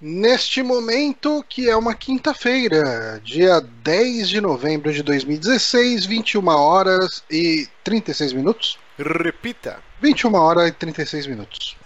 [0.00, 7.66] Neste momento, que é uma quinta-feira, dia 10 de novembro de 2016, 21 horas e
[7.82, 8.78] 36 minutos.
[8.96, 9.82] Repita.
[10.00, 11.76] 21 horas e 36 minutos.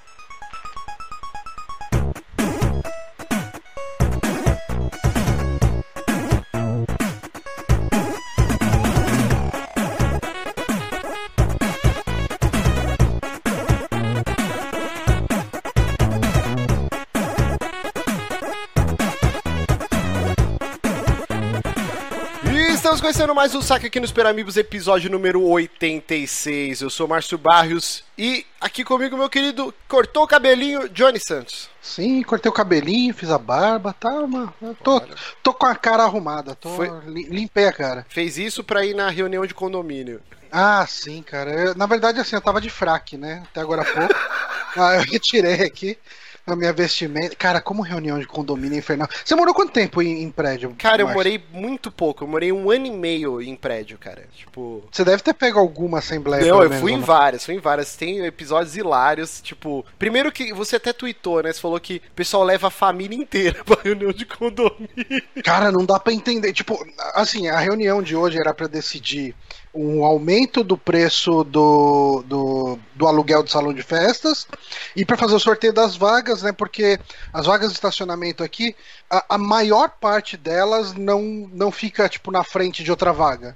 [23.23, 26.81] Começando mais um saque aqui no Super Amigos, episódio número 86.
[26.81, 31.71] Eu sou Márcio Barrios e aqui comigo meu querido cortou o cabelinho Johnny Santos.
[31.81, 34.53] Sim, cortei o cabelinho, fiz a barba, tá, mano.
[34.83, 35.01] Tô,
[35.41, 38.05] tô com a cara arrumada, tô, Foi- li- limpei a cara.
[38.09, 40.21] Fez isso pra ir na reunião de condomínio.
[40.51, 41.53] Ah, sim, cara.
[41.53, 43.45] Eu- na verdade, assim, eu tava de fraque, né?
[43.49, 44.15] Até agora há pouco.
[44.77, 45.97] ah, eu retirei aqui
[46.47, 47.37] a minha vestimenta.
[47.37, 49.09] Cara, como reunião de condomínio é infernal.
[49.25, 50.75] Você morou quanto tempo em, em prédio?
[50.79, 51.19] Cara, eu Márcio?
[51.19, 52.25] morei muito pouco.
[52.25, 54.27] Eu morei um ano e meio em prédio, cara.
[54.35, 54.83] Tipo.
[54.91, 56.45] Você deve ter pego alguma assembleia.
[56.45, 57.05] Não, eu menos, fui em não?
[57.05, 57.95] várias, fui em várias.
[57.97, 59.85] Tem episódios hilários, tipo.
[59.99, 61.53] Primeiro que você até tweetou, né?
[61.53, 65.23] Você falou que o pessoal leva a família inteira pra reunião de condomínio.
[65.45, 66.53] Cara, não dá pra entender.
[66.53, 69.35] Tipo, assim, a reunião de hoje era pra decidir
[69.75, 74.47] um aumento do preço do, do, do aluguel do salão de festas
[74.95, 76.53] e pra fazer o sorteio das vagas, né?
[76.53, 77.01] Porque
[77.33, 78.77] as vagas de estacionamento aqui,
[79.13, 81.21] a, a maior parte delas não,
[81.53, 83.55] não fica, tipo, na frente de outra vaga.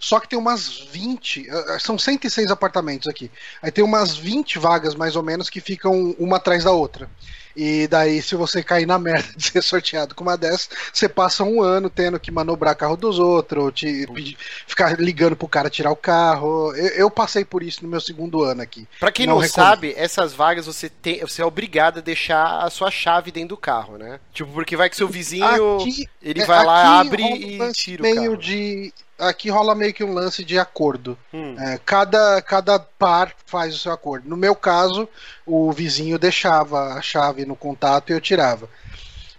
[0.00, 3.30] Só que tem umas 20, eh, são 106 apartamentos aqui.
[3.62, 7.08] Aí tem umas 20 vagas, mais ou menos, que ficam uma atrás da outra.
[7.56, 11.44] E daí, se você cair na merda de ser sorteado com uma dessas, você passa
[11.44, 15.90] um ano tendo que manobrar carro dos outros, te, pedir- ficar ligando pro cara tirar
[15.90, 16.74] o carro.
[16.74, 18.88] Eu, eu passei por isso no meu segundo ano aqui.
[18.98, 22.70] Pra quem Não não, sabe, essas vagas você tem, você é obrigado a deixar a
[22.70, 24.18] sua chave dentro do carro, né?
[24.32, 28.02] Tipo, porque vai que seu vizinho Aqui- ele é, vai lá, aqui abre e tira
[28.02, 28.36] o meio carro.
[28.36, 31.16] de Aqui rola meio que um lance de acordo.
[31.32, 31.54] Hum.
[31.56, 34.28] É, cada, cada par faz o seu acordo.
[34.28, 35.08] No meu caso,
[35.46, 38.68] o vizinho deixava a chave no contato e eu tirava.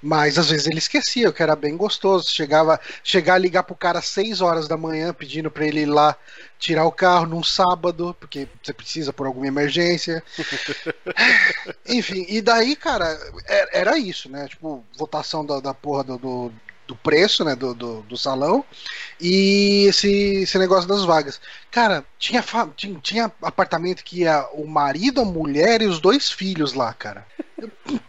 [0.08, 2.30] Mas às vezes ele esquecia, o que era bem gostoso.
[2.30, 5.86] Chegava, chegar a ligar pro cara às 6 horas da manhã pedindo pra ele ir
[5.88, 6.16] lá
[6.60, 10.24] tirar o carro num sábado, porque você precisa por alguma emergência.
[11.90, 13.06] Enfim, e daí, cara,
[13.48, 14.48] é- era isso, né?
[14.48, 16.54] Tipo, votação da, da porra do, do,
[16.88, 17.56] do preço, né?
[17.56, 18.64] Do, do, do salão.
[19.20, 21.40] E esse, esse negócio das vagas.
[21.72, 22.44] Cara, tinha,
[22.76, 27.26] tinha, tinha apartamento que ia o marido, a mulher e os dois filhos lá, cara.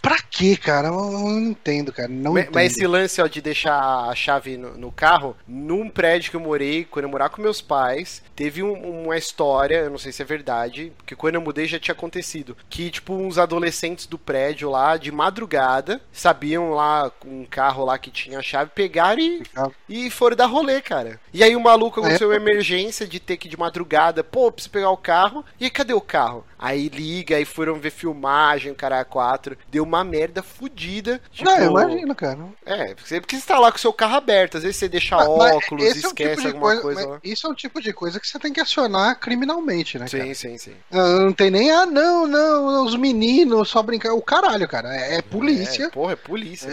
[0.02, 0.88] Pra quê, cara?
[0.88, 2.08] Eu não entendo, cara.
[2.08, 2.54] Não Mas, entendo.
[2.54, 6.40] mas esse lance ó, de deixar a chave no, no carro, num prédio que eu
[6.40, 10.22] morei, quando eu morava com meus pais, teve um- uma história, eu não sei se
[10.22, 14.70] é verdade, porque quando eu mudei já tinha acontecido, que tipo uns adolescentes do prédio
[14.70, 19.42] lá, de madrugada, sabiam lá um carro lá que tinha a chave, pegaram e,
[19.88, 21.20] e foram dar rolê, cara.
[21.32, 24.72] E aí o maluco aconteceu uma emergência de ter que ir de madrugada, pô, preciso
[24.72, 26.44] pegar o carro, e aí, cadê o carro?
[26.58, 31.20] Aí liga, aí foram ver filmagem, o cara 4, deu uma merda fudida.
[31.30, 32.38] Tipo, Não, eu imagino, cara.
[32.64, 35.28] é, porque você tá lá com o seu carro aberto, às vezes você deixa Mas-
[35.28, 37.20] mas óculos, esse é um esquece tipo alguma coisa- coisa, mas lá.
[37.22, 40.24] Isso é um tipo de coisa que você tem que acionar criminalmente, né, cara?
[40.24, 40.74] Sim, sim, sim.
[40.90, 44.12] Não, não tem nem, ah, não, não, os meninos só brincar.
[44.14, 44.94] O caralho, cara.
[44.96, 45.84] É, é polícia.
[45.86, 46.70] É, porra, é polícia.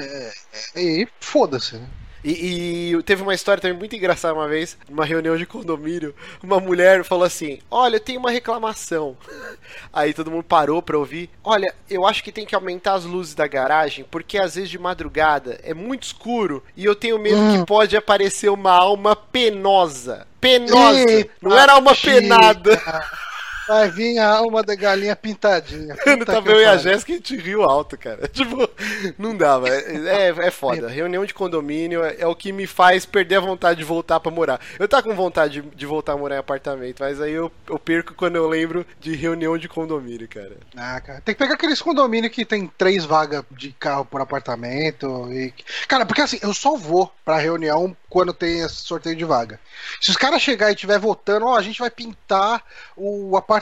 [0.75, 1.75] E foda-se.
[1.75, 1.87] né?
[2.23, 6.59] E, e teve uma história também muito engraçada uma vez, numa reunião de condomínio, uma
[6.59, 9.17] mulher falou assim: Olha, eu tenho uma reclamação.
[9.91, 11.29] Aí todo mundo parou pra ouvir.
[11.43, 14.79] Olha, eu acho que tem que aumentar as luzes da garagem, porque às vezes de
[14.79, 17.59] madrugada é muito escuro e eu tenho medo Hum.
[17.59, 20.27] que pode aparecer uma alma penosa.
[20.39, 20.99] Penosa!
[21.09, 22.81] Eita, não era alma penada.
[23.67, 25.95] Vai vir a alma da galinha pintadinha.
[26.03, 26.77] Puta tava que eu e a.
[26.77, 28.27] Jéssica, a gente riu alto, cara.
[28.33, 28.69] Tipo,
[29.17, 29.69] não dava.
[29.69, 30.89] É, é foda.
[30.89, 34.31] Reunião de condomínio é, é o que me faz perder a vontade de voltar pra
[34.31, 34.59] morar.
[34.77, 37.79] Eu tava com vontade de, de voltar a morar em apartamento, mas aí eu, eu
[37.79, 40.57] perco quando eu lembro de reunião de condomínio, cara.
[40.75, 45.31] Ah, cara, tem que pegar aqueles condomínios que tem três vagas de carro por apartamento.
[45.31, 45.53] E...
[45.87, 49.59] Cara, porque assim, eu só vou pra reunião quando tem esse sorteio de vaga.
[49.99, 52.63] Se os caras chegar e estiver votando, ó, a gente vai pintar
[52.95, 53.52] o apartamento,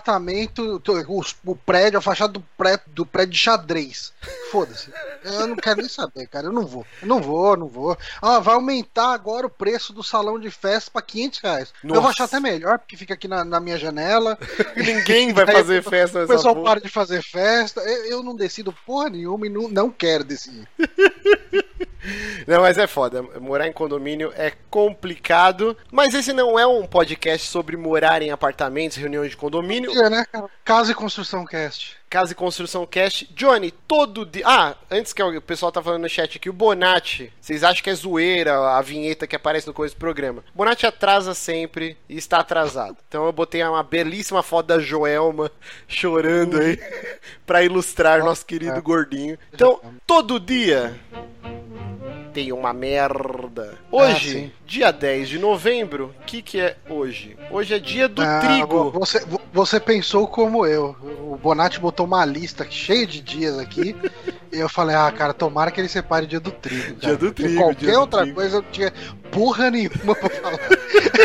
[1.07, 1.21] o,
[1.51, 4.13] o prédio, a fachada do prédio, do prédio de xadrez.
[4.51, 4.91] Foda-se.
[5.23, 6.47] Eu não quero nem saber, cara.
[6.47, 6.85] Eu não vou.
[7.01, 7.97] Eu não vou, não vou.
[8.21, 11.73] Ó, vai aumentar agora o preço do salão de festa pra 500 reais.
[11.83, 12.09] Eu vou Nossa.
[12.09, 14.37] achar até melhor, porque fica aqui na, na minha janela.
[14.75, 16.71] Ninguém vai Aí fazer festa O nessa pessoal porra.
[16.71, 17.81] para de fazer festa.
[17.81, 20.67] Eu, eu não decido porra nenhuma e não, não quero decidir.
[22.47, 23.21] Não, mas é foda.
[23.39, 25.77] Morar em condomínio é complicado.
[25.91, 29.91] Mas esse não é um podcast sobre morar em apartamentos, reuniões de condomínio.
[29.91, 30.49] É, né, cara?
[30.63, 31.99] Casa e Construção Cast.
[32.09, 33.31] Casa e Construção Cast.
[33.33, 34.43] Johnny, todo dia.
[34.45, 37.31] Ah, antes que o pessoal tá falando no chat aqui, o Bonatti.
[37.39, 40.43] Vocês acham que é zoeira a vinheta que aparece no começo do programa?
[40.53, 42.97] Bonatti atrasa sempre e está atrasado.
[43.07, 45.51] Então eu botei uma belíssima foto da Joelma
[45.87, 46.77] chorando aí
[47.45, 48.81] para ilustrar nosso querido é.
[48.81, 49.37] gordinho.
[49.53, 50.99] Então, todo dia
[52.33, 53.77] tem uma merda.
[53.91, 57.37] Hoje, ah, dia 10 de novembro, o que, que é hoje?
[57.49, 58.91] Hoje é dia do ah, trigo.
[58.91, 59.23] Você,
[59.53, 60.95] você pensou como eu.
[61.01, 63.95] O Bonatti botou uma lista cheia de dias aqui.
[64.51, 66.95] e eu falei, ah, cara, tomara que ele separe o dia do trigo.
[66.95, 66.97] Cara.
[66.99, 67.61] Dia do trigo.
[67.61, 68.35] Qualquer outra trigo.
[68.35, 68.93] coisa eu tinha
[69.29, 70.59] porra nenhuma pra falar.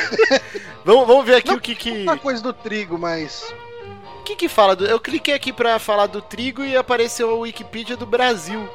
[0.85, 1.91] vamos, vamos ver aqui não, o que que.
[2.03, 3.55] Uma coisa do trigo, mas.
[4.21, 4.85] O que que fala do.
[4.85, 8.69] Eu cliquei aqui pra falar do trigo e apareceu a Wikipedia do Brasil.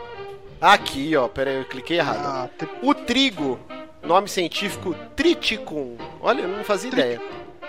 [0.62, 2.24] Aqui, ó, pera aí, eu cliquei errado.
[2.24, 2.48] Ah,
[2.84, 3.60] o trigo,
[4.04, 5.98] nome científico Triticum.
[6.22, 7.19] Olha, eu não fazia ideia.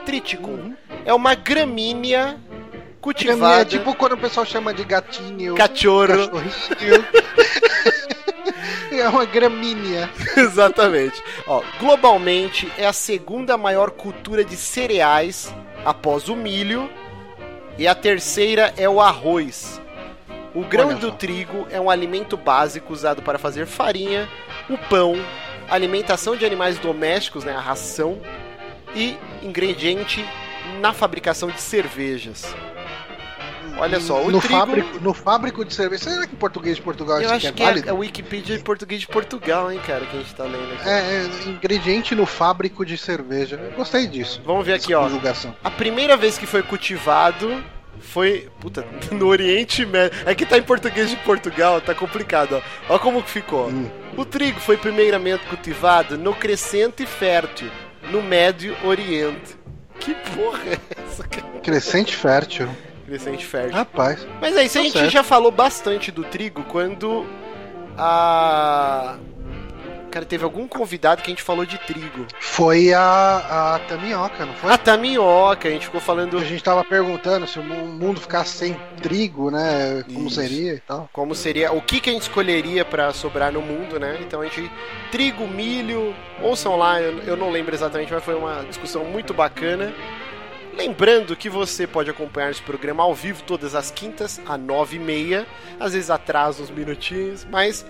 [0.04, 0.50] Triticum.
[0.50, 0.76] Uhum.
[1.06, 2.38] É uma gramínea
[3.00, 3.38] cultivada.
[3.38, 5.54] Gramínea é tipo quando o pessoal chama de gatinho.
[5.54, 6.12] Cachorro.
[8.92, 10.10] é uma gramínea.
[10.36, 11.22] Exatamente.
[11.46, 15.50] Ó, globalmente é a segunda maior cultura de cereais
[15.82, 16.90] após o milho
[17.78, 19.80] e a terceira é o arroz.
[20.54, 24.28] O grão do trigo é um alimento básico usado para fazer farinha,
[24.68, 25.14] o pão,
[25.68, 28.20] alimentação de animais domésticos, né, a ração,
[28.94, 30.24] e ingrediente
[30.80, 32.54] na fabricação de cervejas.
[33.78, 34.54] Olha só, o no trigo...
[34.54, 36.04] Fábrico, no fábrico de cerveja.
[36.04, 38.62] Será que em português de Portugal Eu acho é que é, é o Wikipedia de
[38.62, 40.88] português de Portugal, hein, cara, que a gente tá lendo aqui.
[40.88, 43.56] É, é ingrediente no fábrico de cerveja.
[43.56, 44.42] Eu gostei disso.
[44.44, 45.08] Vamos ver aqui, ó.
[45.64, 47.64] A primeira vez que foi cultivado
[48.02, 48.48] foi.
[48.60, 50.18] Puta, no Oriente Médio.
[50.26, 52.94] É que tá em português de Portugal, tá complicado, ó.
[52.94, 53.68] Ó como que ficou.
[53.68, 53.90] Hum.
[54.16, 57.70] O trigo foi primeiramente cultivado no crescente fértil,
[58.10, 59.56] no Médio Oriente.
[59.98, 61.46] Que porra é essa, cara?
[61.60, 62.68] Crescente fértil.
[63.06, 63.72] Crescente fértil.
[63.72, 64.26] Rapaz.
[64.40, 65.12] Mas é isso, a tá gente certo.
[65.12, 67.26] já falou bastante do trigo quando
[67.96, 69.16] a
[70.12, 72.26] Cara, teve algum convidado que a gente falou de trigo.
[72.38, 74.70] Foi a, a Tamioca, não foi?
[74.70, 76.36] A Tamioca, a gente ficou falando.
[76.36, 80.04] A gente tava perguntando se o mundo ficasse sem trigo, né?
[80.12, 80.34] Como Isso.
[80.34, 81.08] seria e tal.
[81.14, 81.72] Como seria.
[81.72, 84.18] O que, que a gente escolheria para sobrar no mundo, né?
[84.20, 84.70] Então a gente.
[85.10, 86.14] Trigo, milho.
[86.42, 89.94] Ouçam lá, eu, eu não lembro exatamente, mas foi uma discussão muito bacana.
[90.76, 95.00] Lembrando que você pode acompanhar esse programa ao vivo todas as quintas, às nove e
[95.00, 95.46] meia.
[95.80, 97.86] Às vezes atrasa uns minutinhos, mas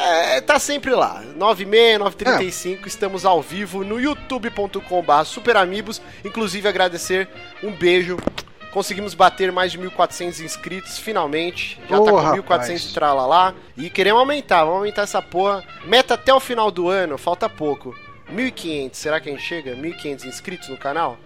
[0.00, 1.22] é, tá sempre lá.
[1.36, 2.88] 9h30, 9h35, é.
[2.88, 6.00] estamos ao vivo no youtube.com.br superamigos.
[6.24, 7.28] Inclusive agradecer,
[7.62, 8.16] um beijo.
[8.72, 11.80] Conseguimos bater mais de 1.400 inscritos, finalmente.
[11.88, 13.54] Já oh, tá com 1.400 trala lá.
[13.76, 15.64] E queremos aumentar, vamos aumentar essa porra.
[15.84, 17.94] Meta até o final do ano, falta pouco.
[18.32, 19.74] 1.500, será que a gente chega?
[19.74, 21.18] 1.500 inscritos no canal?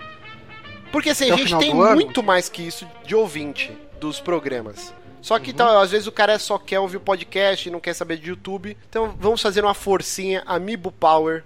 [0.91, 4.94] Porque assim, a gente tem muito mais que isso de ouvinte dos programas.
[5.25, 5.56] Só que uhum.
[5.56, 8.29] tá, às vezes o cara só quer ouvir o podcast e não quer saber de
[8.29, 8.76] YouTube.
[8.91, 11.43] Então vamos fazer uma forcinha, Amiibo Power.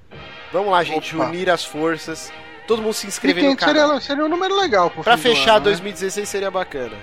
[0.52, 1.26] Vamos lá, gente, Opa.
[1.26, 2.32] unir as forças.
[2.66, 3.86] Todo mundo se inscrever no canal.
[3.86, 6.24] Seria, seria um número legal Pra fechar ano, 2016 né?
[6.28, 6.96] seria bacana.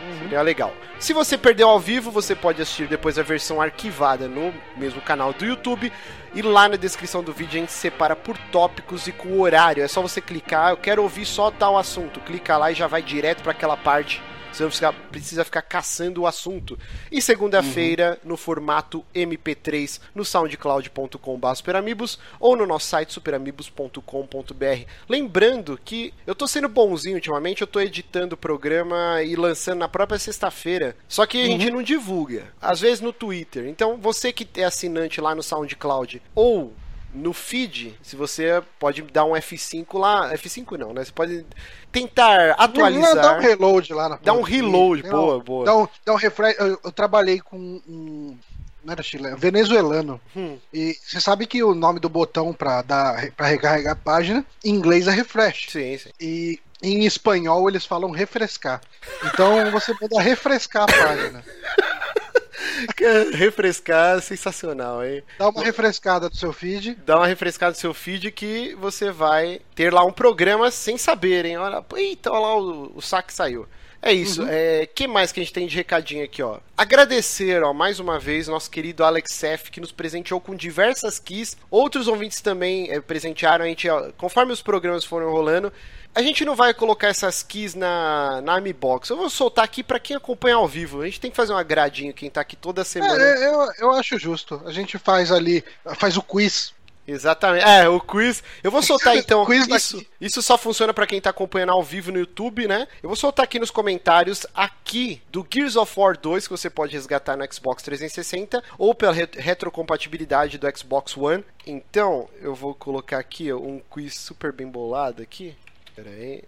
[0.00, 0.18] Uhum.
[0.22, 0.74] Seria legal.
[0.98, 5.32] Se você perdeu ao vivo, você pode assistir depois a versão arquivada no mesmo canal
[5.32, 5.92] do YouTube.
[6.34, 9.80] E lá na descrição do vídeo a gente separa por tópicos e com horário.
[9.80, 12.18] É só você clicar, eu quero ouvir só tal assunto.
[12.18, 14.20] Clica lá e já vai direto para aquela parte
[14.56, 16.78] você não precisa, precisa ficar caçando o assunto.
[17.10, 18.30] E segunda-feira, uhum.
[18.30, 24.86] no formato MP3, no soundcloud.com.br superamigos ou no nosso site superamigos.com.br.
[25.08, 29.88] Lembrando que eu tô sendo bonzinho ultimamente, eu tô editando o programa e lançando na
[29.88, 30.96] própria sexta-feira.
[31.08, 31.76] Só que a gente uhum.
[31.76, 32.52] não divulga.
[32.60, 33.66] Às vezes no Twitter.
[33.66, 36.72] Então, você que é assinante lá no SoundCloud ou
[37.14, 41.04] no feed, se você pode dar um F5 lá, F5 não, né?
[41.04, 41.44] Você pode
[41.90, 43.14] tentar atualizar.
[43.14, 45.64] Dá um reload lá na Dá um reload, boa, boa.
[45.64, 46.56] Dá um, dá um refresh.
[46.58, 48.36] Eu, eu trabalhei com um.
[48.84, 50.20] Não era chileno, venezuelano.
[50.34, 50.58] Hum.
[50.72, 54.70] E você sabe que o nome do botão para dar para recarregar a página, em
[54.70, 55.66] inglês é refresh.
[55.70, 56.10] Sim, sim.
[56.20, 58.80] E em espanhol eles falam refrescar.
[59.24, 61.44] Então você pode refrescar a página.
[63.34, 65.22] refrescar, sensacional, hein?
[65.38, 66.96] Dá uma refrescada do seu feed.
[67.06, 71.44] Dá uma refrescada do seu feed que você vai ter lá um programa sem saber,
[71.44, 71.56] hein?
[71.58, 73.66] Olha, eita, olha lá o, o saque saiu.
[74.02, 74.42] É isso.
[74.42, 74.48] Uhum.
[74.50, 76.58] É, que mais que a gente tem de recadinho aqui, ó?
[76.76, 81.56] Agradecer, ó, mais uma vez, nosso querido Alex F, que nos presenteou com diversas keys.
[81.70, 85.72] Outros ouvintes também é, presentearam a gente, ó, conforme os programas foram rolando.
[86.14, 89.08] A gente não vai colocar essas keys na, na Army Box.
[89.08, 91.00] Eu vou soltar aqui para quem acompanha ao vivo.
[91.00, 93.22] A gente tem que fazer uma gradinha quem tá aqui toda semana.
[93.22, 94.60] É, eu, eu acho justo.
[94.66, 95.64] A gente faz ali,
[95.96, 96.74] faz o quiz
[97.06, 97.64] Exatamente.
[97.64, 98.42] É, o quiz.
[98.62, 99.44] Eu vou soltar então.
[99.44, 102.86] Quiz isso, isso só funciona pra quem tá acompanhando ao vivo no YouTube, né?
[103.02, 106.92] Eu vou soltar aqui nos comentários aqui do Gears of War 2 que você pode
[106.92, 111.44] resgatar no Xbox 360 ou pela re- retrocompatibilidade do Xbox One.
[111.66, 115.54] Então, eu vou colocar aqui ó, um quiz super bem bolado aqui.
[115.96, 116.42] Pera aí.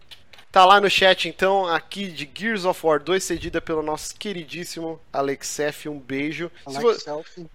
[0.55, 5.01] Tá lá no chat, então, aqui de Gears of War 2, cedida pelo nosso queridíssimo
[5.13, 5.89] Alexef.
[5.89, 6.49] Um beijo.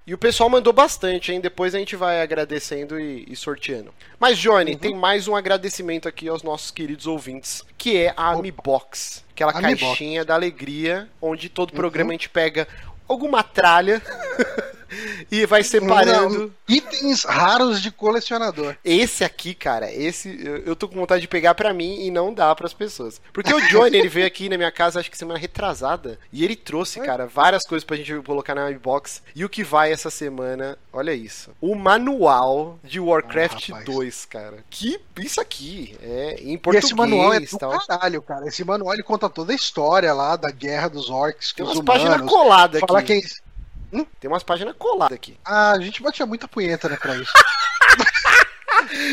[0.05, 1.39] E o pessoal mandou bastante, hein?
[1.39, 3.93] Depois a gente vai agradecendo e, e sorteando.
[4.19, 4.77] Mas, Johnny, Uhum.
[4.77, 9.23] tem mais um agradecimento aqui aos nossos queridos ouvintes, que é a Amibox.
[9.31, 9.79] Aquela Amibox.
[9.81, 11.53] caixinha da alegria, onde Uhum.
[11.53, 12.67] todo programa a gente pega
[13.07, 14.01] alguma tralha
[15.31, 16.39] e vai separando.
[16.39, 18.75] Não, itens raros de colecionador.
[18.83, 22.33] Esse aqui, cara, esse eu, eu tô com vontade de pegar pra mim e não
[22.33, 23.21] dá pras pessoas.
[23.33, 26.55] Porque o Johnny, ele veio aqui na minha casa, acho que semana retrasada, e ele
[26.55, 29.21] trouxe, cara, várias coisas pra gente colocar na box.
[29.35, 31.51] E o que vai essa semana, olha isso.
[31.61, 33.85] O manual de Warcraft Ah, rapaz.
[33.85, 34.63] 2, cara.
[34.69, 37.77] Que isso aqui é em E português, esse manual é do tal.
[37.87, 38.47] caralho, cara.
[38.47, 41.79] Esse manual ele conta toda a história lá da guerra dos orcs Tem com umas
[41.79, 42.31] os páginas humanos.
[42.31, 43.21] coladas Fala aqui.
[43.91, 44.05] Quem...
[44.19, 45.37] Tem umas páginas coladas aqui.
[45.45, 47.31] Ah, a gente batia muita punheta, né, pra isso.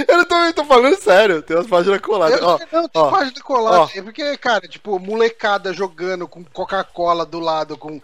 [0.06, 2.40] Eu também tô falando sério, tem umas páginas coladas.
[2.40, 3.78] Eu, Ó, não, tem ó, página colada.
[3.80, 3.88] ó.
[3.94, 8.00] É porque, cara, tipo, molecada jogando com Coca-Cola do lado, com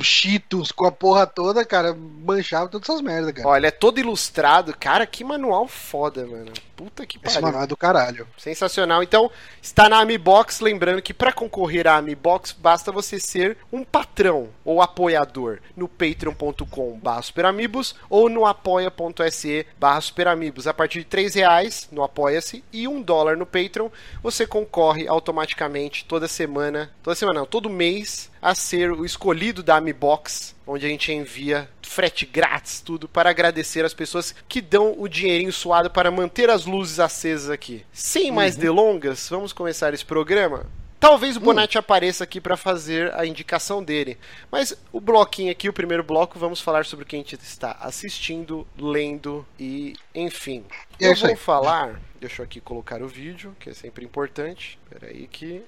[0.00, 3.48] Cheetos, com a porra toda, cara, manchava todas essas merdas, cara.
[3.48, 4.76] Olha, é todo ilustrado.
[4.78, 6.52] Cara, que manual foda, mano.
[6.76, 7.40] Puta que Esse pariu.
[7.42, 8.28] manual é do caralho.
[8.36, 9.02] Sensacional.
[9.02, 9.30] Então,
[9.62, 10.60] está na Amibox.
[10.60, 17.22] Lembrando que para concorrer à Amibox, basta você ser um patrão ou apoiador no patreon.com.br
[17.22, 20.66] superamigos ou no apoia.se barra superamigos.
[20.66, 23.88] A partir de 3 reais no Apoia-se e um dólar no Patreon,
[24.22, 29.76] você concorre automaticamente toda semana, toda semana não, todo mês, a ser o escolhido da
[29.76, 35.08] Amibox, onde a gente envia frete grátis, tudo, para agradecer as pessoas que dão o
[35.08, 37.84] dinheirinho suado para manter as luzes acesas aqui.
[37.92, 40.66] Sem mais delongas, vamos começar esse programa?
[40.98, 44.18] Talvez o Bonatti apareça aqui para fazer a indicação dele.
[44.50, 47.76] Mas o bloquinho aqui, o primeiro bloco, vamos falar sobre o que a gente está
[47.80, 50.64] assistindo, lendo e enfim.
[50.98, 51.36] É eu vou aí.
[51.36, 54.78] falar, deixa eu aqui colocar o vídeo, que é sempre importante.
[54.84, 55.62] Espera aí que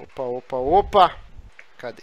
[0.00, 1.16] Opa, opa, opa.
[1.78, 2.02] Cadê?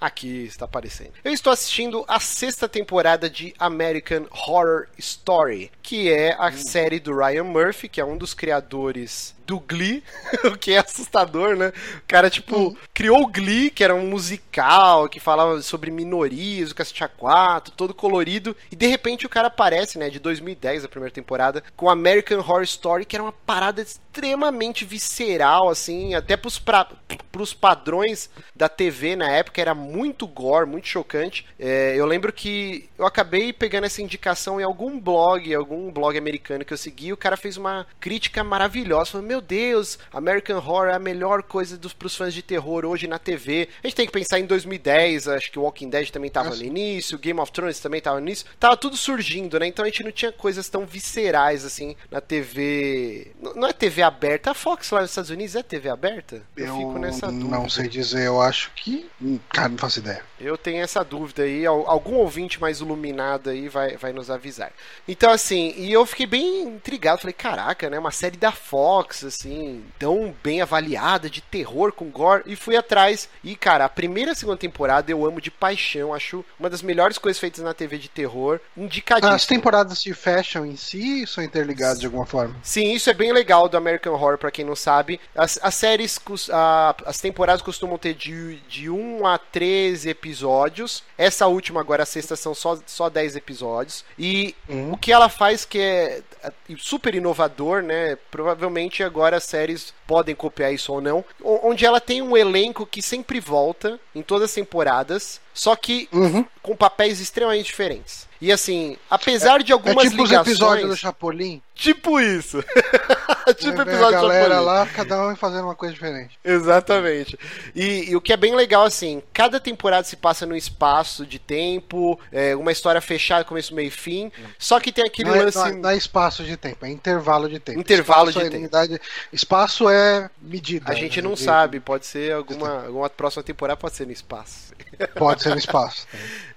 [0.00, 1.12] Aqui está aparecendo.
[1.22, 7.14] Eu estou assistindo a sexta temporada de American Horror Story, que é a série do
[7.14, 10.04] Ryan Murphy, que é um dos criadores do Glee,
[10.46, 11.72] o que é assustador, né?
[11.96, 16.74] O cara, tipo, criou o Glee, que era um musical, que falava sobre minorias, o
[16.74, 20.88] cacete a quatro, todo colorido, e de repente o cara aparece, né, de 2010, a
[20.88, 26.60] primeira temporada, com American Horror Story, que era uma parada extremamente visceral, assim, até pros,
[26.60, 26.86] pra,
[27.32, 31.44] pros padrões da TV na época, era muito gore, muito chocante.
[31.58, 36.64] É, eu lembro que eu acabei pegando essa indicação em algum blog, algum blog americano
[36.64, 40.88] que eu segui, e o cara fez uma crítica maravilhosa, falando, meu Deus, American Horror
[40.88, 43.68] é a melhor coisa dos, pros fãs de terror hoje na TV.
[43.82, 46.60] A gente tem que pensar em 2010, acho que o Walking Dead também tava Nossa.
[46.60, 49.66] no início, Game of Thrones também tava no início, tava tudo surgindo, né?
[49.66, 53.32] Então a gente não tinha coisas tão viscerais assim na TV.
[53.54, 56.42] Não é TV aberta, a Fox lá nos Estados Unidos é TV aberta?
[56.56, 57.48] Eu fico nessa dúvida.
[57.48, 59.08] não sei dizer, eu acho que.
[59.20, 60.22] hum, Cara, não faço ideia.
[60.40, 64.72] Eu tenho essa dúvida aí, al- algum ouvinte mais iluminado aí vai, vai nos avisar.
[65.06, 69.84] Então, assim, e eu fiquei bem intrigado, falei, caraca, né, uma série da Fox, assim,
[69.98, 74.32] tão bem avaliada, de terror com gore, e fui atrás, e cara, a primeira e
[74.32, 77.98] a segunda temporada eu amo de paixão, acho uma das melhores coisas feitas na TV
[77.98, 79.34] de terror, indicadíssimo.
[79.34, 82.54] As temporadas de fashion em si são interligadas de alguma forma.
[82.62, 85.20] Sim, isso é bem legal do American Horror, pra quem não sabe.
[85.34, 86.20] As, as séries,
[86.52, 91.02] a- as temporadas costumam ter de, de 1 a 13 episódios.
[91.16, 94.04] Essa última, agora a sexta, são só, só 10 episódios.
[94.18, 94.92] E Uhum.
[94.92, 98.16] o que ela faz que é é, super inovador, né?
[98.30, 101.24] Provavelmente agora as séries podem copiar isso ou não.
[101.42, 106.44] Onde ela tem um elenco que sempre volta em todas as temporadas, só que Uhum.
[106.62, 108.28] com papéis extremamente diferentes.
[108.40, 110.56] E assim, apesar de É algumas tipo os ligações...
[110.56, 111.60] episódios do Chapolin.
[111.74, 112.62] Tipo isso.
[113.58, 114.64] tipo episódio a galera Chapolin.
[114.64, 116.38] lá, cada um fazendo uma coisa diferente.
[116.42, 117.38] Exatamente.
[117.74, 121.38] E, e o que é bem legal, assim, cada temporada se passa num espaço de
[121.38, 124.32] tempo, é, uma história fechada, começo, meio e fim.
[124.58, 125.58] Só que tem aquele Não é, lance.
[125.58, 127.78] não é- não é espaço de tempo, é intervalo de tempo.
[127.80, 128.62] Intervalo Espaço de é tempo.
[128.62, 129.00] unidade-
[129.32, 130.90] espaço é medida.
[130.90, 134.12] A gente né, não de- sabe, pode ser alguma, alguma próxima temporada, pode ser no
[134.12, 134.70] espaço.
[135.14, 136.06] Pode no espaço.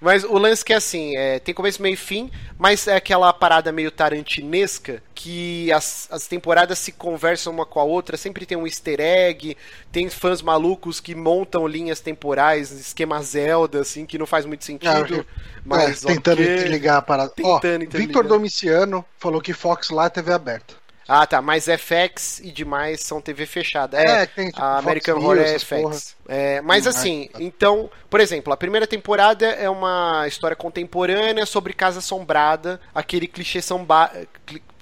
[0.02, 3.32] Mas o lance que é assim, é, tem começo, meio e fim, mas é aquela
[3.32, 8.58] parada meio tarantinesca que as, as temporadas se conversam uma com a outra, sempre tem
[8.58, 9.56] um easter egg,
[9.92, 15.22] tem fãs malucos que montam linhas temporais, esquema Zelda, assim, que não faz muito sentido.
[15.22, 15.25] É,
[15.63, 16.68] mas é, tentando okay.
[16.68, 17.30] ligar para.
[17.30, 20.83] Tentando Ó, Victor Domiciano falou que Fox lá é TV aberta.
[21.08, 21.42] Ah, tá.
[21.42, 23.98] Mas FX e demais são TV fechada.
[23.98, 26.16] É, é tem, tipo, a American Fox Horror é FX.
[26.28, 27.44] É, mas hum, assim, é.
[27.44, 33.62] então, por exemplo, a primeira temporada é uma história contemporânea sobre Casa Assombrada, aquele clichê
[33.62, 33.86] são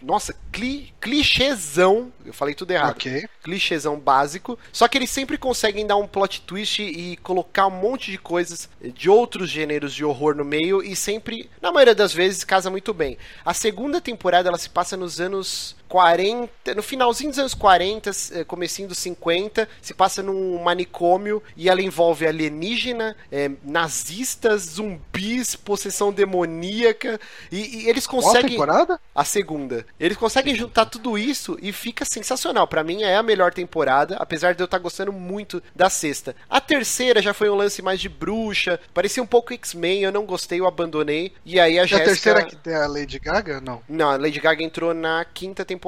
[0.02, 2.12] nossa, cli, clichêzão.
[2.26, 2.92] Eu falei tudo errado.
[2.92, 3.28] Okay.
[3.44, 4.58] Clichêzão básico.
[4.72, 8.68] Só que eles sempre conseguem dar um plot twist e colocar um monte de coisas
[8.82, 12.94] de outros gêneros de horror no meio e sempre, na maioria das vezes, casa muito
[12.94, 13.18] bem.
[13.46, 18.44] A segunda temporada ela se passa nos anos 40, no finalzinho dos anos 40, eh,
[18.46, 26.14] comecinho dos 50, se passa num manicômio e ela envolve alienígena, é, nazistas, zumbis, possessão
[26.14, 27.20] demoníaca
[27.52, 28.56] e, e eles conseguem...
[28.56, 29.02] Qual temporada?
[29.14, 29.86] A segunda.
[30.00, 32.66] Eles conseguem juntar tudo isso e fica sensacional.
[32.70, 36.34] Para mim é a melhor temporada, apesar de eu estar tá gostando muito da sexta.
[36.50, 40.26] A terceira já foi um lance mais de bruxa, parecia um pouco X-Men, eu não
[40.26, 41.34] gostei, eu abandonei.
[41.46, 42.02] E aí a Jéssica...
[42.02, 43.60] a terceira que tem a Lady Gaga?
[43.60, 43.82] Não.
[43.90, 45.81] Não, a Lady Gaga entrou na quinta temporada,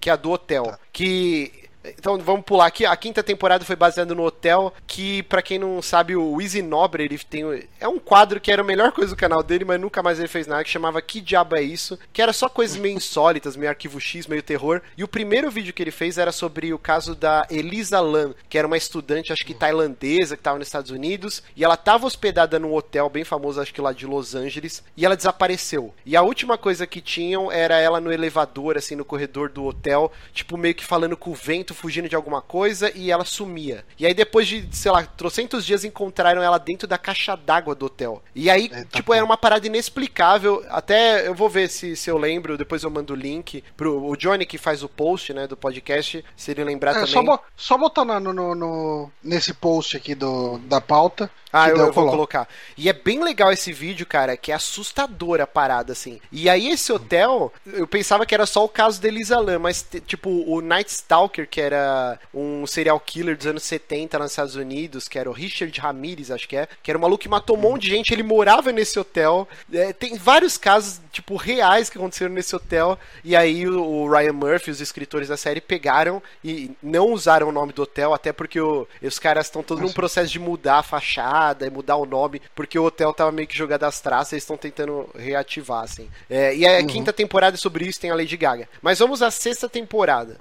[0.00, 0.64] que é a do hotel.
[0.64, 0.78] Tá.
[0.92, 2.84] Que então vamos pular aqui.
[2.84, 7.04] A quinta temporada foi baseada no hotel, que para quem não sabe, o Easy Nobre,
[7.04, 10.02] ele tem é um quadro que era a melhor coisa do canal dele, mas nunca
[10.02, 11.98] mais ele fez nada, que chamava Que Diabo é Isso?
[12.12, 14.82] Que era só coisas meio insólitas, meio arquivo X, meio terror.
[14.96, 18.58] E o primeiro vídeo que ele fez era sobre o caso da Elisa Lam, que
[18.58, 22.58] era uma estudante, acho que tailandesa, que estava nos Estados Unidos, e ela estava hospedada
[22.58, 25.94] num hotel bem famoso, acho que lá de Los Angeles, e ela desapareceu.
[26.04, 30.12] E a última coisa que tinham era ela no elevador, assim, no corredor do hotel,
[30.32, 33.84] tipo meio que falando com o vento fugindo de alguma coisa e ela sumia.
[33.98, 37.86] E aí depois de, sei lá, trocentos dias encontraram ela dentro da caixa d'água do
[37.86, 38.22] hotel.
[38.34, 39.14] E aí, é, tá tipo, bom.
[39.14, 40.64] era uma parada inexplicável.
[40.68, 44.16] Até eu vou ver se, se eu lembro, depois eu mando o link pro o
[44.16, 47.08] Johnny que faz o post, né, do podcast, se ele lembrar é, também.
[47.08, 51.92] Só, só botar no, no, no, nesse post aqui do, da pauta ah, eu, eu
[51.92, 52.48] vou colocar.
[52.76, 56.20] E é bem legal esse vídeo, cara, que é assustador a parada, assim.
[56.30, 59.86] E aí esse hotel, eu pensava que era só o caso de Elisa Lam, mas
[60.06, 65.08] tipo, o Night Stalker, que era um serial killer dos anos 70 nos Estados Unidos,
[65.08, 67.60] que era o Richard Ramirez, acho que é, que era um maluco que matou um
[67.60, 69.48] monte de gente, ele morava nesse hotel.
[69.72, 74.32] É, tem vários casos, tipo, reais que aconteceram nesse hotel, e aí o, o Ryan
[74.32, 78.60] Murphy, os escritores da série, pegaram e não usaram o nome do hotel, até porque
[78.60, 82.40] o, os caras estão todos num processo de mudar a fachada e mudar o nome,
[82.54, 86.08] porque o hotel tava meio que jogado às traças, eles estão tentando reativar, assim.
[86.28, 86.86] É, e a uhum.
[86.86, 88.68] quinta temporada sobre isso tem a Lady Gaga.
[88.80, 90.38] Mas vamos à sexta temporada.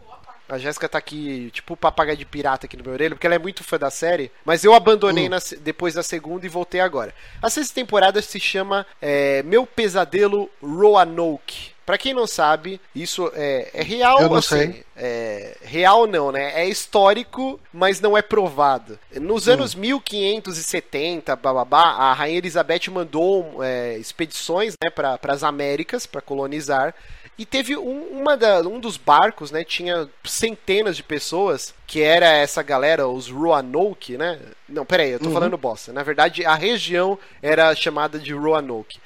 [0.50, 3.40] A Jéssica tá aqui, tipo, papagaio de pirata aqui no meu orelho, porque ela é
[3.40, 5.30] muito fã da série, mas eu abandonei uhum.
[5.30, 7.14] na, depois da segunda e voltei agora.
[7.42, 11.80] A sexta temporada se chama é, Meu Pesadelo Roanoke.
[11.90, 14.84] Pra quem não sabe, isso é, é real, Eu não assim, sei.
[14.96, 16.62] É, real não, né?
[16.62, 19.00] É histórico, mas não é provado.
[19.16, 19.54] Nos hum.
[19.54, 26.94] anos 1570, bababá, a Rainha Elizabeth mandou é, expedições né, para as Américas para colonizar.
[27.40, 29.64] E teve um, uma da, um dos barcos, né?
[29.64, 34.38] Tinha centenas de pessoas, que era essa galera, os Roanoke, né?
[34.68, 35.34] Não, peraí, eu tô uhum.
[35.34, 35.94] falando bosta.
[35.94, 39.00] Na verdade, a região era chamada de Roanoke.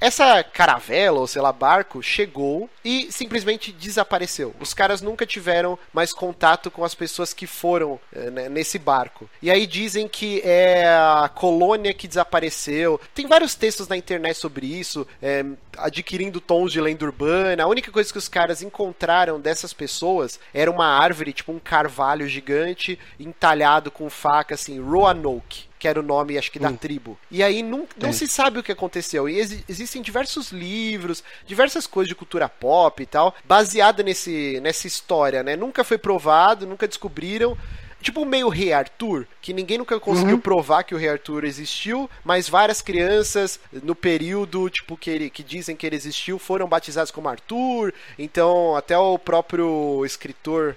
[0.00, 4.54] Essa caravela, ou sei lá, barco, chegou e simplesmente desapareceu.
[4.58, 9.28] Os caras nunca tiveram mais contato com as pessoas que foram é, nesse barco.
[9.42, 12.98] E aí dizem que é a colônia que desapareceu.
[13.14, 15.44] Tem vários textos na internet sobre isso, é,
[15.76, 17.62] adquirindo tons de lenda urbana.
[17.62, 22.26] A única coisa que os caras encontraram dessas pessoas era uma árvore, tipo um carvalho
[22.26, 26.76] gigante, entalhado com faca, assim, Roanoke que era o nome, acho que, da hum.
[26.76, 27.18] tribo.
[27.30, 29.26] E aí não, não se sabe o que aconteceu.
[29.26, 34.86] E ex existem diversos livros, diversas coisas de cultura pop e tal, baseada nesse, nessa
[34.86, 35.56] história, né?
[35.56, 37.56] Nunca foi provado, nunca descobriram.
[38.02, 40.40] Tipo meio Rei Arthur, que ninguém nunca conseguiu uhum.
[40.40, 45.42] provar que o Rei Arthur existiu, mas várias crianças no período, tipo, que, ele, que
[45.42, 47.92] dizem que ele existiu, foram batizados como Arthur.
[48.18, 50.76] Então, até o próprio escritor,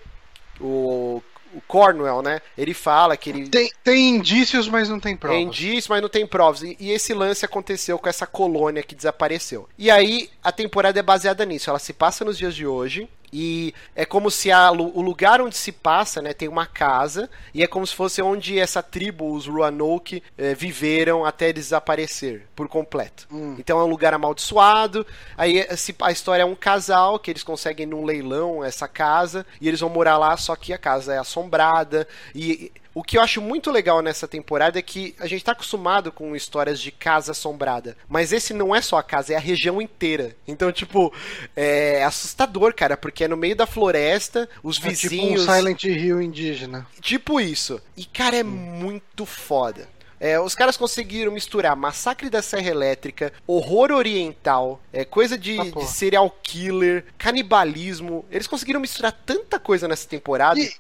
[0.60, 1.22] o
[1.54, 2.42] o Cornwell, né?
[2.58, 3.48] Ele fala que ele.
[3.50, 5.38] Tem, tem indícios, mas não tem provas.
[5.38, 6.64] Tem indícios, mas não tem provas.
[6.64, 9.68] E, e, esse lance aconteceu com essa colônia que desapareceu.
[9.78, 11.70] E aí a temporada é baseada nisso.
[11.70, 13.08] Ela se passa nos dias de hoje.
[13.34, 17.64] E é como se a, o lugar onde se passa, né, tem uma casa, e
[17.64, 23.28] é como se fosse onde essa tribo, os Roanoke, eh, viveram até desaparecer por completo.
[23.32, 23.56] Hum.
[23.58, 25.06] Então é um lugar amaldiçoado.
[25.36, 25.66] Aí
[26.00, 29.90] a história é um casal que eles conseguem num leilão essa casa, e eles vão
[29.90, 32.08] morar lá, só que a casa é assombrada.
[32.36, 36.12] E o que eu acho muito legal nessa temporada é que a gente tá acostumado
[36.12, 39.82] com histórias de casa assombrada, mas esse não é só a casa, é a região
[39.82, 40.36] inteira.
[40.48, 41.14] Então, tipo,
[41.56, 45.42] é assustador, cara, porque é no meio da floresta, os é vizinhos.
[45.42, 46.88] Tipo um Silent Hill indígena.
[47.02, 47.82] Tipo isso.
[47.98, 49.90] E, cara, é muito foda.
[50.20, 55.66] É, os caras conseguiram misturar Massacre da Serra Elétrica, horror oriental, é, coisa de, ah,
[55.66, 58.24] de serial killer, canibalismo.
[58.32, 60.58] Eles conseguiram misturar tanta coisa nessa temporada.
[60.58, 60.72] E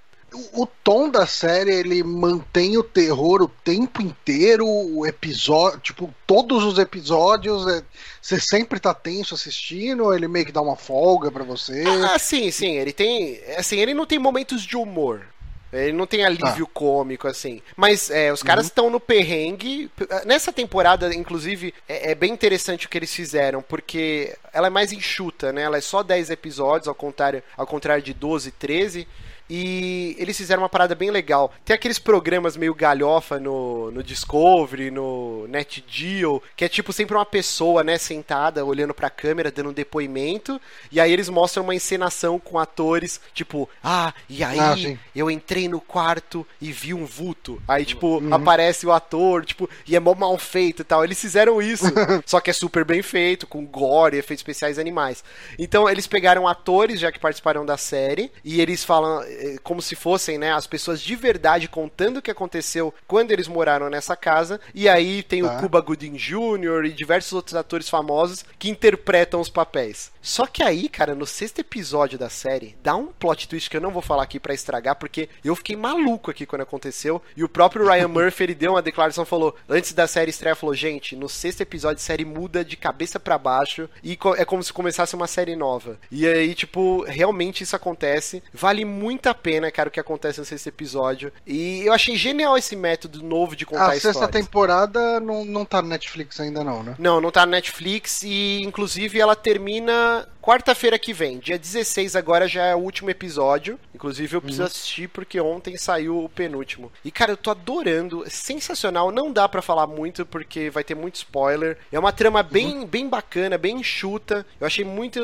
[0.53, 6.63] o tom da série ele mantém o terror o tempo inteiro, o episódio, tipo, todos
[6.63, 7.83] os episódios, é,
[8.21, 11.83] você sempre tá tenso assistindo, ou ele meio que dá uma folga para você.
[12.11, 15.25] Ah, sim, sim, ele tem, assim, ele não tem momentos de humor.
[15.73, 16.71] Ele não tem alívio ah.
[16.71, 17.61] cômico, assim.
[17.75, 18.91] Mas é, os caras estão uhum.
[18.91, 19.89] no perrengue.
[20.23, 24.91] Nessa temporada, inclusive, é, é, bem interessante o que eles fizeram, porque ela é mais
[24.91, 25.63] enxuta, né?
[25.63, 29.07] Ela é só 10 episódios, ao contrário, ao contrário de 12, 13.
[29.49, 31.53] E eles fizeram uma parada bem legal.
[31.65, 37.25] Tem aqueles programas meio galhofa no, no Discovery, no NetGeo, que é tipo sempre uma
[37.25, 40.60] pessoa, né, sentada, olhando pra câmera, dando um depoimento.
[40.91, 45.67] E aí eles mostram uma encenação com atores, tipo, ah, e aí ah, eu entrei
[45.67, 47.62] no quarto e vi um vulto.
[47.67, 48.34] Aí, tipo, uhum.
[48.34, 51.03] aparece o ator, tipo, e é mó mal feito e tal.
[51.03, 51.86] Eles fizeram isso,
[52.25, 55.23] só que é super bem feito, com gore, efeitos especiais animais.
[55.58, 59.23] Então eles pegaram atores, já que participaram da série, e eles falam
[59.63, 63.89] como se fossem, né, as pessoas de verdade contando o que aconteceu quando eles moraram
[63.89, 64.59] nessa casa.
[64.73, 65.55] E aí tem tá.
[65.55, 66.85] o Cuba Gooding Jr.
[66.85, 70.12] e diversos outros atores famosos que interpretam os papéis.
[70.23, 73.81] Só que aí, cara, no sexto episódio da série, dá um plot twist que eu
[73.81, 77.21] não vou falar aqui para estragar, porque eu fiquei maluco aqui quando aconteceu.
[77.36, 80.73] E o próprio Ryan Murphy, ele deu uma declaração, falou, antes da série estreia, falou,
[80.73, 84.71] gente, no sexto episódio a série muda de cabeça para baixo e é como se
[84.71, 85.99] começasse uma série nova.
[86.09, 88.41] E aí, tipo, realmente isso acontece.
[88.53, 91.33] Vale muito a pena, cara, o que acontece no sexto episódio.
[91.45, 94.15] E eu achei genial esse método novo de contar a histórias.
[94.15, 96.95] A sexta temporada não, não tá no Netflix ainda não, né?
[96.97, 102.47] Não, não tá no Netflix e, inclusive, ela termina quarta-feira que vem, dia 16 agora
[102.47, 103.80] já é o último episódio.
[103.93, 104.67] Inclusive eu preciso uhum.
[104.67, 106.91] assistir porque ontem saiu o penúltimo.
[107.04, 109.12] E cara, eu tô adorando, é sensacional.
[109.12, 111.78] Não dá para falar muito porque vai ter muito spoiler.
[111.91, 112.86] É uma trama bem, uhum.
[112.86, 114.45] bem bacana, bem enxuta.
[114.60, 115.19] Eu achei muito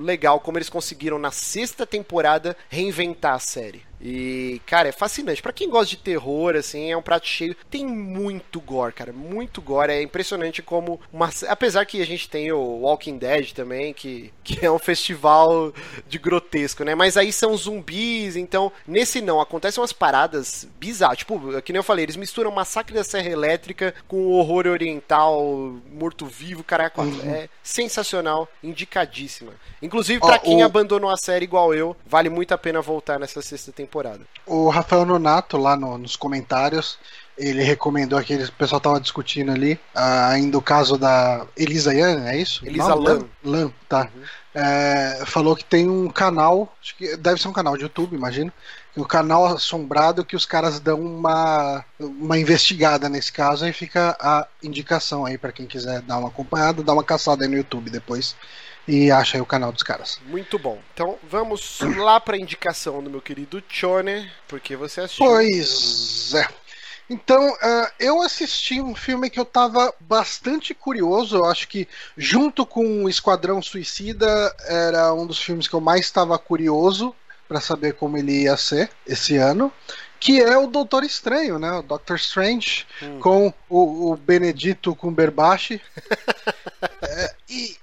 [0.00, 3.82] legal como eles conseguiram na sexta temporada reinventar a série.
[4.02, 5.40] E, cara, é fascinante.
[5.40, 7.54] para quem gosta de terror, assim, é um prato cheio.
[7.70, 9.12] Tem muito gore, cara.
[9.12, 9.92] Muito gore.
[9.92, 11.30] É impressionante como uma.
[11.48, 15.72] Apesar que a gente tem o Walking Dead também, que, que é um festival
[16.08, 16.96] de grotesco, né?
[16.96, 18.72] Mas aí são zumbis, então.
[18.86, 21.18] Nesse não, acontecem umas paradas bizarras.
[21.18, 26.64] Tipo, que nem eu falei, eles misturam Massacre da Serra Elétrica com horror oriental, morto-vivo,
[26.64, 27.02] caraca.
[27.02, 27.20] Uhum.
[27.30, 29.52] É sensacional, indicadíssima.
[29.80, 30.66] Inclusive, para oh, quem o...
[30.66, 34.20] abandonou a série igual eu, vale muito a pena voltar nessa sexta temporada temporada.
[34.46, 36.98] O Rafael Nonato, lá no, nos comentários,
[37.36, 38.44] ele recomendou aquele.
[38.44, 42.66] O pessoal tava discutindo ali, uh, ainda o caso da Elisa Yan, é isso?
[42.66, 43.26] Elisa Lam.
[43.44, 44.08] Lam, tá.
[44.14, 44.22] Uhum.
[44.54, 48.52] É, falou que tem um canal, acho que deve ser um canal de YouTube, imagino.
[48.94, 54.46] Um canal assombrado que os caras dão uma, uma investigada nesse caso, aí fica a
[54.62, 58.36] indicação aí para quem quiser dar uma acompanhada, dar uma caçada aí no YouTube depois
[58.86, 60.20] e acha aí o canal dos caras.
[60.26, 60.78] Muito bom.
[60.94, 65.26] Então vamos lá para a indicação do meu querido Chone, porque você assistiu.
[65.26, 66.48] Pois é.
[67.10, 71.36] Então, uh, eu assisti um filme que eu estava bastante curioso.
[71.36, 76.00] Eu acho que, junto com o Esquadrão Suicida, era um dos filmes que eu mais
[76.00, 77.14] estava curioso
[77.46, 79.70] para saber como ele ia ser esse ano.
[80.18, 81.72] Que é o Doutor Estranho, né?
[81.72, 83.18] O Doctor Strange, hum.
[83.18, 85.72] com o, o Benedito Cumberbatch.
[87.02, 87.76] é, e,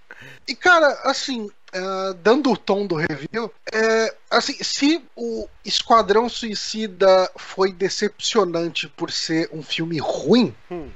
[0.50, 7.30] e, cara, assim, uh, dando o tom do review, é, assim, se o Esquadrão Suicida
[7.38, 10.90] foi decepcionante por ser um filme ruim, hum.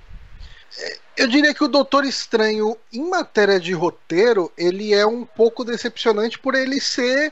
[0.75, 5.63] É, eu diria que o Doutor Estranho, em matéria de roteiro, ele é um pouco
[5.63, 7.31] decepcionante por ele ser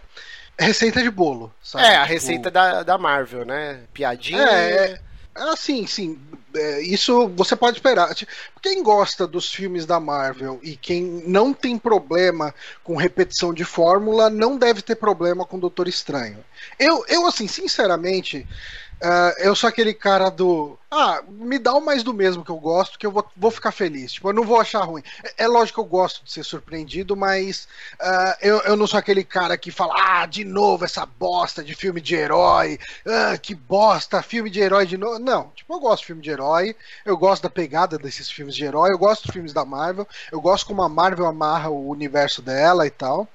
[0.60, 1.52] receita de bolo.
[1.64, 1.86] Sabe?
[1.86, 2.14] É, a tipo...
[2.14, 3.82] receita da, da Marvel, né?
[3.92, 4.44] Piadinha.
[4.44, 5.00] É, é
[5.36, 6.20] ah, sim, sim.
[6.54, 8.14] É, isso você pode esperar.
[8.62, 14.30] Quem gosta dos filmes da Marvel e quem não tem problema com repetição de fórmula,
[14.30, 16.44] não deve ter problema com Doutor Estranho.
[16.78, 18.46] Eu, eu assim, sinceramente,
[19.02, 20.78] Uh, eu sou aquele cara do.
[20.92, 23.72] Ah, me dá o mais do mesmo que eu gosto, que eu vou, vou ficar
[23.72, 24.14] feliz.
[24.14, 25.02] Tipo, eu não vou achar ruim.
[25.24, 27.68] É, é lógico que eu gosto de ser surpreendido, mas
[28.00, 31.74] uh, eu, eu não sou aquele cara que fala, ah, de novo essa bosta de
[31.74, 32.78] filme de herói.
[33.08, 35.18] Ah, que bosta, filme de herói de novo.
[35.18, 38.64] Não, tipo, eu gosto de filme de herói, eu gosto da pegada desses filmes de
[38.64, 42.40] herói, eu gosto dos filmes da Marvel, eu gosto como a Marvel amarra o universo
[42.40, 43.28] dela e tal.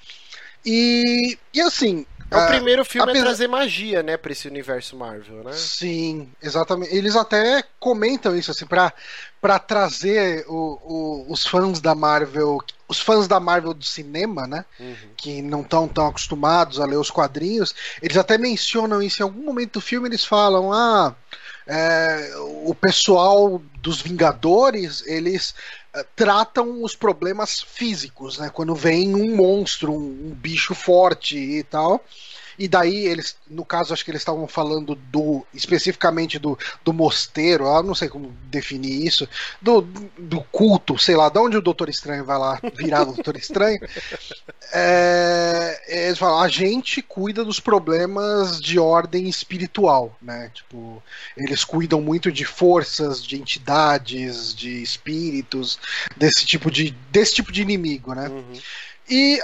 [0.65, 3.25] E, e assim, É, o primeiro filme apesar...
[3.25, 5.53] a trazer magia, né, pra esse universo Marvel, né?
[5.53, 6.95] Sim, exatamente.
[6.95, 8.93] Eles até comentam isso, assim, pra,
[9.41, 12.59] pra trazer o, o, os fãs da Marvel,
[12.89, 14.97] os fãs da Marvel do cinema, né, uhum.
[15.17, 19.45] que não estão tão acostumados a ler os quadrinhos, eles até mencionam isso em algum
[19.45, 21.15] momento do filme, eles falam, ah,
[21.67, 22.33] é,
[22.65, 25.55] o pessoal dos Vingadores, eles
[26.15, 28.51] tratam os problemas físicos, né?
[28.53, 32.05] Quando vem um monstro, um, um bicho forte e tal.
[32.59, 37.65] E daí eles, no caso, acho que eles estavam falando do especificamente do, do mosteiro,
[37.65, 39.29] eu não sei como definir isso,
[39.61, 39.83] do,
[40.19, 43.81] do culto, sei lá, de onde o Doutor Estranho vai lá virar o Doutor Estranho.
[44.73, 50.51] É, eles falam, a gente cuida dos problemas de ordem espiritual, né?
[50.53, 51.01] Tipo,
[51.37, 55.79] eles cuidam muito de forças, de entidades, de espíritos,
[56.17, 58.29] desse tipo de, desse tipo de inimigo, né?
[58.29, 58.61] Uhum.
[59.09, 59.41] E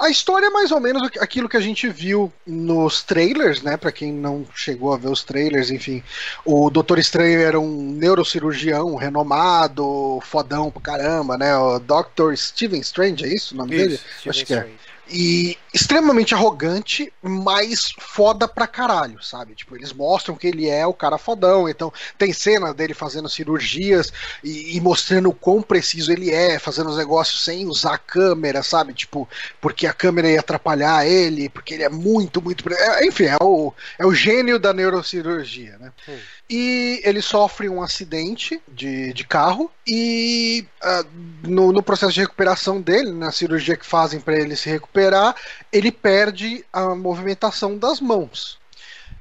[0.00, 3.76] a história é mais ou menos aquilo que a gente viu nos trailers, né?
[3.76, 6.02] Para quem não chegou a ver os trailers, enfim,
[6.44, 11.56] o Doutor Estranho era um neurocirurgião renomado, fodão pra caramba, né?
[11.56, 12.34] O Dr.
[12.34, 13.96] Steven Strange, é isso o nome isso, dele?
[13.96, 14.68] Steven Acho que é.
[15.10, 19.54] E extremamente arrogante, mas foda pra caralho, sabe?
[19.54, 21.68] Tipo, eles mostram que ele é o cara fodão.
[21.68, 24.12] Então, tem cena dele fazendo cirurgias
[24.44, 28.62] e, e mostrando o quão preciso ele é, fazendo os negócios sem usar a câmera,
[28.62, 28.92] sabe?
[28.92, 29.28] Tipo,
[29.60, 32.64] porque a câmera ia atrapalhar ele, porque ele é muito, muito.
[32.72, 35.92] É, enfim, é o, é o gênio da neurocirurgia, né?
[36.08, 36.18] Hum
[36.50, 41.06] e ele sofre um acidente de, de carro e uh,
[41.46, 45.34] no, no, processo de recuperação dele, na cirurgia que fazem para ele se recuperar,
[45.70, 48.58] ele perde a movimentação das mãos.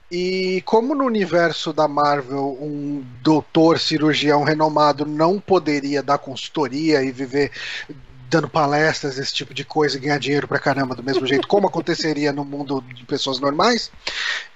[0.10, 7.12] E como no universo da Marvel um doutor cirurgião renomado não poderia dar consultoria e
[7.12, 7.52] viver
[8.30, 11.68] dando palestras, esse tipo de coisa, e ganhar dinheiro pra caramba do mesmo jeito, como
[11.68, 13.92] aconteceria no mundo de pessoas normais.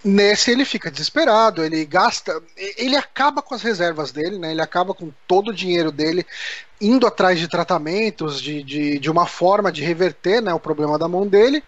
[0.03, 4.51] Nesse ele fica desesperado, ele gasta, ele acaba com as reservas dele, né?
[4.51, 6.25] Ele acaba com todo o dinheiro dele
[6.81, 11.07] indo atrás de tratamentos, de, de, de uma forma de reverter né, o problema da
[11.07, 11.63] mão dele.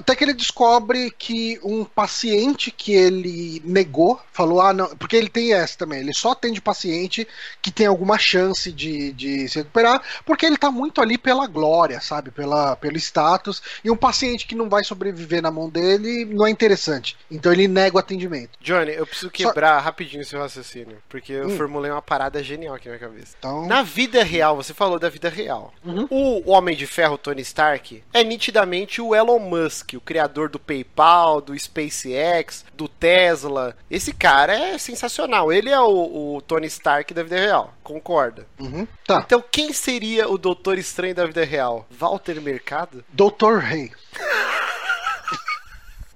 [0.00, 5.28] Até que ele descobre que um paciente que ele negou, falou, ah, não, porque ele
[5.28, 7.28] tem essa também, ele só atende paciente
[7.60, 12.00] que tem alguma chance de, de se recuperar, porque ele tá muito ali pela glória,
[12.00, 16.46] sabe, pela, pelo status, e um paciente que não vai sobreviver na mão dele não
[16.46, 17.14] é interessante.
[17.30, 18.58] Então ele nega o atendimento.
[18.58, 19.84] Johnny, eu preciso quebrar só...
[19.84, 21.56] rapidinho seu raciocínio, porque eu hum.
[21.58, 23.36] formulei uma parada genial aqui na minha cabeça.
[23.38, 23.66] Então...
[23.66, 25.74] Na vida real, você falou da vida real.
[25.84, 26.06] Uhum.
[26.08, 31.40] O Homem de Ferro, Tony Stark, é nitidamente o Elon Musk o criador do PayPal,
[31.40, 33.76] do SpaceX, do Tesla.
[33.90, 35.52] Esse cara é sensacional.
[35.52, 37.74] Ele é o, o Tony Stark da vida real.
[37.82, 38.46] Concorda?
[38.58, 39.22] Uhum, tá.
[39.24, 41.86] Então quem seria o Doutor Estranho da vida real?
[41.90, 43.04] Walter Mercado?
[43.12, 43.90] Doutor Rei.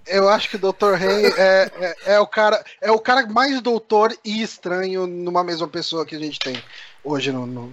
[0.06, 0.94] Eu acho que o Dr.
[0.98, 5.66] Rei é, é, é, o cara é o cara mais doutor e estranho numa mesma
[5.66, 6.62] pessoa que a gente tem
[7.02, 7.66] hoje no, no,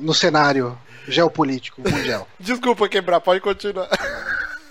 [0.00, 2.28] no cenário geopolítico mundial.
[2.38, 3.88] Desculpa quebrar, pode continuar.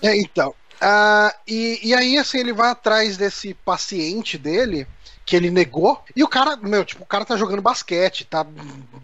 [0.02, 4.86] É, então, Uh, e, e aí, assim, ele vai atrás desse paciente dele
[5.30, 6.02] que ele negou.
[6.16, 8.44] E o cara, meu, tipo, o cara tá jogando basquete, tá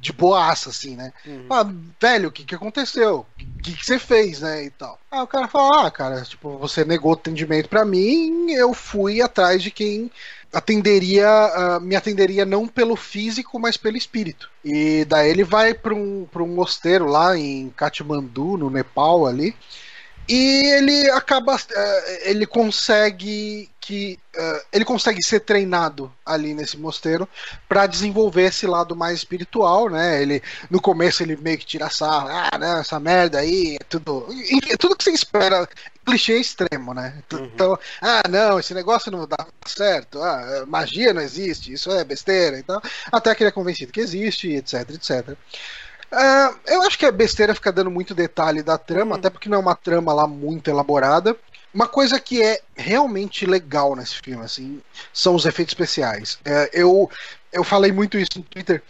[0.00, 1.12] de boaça, assim, né?
[1.24, 1.46] Uhum.
[1.48, 1.64] Ah,
[2.00, 3.24] velho, o que que aconteceu?
[3.38, 4.64] O que que você fez, né?
[4.64, 4.98] E tal.
[5.08, 9.62] Aí o cara fala, ah, cara, tipo, você negou atendimento para mim, eu fui atrás
[9.62, 10.10] de quem
[10.52, 14.50] atenderia, uh, me atenderia não pelo físico, mas pelo espírito.
[14.64, 19.54] E daí ele vai para um, pra um mosteiro lá em Katmandu, no Nepal ali.
[20.28, 21.56] E ele acaba.
[21.56, 24.18] Eh, ele consegue que.
[24.34, 27.28] Eh, ele consegue ser treinado ali nesse mosteiro
[27.68, 30.20] para desenvolver esse lado mais espiritual, né?
[30.20, 34.26] Ele, no começo ele meio que tira sarro, ah, né, essa merda aí, é tudo.
[34.78, 35.68] Tudo que você espera.
[36.04, 37.20] Clichê extremo, né?
[37.32, 37.44] Uhum.
[37.46, 42.60] Então, ah, não, esse negócio não dá certo, ah, magia não existe, isso é besteira,
[42.60, 42.80] então.
[43.10, 45.36] Até que ele é convencido que existe, etc, etc.
[46.12, 49.18] Uh, eu acho que é besteira ficar dando muito detalhe da trama, hum.
[49.18, 51.36] até porque não é uma trama lá muito elaborada.
[51.74, 54.80] Uma coisa que é realmente legal nesse filme, assim,
[55.12, 56.34] são os efeitos especiais.
[56.36, 57.10] Uh, eu,
[57.52, 58.82] eu falei muito isso no Twitter.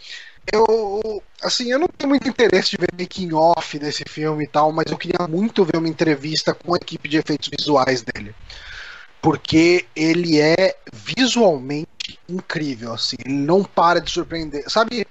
[0.51, 4.71] Eu, assim, eu não tenho muito interesse de ver making off desse filme e tal,
[4.71, 8.33] mas eu queria muito ver uma entrevista com a equipe de efeitos visuais dele.
[9.21, 14.63] Porque ele é visualmente incrível, assim, ele não para de surpreender.
[14.69, 15.05] Sabe,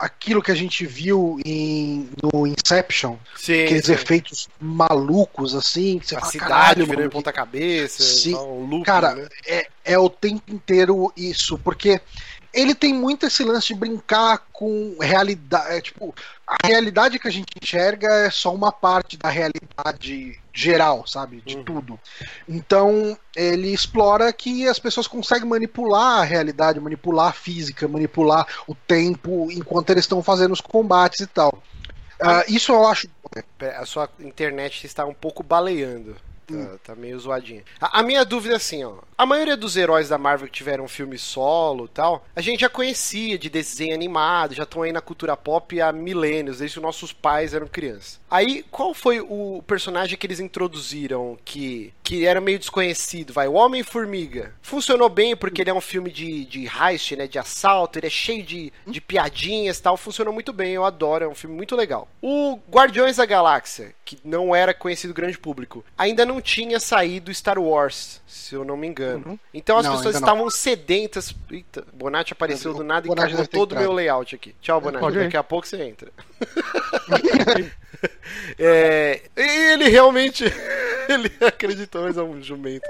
[0.00, 3.92] aquilo que a gente viu em, no Inception, sim, aqueles sim.
[3.92, 9.14] efeitos malucos assim, que você a fala, cidade virando ponta cabeça, sim, um loop, cara,
[9.14, 9.28] né?
[9.46, 12.00] é, é o tempo inteiro isso, porque
[12.52, 15.76] ele tem muito esse lance de brincar com realidade.
[15.76, 16.14] É, tipo,
[16.46, 21.42] a realidade que a gente enxerga é só uma parte da realidade geral, sabe?
[21.44, 21.64] De uhum.
[21.64, 22.00] tudo.
[22.48, 28.74] Então, ele explora que as pessoas conseguem manipular a realidade, manipular a física, manipular o
[28.74, 31.62] tempo enquanto eles estão fazendo os combates e tal.
[32.20, 33.08] Uh, isso eu acho.
[33.78, 36.16] A sua internet está um pouco baleando.
[36.56, 37.62] Tá, tá meio zoadinha.
[37.80, 38.94] A, a, minha dúvida é assim, ó.
[39.16, 42.68] A maioria dos heróis da Marvel que tiveram filme solo e tal, a gente já
[42.68, 46.82] conhecia de desenho animado, já estão aí na cultura pop há milênios, desde que os
[46.82, 48.20] nossos pais eram crianças.
[48.30, 53.32] Aí, qual foi o personagem que eles introduziram que, que era meio desconhecido?
[53.32, 54.54] Vai, o Homem-Formiga.
[54.62, 57.26] Funcionou bem porque ele é um filme de, de heist, né?
[57.26, 59.96] De assalto, ele é cheio de, de piadinhas e tal.
[59.96, 62.08] Funcionou muito bem, eu adoro, é um filme muito legal.
[62.22, 67.58] O Guardiões da Galáxia, que não era conhecido grande público, ainda não tinha saído Star
[67.58, 69.30] Wars, se eu não me engano.
[69.30, 69.38] Uhum.
[69.52, 70.50] Então as não, pessoas estavam não.
[70.50, 71.34] sedentas.
[71.50, 74.54] Eita, Bonatti apareceu do nada e cagou todo o meu layout aqui.
[74.60, 75.18] Tchau, Bonatti.
[75.18, 76.10] Daqui a pouco você entra.
[78.58, 80.44] é, ele realmente
[81.08, 82.88] ele acreditou, mas é um jumento.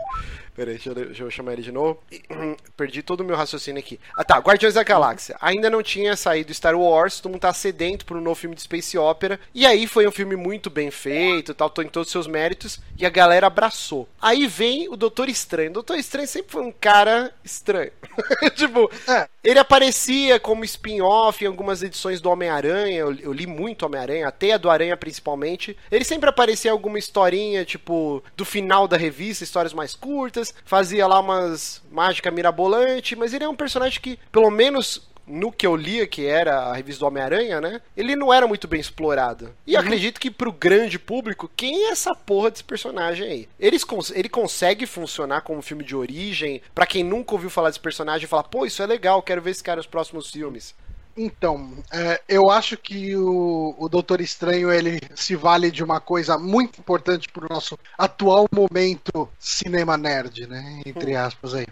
[0.61, 2.03] Peraí, deixa eu, deixa eu chamar ele de novo.
[2.77, 3.99] Perdi todo o meu raciocínio aqui.
[4.15, 5.35] Ah tá, Guardiões da Galáxia.
[5.41, 8.61] Ainda não tinha saído Star Wars, todo mundo tá sedento por um novo filme de
[8.61, 9.41] Space Opera.
[9.55, 12.79] E aí foi um filme muito bem feito, tal, em todos os seus méritos.
[12.99, 14.07] E a galera abraçou.
[14.21, 15.71] Aí vem o Doutor Estranho.
[15.71, 17.93] O Doutor Estranho sempre foi um cara estranho.
[18.55, 19.29] tipo, é.
[19.43, 22.97] ele aparecia como spin-off em algumas edições do Homem-Aranha.
[22.97, 25.77] Eu, eu, li muito Homem-Aranha, até a do Aranha principalmente.
[25.91, 31.07] Ele sempre aparecia em alguma historinha, tipo, do final da revista, histórias mais curtas fazia
[31.07, 35.77] lá umas mágica mirabolante, mas ele é um personagem que, pelo menos no que eu
[35.77, 37.81] lia, que era a revista do Homem-Aranha, né?
[37.97, 39.55] Ele não era muito bem explorado.
[39.67, 39.81] E uhum.
[39.81, 43.49] acredito que pro grande público, quem é essa porra desse personagem aí?
[43.59, 46.61] Eles cons ele consegue funcionar como filme de origem?
[46.75, 49.51] para quem nunca ouviu falar desse personagem e falar, pô, isso é legal, quero ver
[49.51, 50.75] esse cara nos próximos filmes.
[51.17, 56.39] Então, é, eu acho que o, o Doutor Estranho ele se vale de uma coisa
[56.39, 60.81] muito importante para o nosso atual momento cinema nerd, né?
[60.87, 61.19] Entre hum.
[61.21, 61.67] aspas aí.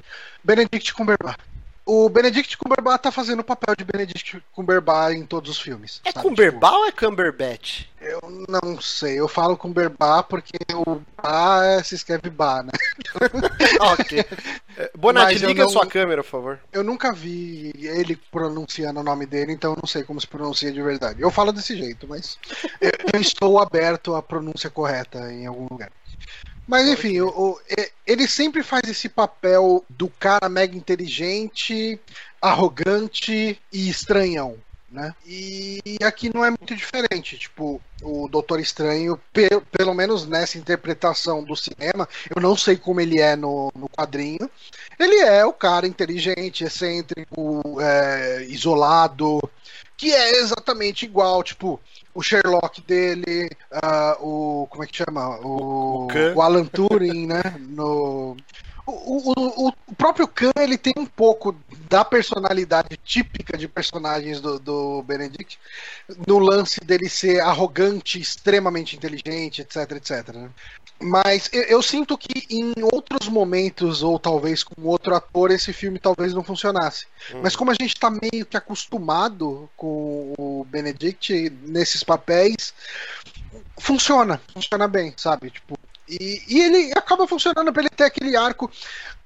[0.44, 1.40] Benedict Cumberbatch
[1.88, 6.02] o Benedict Cumberbatch tá fazendo o papel de Benedict Cumberbatch em todos os filmes.
[6.04, 6.28] É sabe?
[6.28, 7.86] Cumberbatch tipo, ou é Cumberbatch?
[7.98, 12.72] Eu não sei, eu falo Cumberbatch porque o Ba se escreve Ba, né?
[13.80, 14.22] ok.
[14.76, 16.60] É, Bonatti, liga não, a sua câmera, por favor.
[16.70, 20.70] Eu nunca vi ele pronunciando o nome dele, então eu não sei como se pronuncia
[20.70, 21.22] de verdade.
[21.22, 22.38] Eu falo desse jeito, mas
[22.82, 25.90] eu, eu estou aberto à pronúncia correta em algum lugar.
[26.68, 27.60] Mas enfim, o, o,
[28.06, 31.98] ele sempre faz esse papel do cara mega inteligente,
[32.42, 34.56] arrogante e estranhão.
[34.90, 35.14] Né?
[35.26, 37.38] E aqui não é muito diferente.
[37.38, 43.00] Tipo, o Doutor Estranho, pe pelo menos nessa interpretação do cinema, eu não sei como
[43.00, 44.50] ele é no, no quadrinho.
[44.98, 49.40] Ele é o cara inteligente, excêntrico, é, isolado,
[49.96, 51.80] que é exatamente igual, tipo,
[52.18, 54.66] o Sherlock dele, uh, o.
[54.66, 55.38] Como é que chama?
[55.38, 57.42] O, o Alan Turing, né?
[57.60, 58.36] No,
[58.84, 61.54] o, o, o, próprio Khan ele tem um pouco
[61.88, 65.60] da personalidade típica de personagens do, do Benedict,
[66.26, 70.34] no lance dele ser arrogante, extremamente inteligente, etc, etc.
[70.34, 70.50] Né?
[71.00, 75.98] Mas eu, eu, sinto que em outros momentos, ou talvez com outro ator, esse filme
[75.98, 77.06] talvez não funcionasse.
[77.32, 77.40] Hum.
[77.42, 82.74] Mas como a gente está meio que acostumado com o Benedict nesses papéis,
[83.78, 85.50] funciona, funciona bem, sabe?
[85.50, 88.70] Tipo, e, e ele acaba funcionando para ele ter aquele arco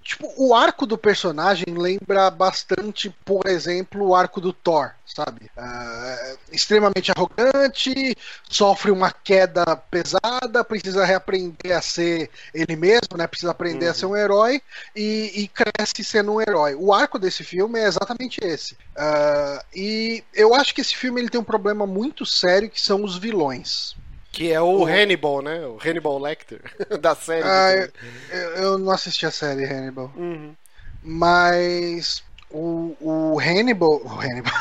[0.03, 5.51] Tipo, o arco do personagem lembra bastante, por exemplo, o arco do Thor, sabe?
[5.57, 8.17] Uh, extremamente arrogante,
[8.51, 13.29] sofre uma queda pesada, precisa reaprender a ser ele mesmo, né?
[13.29, 13.91] Precisa aprender uhum.
[13.91, 14.61] a ser um herói
[14.95, 16.75] e, e, cresce sendo um herói.
[16.75, 18.75] O arco desse filme é exatamente esse.
[18.75, 23.05] Uh, e eu acho que esse filme ele tem um problema muito sério que são
[23.05, 23.95] os vilões.
[24.33, 25.67] Que é o, o Hannibal, né?
[25.67, 26.63] O Hannibal Lecter
[27.01, 27.47] da série.
[27.47, 27.89] Ah,
[28.31, 30.11] eu, eu, não assisti a série Hannibal.
[30.17, 30.55] Uhum.
[31.03, 34.01] Mas o, o Hannibal.
[34.03, 34.53] O Hannibal.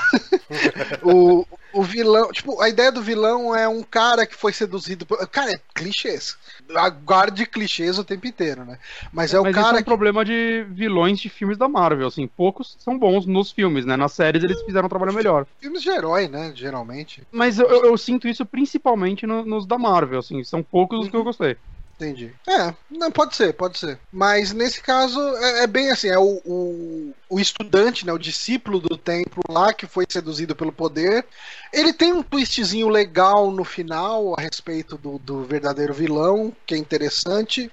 [1.04, 2.32] o, o vilão.
[2.32, 5.06] Tipo, a ideia do vilão é um cara que foi seduzido.
[5.06, 6.38] Por, cara, é clichês.
[7.04, 8.78] Guarde clichês o tempo inteiro, né?
[9.12, 9.68] Mas é, o Mas cara.
[9.68, 9.86] Isso é um que...
[9.86, 12.28] problema de vilões de filmes da Marvel, assim.
[12.28, 13.96] Poucos são bons nos filmes, né?
[13.96, 15.46] Nas séries eles fizeram um trabalho melhor.
[15.60, 16.52] Filmes de herói, né?
[16.56, 17.24] Geralmente.
[17.32, 20.44] Mas eu, eu sinto isso principalmente no, nos da Marvel, assim.
[20.44, 21.26] São poucos os que eu uhum.
[21.26, 21.58] gostei.
[22.02, 22.34] Entendi.
[22.48, 24.00] É, não, pode ser, pode ser.
[24.12, 28.80] Mas nesse caso é, é bem assim, é o, o, o, estudante, né, o discípulo
[28.80, 31.24] do templo lá que foi seduzido pelo poder.
[31.72, 36.78] Ele tem um twistzinho legal no final a respeito do, do verdadeiro vilão, que é
[36.78, 37.72] interessante.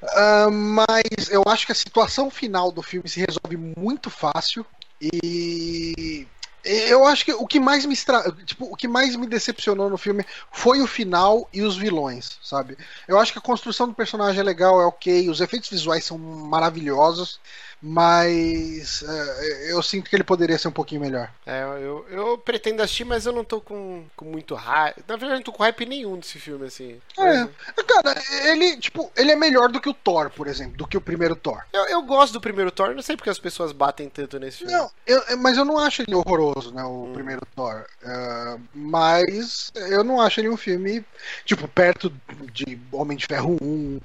[0.00, 4.64] Uh, mas eu acho que a situação final do filme se resolve muito fácil.
[5.02, 6.24] E
[6.64, 8.30] eu acho que o que mais me estra...
[8.44, 12.76] tipo, o que mais me decepcionou no filme foi o final e os vilões, sabe?
[13.08, 16.18] Eu acho que a construção do personagem é legal, é ok, os efeitos visuais são
[16.18, 17.40] maravilhosos,
[17.82, 21.30] mas é, eu sinto que ele poderia ser um pouquinho melhor.
[21.46, 25.02] É, eu, eu pretendo assistir, mas eu não tô com, com muito hype.
[25.08, 27.00] Na verdade, não tô com hype nenhum desse filme, assim.
[27.18, 27.48] É,
[27.84, 31.00] cara, ele, tipo, ele é melhor do que o Thor, por exemplo, do que o
[31.00, 31.62] primeiro Thor.
[31.72, 34.72] Eu, eu gosto do primeiro Thor, não sei porque as pessoas batem tanto nesse filme.
[34.72, 37.12] Não, eu, mas eu não acho ele horroroso, né, o hum.
[37.12, 37.86] primeiro Thor.
[38.02, 41.04] Uh, mas eu não acho ele um filme,
[41.44, 42.12] tipo, perto
[42.52, 44.00] de Homem de Ferro 1,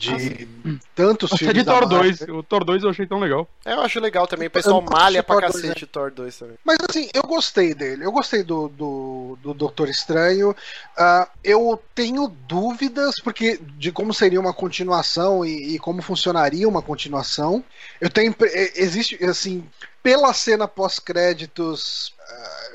[0.00, 1.54] de ah, tantos filmes.
[1.54, 2.20] de Thor 2.
[2.22, 3.46] O Thor 2 eu achei tão legal.
[3.64, 4.48] É, eu acho legal também.
[4.48, 5.88] O pessoal malha pra cacete 2, né?
[5.92, 6.56] Thor 2 também.
[6.64, 8.04] Mas assim, eu gostei dele.
[8.04, 10.50] Eu gostei do, do, do Doutor Estranho.
[10.50, 16.80] Uh, eu tenho dúvidas porque de como seria uma continuação e, e como funcionaria uma
[16.80, 17.62] continuação.
[18.00, 18.34] Eu tenho.
[18.74, 19.62] Existe, assim,
[20.02, 22.14] pela cena pós-créditos.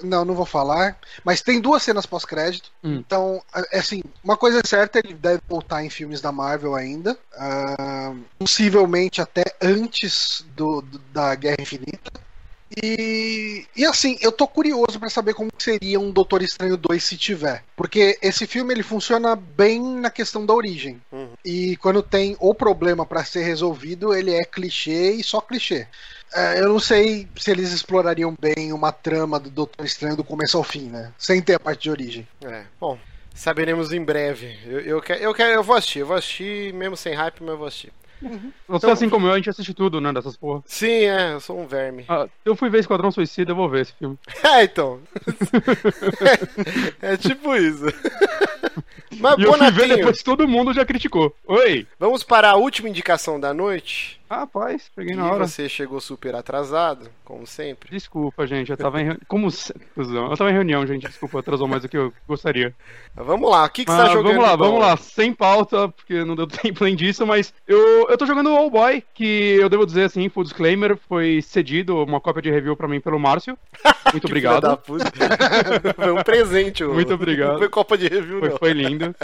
[0.04, 0.98] Não, não vou falar.
[1.24, 2.72] Mas tem duas cenas pós-crédito.
[2.84, 2.96] Hum.
[2.96, 3.42] Então,
[3.72, 7.18] é assim, uma coisa é certa, ele deve voltar em filmes da Marvel ainda.
[7.34, 12.26] Uh, possivelmente até antes do, do, da Guerra Infinita.
[12.82, 17.16] E, e assim, eu tô curioso para saber como seria um Doutor Estranho 2 se
[17.16, 17.64] tiver.
[17.76, 21.02] Porque esse filme ele funciona bem na questão da origem.
[21.12, 21.30] Uhum.
[21.44, 25.88] E quando tem o problema para ser resolvido, ele é clichê e só clichê.
[26.34, 30.58] É, eu não sei se eles explorariam bem uma trama do Doutor Estranho do começo
[30.58, 31.14] ao fim, né?
[31.18, 32.28] Sem ter a parte de origem.
[32.44, 32.98] É, bom.
[33.34, 34.58] Saberemos em breve.
[34.66, 37.50] Eu, eu, quero, eu, quero, eu vou assistir, eu vou assistir, mesmo sem hype, mas
[37.50, 37.92] eu vou assistir.
[38.22, 38.52] Uhum.
[38.68, 40.64] Você, então, assim como eu, a gente assiste tudo, né, dessas porra.
[40.66, 42.06] Sim, é, eu sou um verme.
[42.08, 44.18] Ah, eu fui ver Esquadrão Suicida, eu vou ver esse filme.
[44.44, 45.00] é, então.
[47.02, 47.86] é, é tipo isso.
[49.20, 51.34] Mas, e eu fui ver depois todo mundo já criticou.
[51.46, 51.88] Oi!
[52.00, 54.20] Vamos para a última indicação da noite.
[54.30, 55.48] Rapaz, peguei na hora.
[55.48, 57.92] você chegou super atrasado, como sempre.
[57.92, 59.22] Desculpa, gente, eu tava em reunião.
[59.28, 59.48] Como
[59.96, 62.74] Eu tava em reunião, gente, desculpa, atrasou mais do que eu gostaria.
[63.16, 64.34] Vamos lá, o que, que você tá jogando?
[64.34, 68.18] Vamos lá, vamos lá, sem pauta, porque não deu tempo além disso, mas eu, eu
[68.18, 72.20] tô jogando o All Boy, que eu devo dizer assim, full disclaimer, foi cedido uma
[72.20, 73.58] cópia de review pra mim pelo Márcio.
[74.12, 74.80] Muito obrigado.
[75.96, 77.54] foi um presente, Muito obrigado.
[77.54, 78.58] Não foi copa de review, foi, não.
[78.58, 79.16] Foi lindo.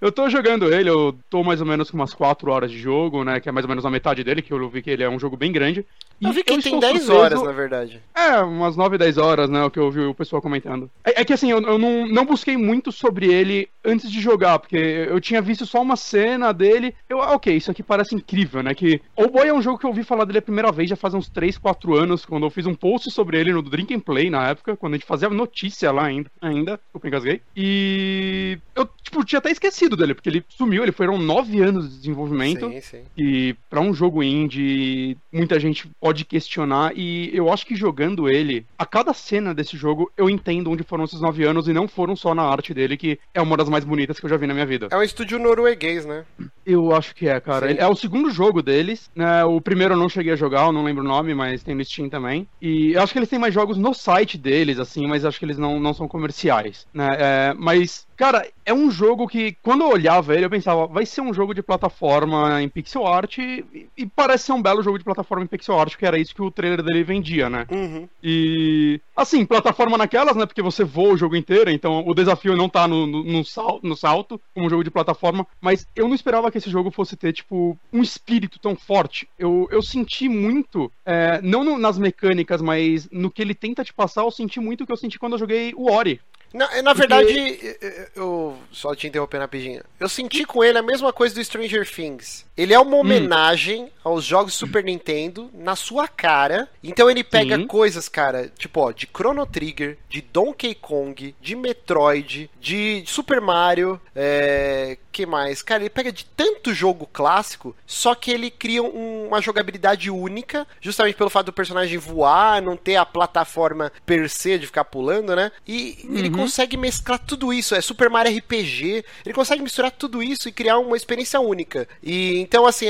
[0.00, 3.24] eu tô jogando ele, eu tô mais ou menos com umas 4 horas de jogo,
[3.24, 3.37] né?
[3.40, 5.18] Que é mais ou menos a metade dele, que eu vi que ele é um
[5.18, 5.84] jogo bem grande.
[6.20, 7.14] Eu vi que ele tem 10 surpreso...
[7.14, 8.02] horas, na verdade.
[8.14, 9.62] É, umas 9, 10 horas, né?
[9.64, 10.90] O que eu vi o pessoal comentando.
[11.04, 14.58] É, é que assim, eu, eu, não, não busquei muito sobre ele antes de jogar,
[14.58, 16.94] porque eu tinha visto só uma cena dele.
[17.08, 18.74] Eu, ah, ok, isso aqui parece incrível, né?
[18.74, 20.96] Que o Boy é um jogo que eu ouvi falar dele a primeira vez já
[20.96, 24.00] faz uns 3, 4 anos, quando eu fiz um post sobre ele no Drink and
[24.00, 26.30] Play na época, quando a gente fazia notícia lá ainda.
[26.40, 27.40] ainda desculpa, engasguei.
[27.56, 31.96] E eu, tipo, tinha até esquecido dele, porque ele sumiu, ele foram 9 anos de
[31.98, 32.68] desenvolvimento.
[32.68, 33.02] Sim, sim.
[33.16, 33.27] E
[33.68, 36.92] para um jogo indie, muita gente pode questionar.
[36.96, 41.04] E eu acho que jogando ele, a cada cena desse jogo, eu entendo onde foram
[41.04, 43.84] esses 9 anos e não foram só na arte dele, que é uma das mais
[43.84, 44.88] bonitas que eu já vi na minha vida.
[44.90, 46.24] É um estúdio norueguês, né?
[46.64, 47.70] Eu acho que é, cara.
[47.72, 49.10] é o segundo jogo deles.
[49.14, 49.44] Né?
[49.44, 51.84] O primeiro eu não cheguei a jogar, eu não lembro o nome, mas tem no
[51.84, 52.48] Steam também.
[52.60, 55.44] E eu acho que eles têm mais jogos no site deles, assim, mas acho que
[55.44, 56.86] eles não, não são comerciais.
[56.92, 57.08] Né?
[57.18, 61.20] É, mas Cara, é um jogo que, quando eu olhava ele, eu pensava, vai ser
[61.20, 65.04] um jogo de plataforma em pixel art e, e parece ser um belo jogo de
[65.04, 67.64] plataforma em pixel art, que era isso que o trailer dele vendia, né?
[67.70, 68.08] Uhum.
[68.20, 70.46] E, assim, plataforma naquelas, né?
[70.46, 73.78] Porque você voa o jogo inteiro, então o desafio não tá no, no, no, sal,
[73.84, 77.16] no salto, como um jogo de plataforma, mas eu não esperava que esse jogo fosse
[77.16, 79.28] ter, tipo, um espírito tão forte.
[79.38, 83.94] Eu, eu senti muito, é, não no, nas mecânicas, mas no que ele tenta te
[83.94, 86.20] passar, eu senti muito o que eu senti quando eu joguei o Ori.
[86.52, 87.76] Na, na verdade,
[88.16, 89.82] eu só te interromper rapidinho.
[90.00, 92.46] Eu senti com ele a mesma coisa do Stranger Things.
[92.58, 93.00] Ele é uma hum.
[93.00, 93.88] homenagem hum.
[94.02, 96.68] aos jogos Super Nintendo na sua cara.
[96.82, 97.66] Então ele pega Sim.
[97.68, 104.00] coisas, cara, tipo, ó, de Chrono Trigger, de Donkey Kong, de Metroid, de Super Mario,
[104.14, 105.62] é, que mais?
[105.62, 110.66] Cara, ele pega de tanto jogo clássico, só que ele cria um, uma jogabilidade única,
[110.80, 115.36] justamente pelo fato do personagem voar, não ter a plataforma per se de ficar pulando,
[115.36, 115.52] né?
[115.66, 116.16] E uhum.
[116.16, 117.74] ele consegue mesclar tudo isso.
[117.74, 119.04] É Super Mario RPG.
[119.24, 121.86] Ele consegue misturar tudo isso e criar uma experiência única.
[122.02, 122.86] E então, assim,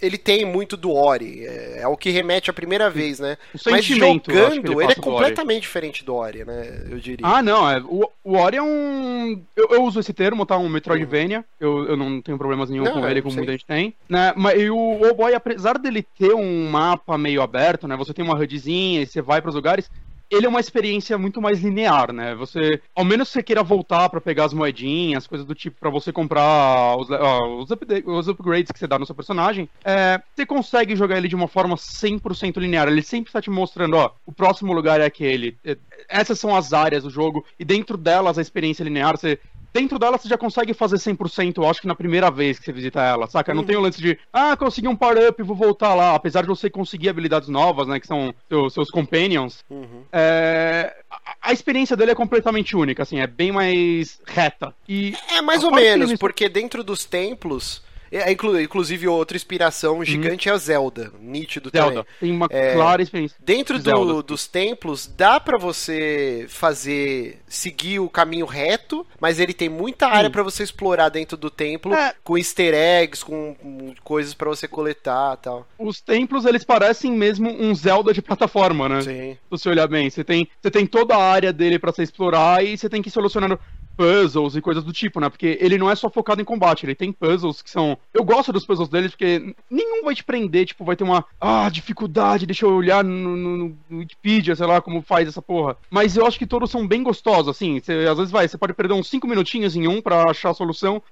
[0.00, 1.44] ele tem muito do Ori.
[1.44, 3.36] É, é o que remete à primeira vez, né?
[3.66, 6.86] Mas jogando, ele, ele é completamente diferente do Ori, né?
[6.88, 7.26] Eu diria.
[7.26, 7.68] Ah, não.
[7.68, 9.42] É, o, o Ori é um.
[9.56, 10.56] Eu, eu uso esse termo, tá?
[10.56, 11.38] Um Metroidvania.
[11.38, 11.44] Uhum.
[11.58, 13.92] Eu, eu não tenho problemas nenhum não, com ele, como muita gente tem.
[14.08, 14.32] Né?
[14.36, 17.96] Mas e o Boy, apesar dele ter um mapa meio aberto, né?
[17.96, 19.90] Você tem uma HUDzinha e você vai para os lugares.
[20.30, 22.34] Ele é uma experiência muito mais linear, né?
[22.34, 26.12] Você, ao menos você queira voltar para pegar as moedinhas, coisas do tipo, para você
[26.12, 30.46] comprar os, uh, os, up, os, upgrades que você dá no seu personagem, é, você
[30.46, 32.88] consegue jogar ele de uma forma 100% linear.
[32.88, 35.56] Ele sempre está te mostrando, ó, o próximo lugar é aquele.
[35.64, 35.76] É,
[36.08, 39.38] essas são as áreas do jogo, e dentro delas a experiência linear, você
[39.74, 42.72] dentro dela você já consegue fazer 100%, eu acho que na primeira vez que você
[42.72, 43.52] visita ela, saca?
[43.52, 43.66] Não uhum.
[43.66, 46.14] tem o lance de, ah, consegui um power-up, vou voltar lá.
[46.14, 50.04] Apesar de você conseguir habilidades novas, né, que são seus, seus companions, uhum.
[50.12, 50.94] é...
[51.10, 54.72] a, a, experiência dele é completamente única, assim, é bem mais reta.
[54.88, 57.82] E é mais ou menos, porque dentro dos templos
[58.16, 60.04] é, inclusive, outra inspiração uhum.
[60.04, 60.52] gigante uhum.
[60.52, 61.90] é a Zelda, nítido Zelda.
[61.90, 62.06] também.
[62.20, 63.36] Tem uma é, clara experiência.
[63.40, 69.68] Dentro do, dos templos, dá para você fazer, seguir o caminho reto, mas ele tem
[69.68, 72.14] muita área para você explorar dentro do templo, é.
[72.22, 75.66] com easter eggs, com, com coisas para você coletar tal.
[75.78, 79.02] Os templos, eles parecem mesmo um Zelda de plataforma, né?
[79.02, 79.32] Sim.
[79.32, 82.64] Se você olhar bem, você tem, você tem toda a área dele para você explorar
[82.64, 83.58] e você tem que ir solucionando
[83.96, 85.28] puzzles e coisas do tipo, né?
[85.28, 87.96] Porque ele não é só focado em combate, ele tem puzzles que são.
[88.12, 91.24] Eu gosto dos puzzles deles porque nenhum vai te prender, tipo, vai ter uma.
[91.40, 93.56] Ah, dificuldade, deixa eu olhar no, no,
[93.88, 95.76] no Wikipedia, sei lá como faz essa porra.
[95.90, 97.80] Mas eu acho que todos são bem gostosos, assim.
[97.80, 100.54] Você, às vezes vai, você pode perder uns 5 minutinhos em um para achar a
[100.54, 101.02] solução,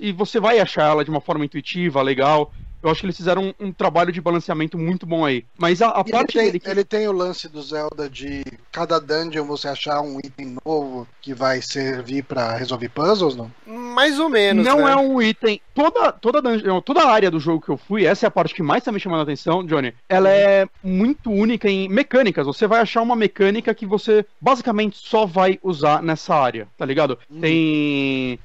[0.00, 2.52] e você vai achar ela de uma forma intuitiva, legal.
[2.82, 5.44] Eu acho que eles fizeram um, um trabalho de balanceamento muito bom aí.
[5.58, 6.60] Mas a, a parte ele tem, dele.
[6.60, 6.70] Que...
[6.70, 11.34] Ele tem o lance do Zelda de cada dungeon você achar um item novo que
[11.34, 13.50] vai servir para resolver puzzles, não?
[13.66, 14.64] Mais ou menos.
[14.64, 14.92] Não né?
[14.92, 15.60] é um item.
[15.74, 18.54] Toda, toda, dungeon, toda a área do jogo que eu fui, essa é a parte
[18.54, 19.94] que mais tá me chamando a atenção, Johnny.
[20.08, 22.46] Ela é muito única em mecânicas.
[22.46, 27.18] Você vai achar uma mecânica que você basicamente só vai usar nessa área, tá ligado?
[27.30, 27.40] Hum.
[27.40, 28.38] Tem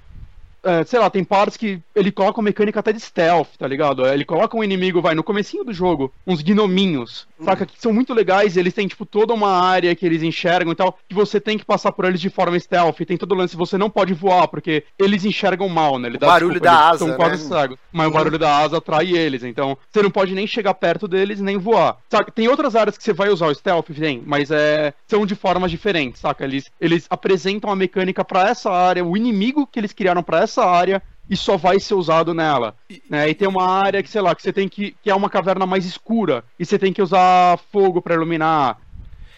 [0.64, 4.05] é, sei lá, tem partes que ele coloca uma mecânica até de stealth, tá ligado?
[4.05, 7.45] Ele coloca um inimigo, vai, no comecinho do jogo, uns gnominhos, uhum.
[7.45, 7.66] saca?
[7.66, 10.97] Que são muito legais, eles têm, tipo, toda uma área que eles enxergam e tal,
[11.07, 13.78] que você tem que passar por eles de forma stealth, tem todo o lance, você
[13.78, 16.09] não pode voar, porque eles enxergam mal, né?
[16.09, 17.57] Ele dá, barulho desculpa, da asa, São quase né?
[17.57, 21.07] cegos, mas o barulho da asa atrai eles, então você não pode nem chegar perto
[21.07, 21.97] deles, nem voar.
[22.09, 22.32] Saca?
[22.32, 24.93] Tem outras áreas que você vai usar o stealth, tem, mas é...
[25.07, 26.43] são de formas diferentes, saca?
[26.43, 30.51] Eles, eles apresentam a mecânica para essa área, o inimigo que eles criaram para essa
[30.60, 32.76] área e só vai ser usado nela.
[33.10, 33.30] Né?
[33.30, 34.95] E tem uma área que, sei lá, que você tem que.
[35.02, 36.43] que é uma caverna mais escura.
[36.60, 38.78] E você tem que usar fogo para iluminar.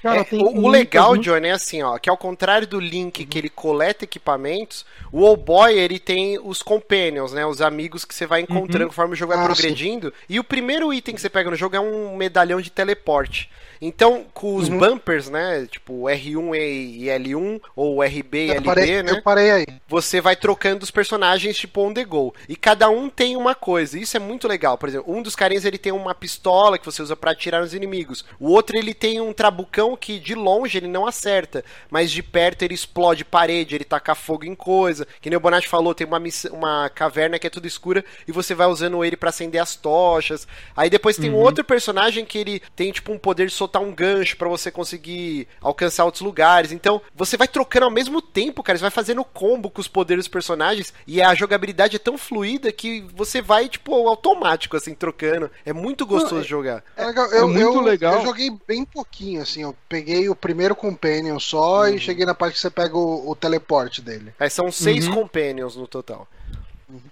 [0.03, 3.37] Cara, é, o, o, legal, Johnny, é assim, ó, que ao contrário do Link, que
[3.37, 8.25] ele coleta equipamentos, o Old Boy, ele tem os companions, né, os amigos que você
[8.25, 8.89] vai encontrando uhum.
[8.89, 10.15] conforme o jogo vai ah, progredindo, sim.
[10.27, 13.49] e o primeiro item que você pega no jogo é um medalhão de teleporte.
[13.85, 14.77] Então, com os uhum.
[14.77, 15.67] bumpers, né?
[15.69, 19.11] Tipo R1 e L1, ou RB e eu LB, parei, né?
[19.11, 19.65] Eu parei aí.
[19.89, 22.33] Você vai trocando os personagens tipo on the go.
[22.47, 23.99] E cada um tem uma coisa.
[23.99, 24.77] Isso é muito legal.
[24.77, 27.73] Por exemplo, um dos carinhas ele tem uma pistola que você usa para atirar nos
[27.73, 28.23] inimigos.
[28.39, 32.63] O outro ele tem um trabucão que de longe ele não acerta, mas de perto
[32.63, 35.07] ele explode parede, ele taca fogo em coisa.
[35.21, 36.21] Que nem o Bonatti falou, tem uma,
[36.51, 40.47] uma caverna que é tudo escura e você vai usando ele para acender as tochas.
[40.75, 41.37] Aí depois tem uhum.
[41.37, 44.71] um outro personagem que ele tem tipo um poder de soltar um gancho para você
[44.71, 46.71] conseguir alcançar outros lugares.
[46.71, 48.77] Então, você vai trocando ao mesmo tempo, cara.
[48.77, 52.71] Você vai fazendo combo com os poderes dos personagens e a jogabilidade é tão fluida
[52.71, 55.49] que você vai, tipo, automático, assim, trocando.
[55.65, 56.83] É muito gostoso Não, é, jogar.
[56.95, 57.25] É, legal.
[57.27, 58.13] Eu, é muito eu, legal.
[58.15, 59.61] Eu joguei bem pouquinho, assim.
[59.61, 61.89] Eu peguei o primeiro Companion só uhum.
[61.89, 64.33] e cheguei na parte que você pega o, o teleporte dele.
[64.39, 65.13] Aí são seis uhum.
[65.13, 66.27] Companions no total.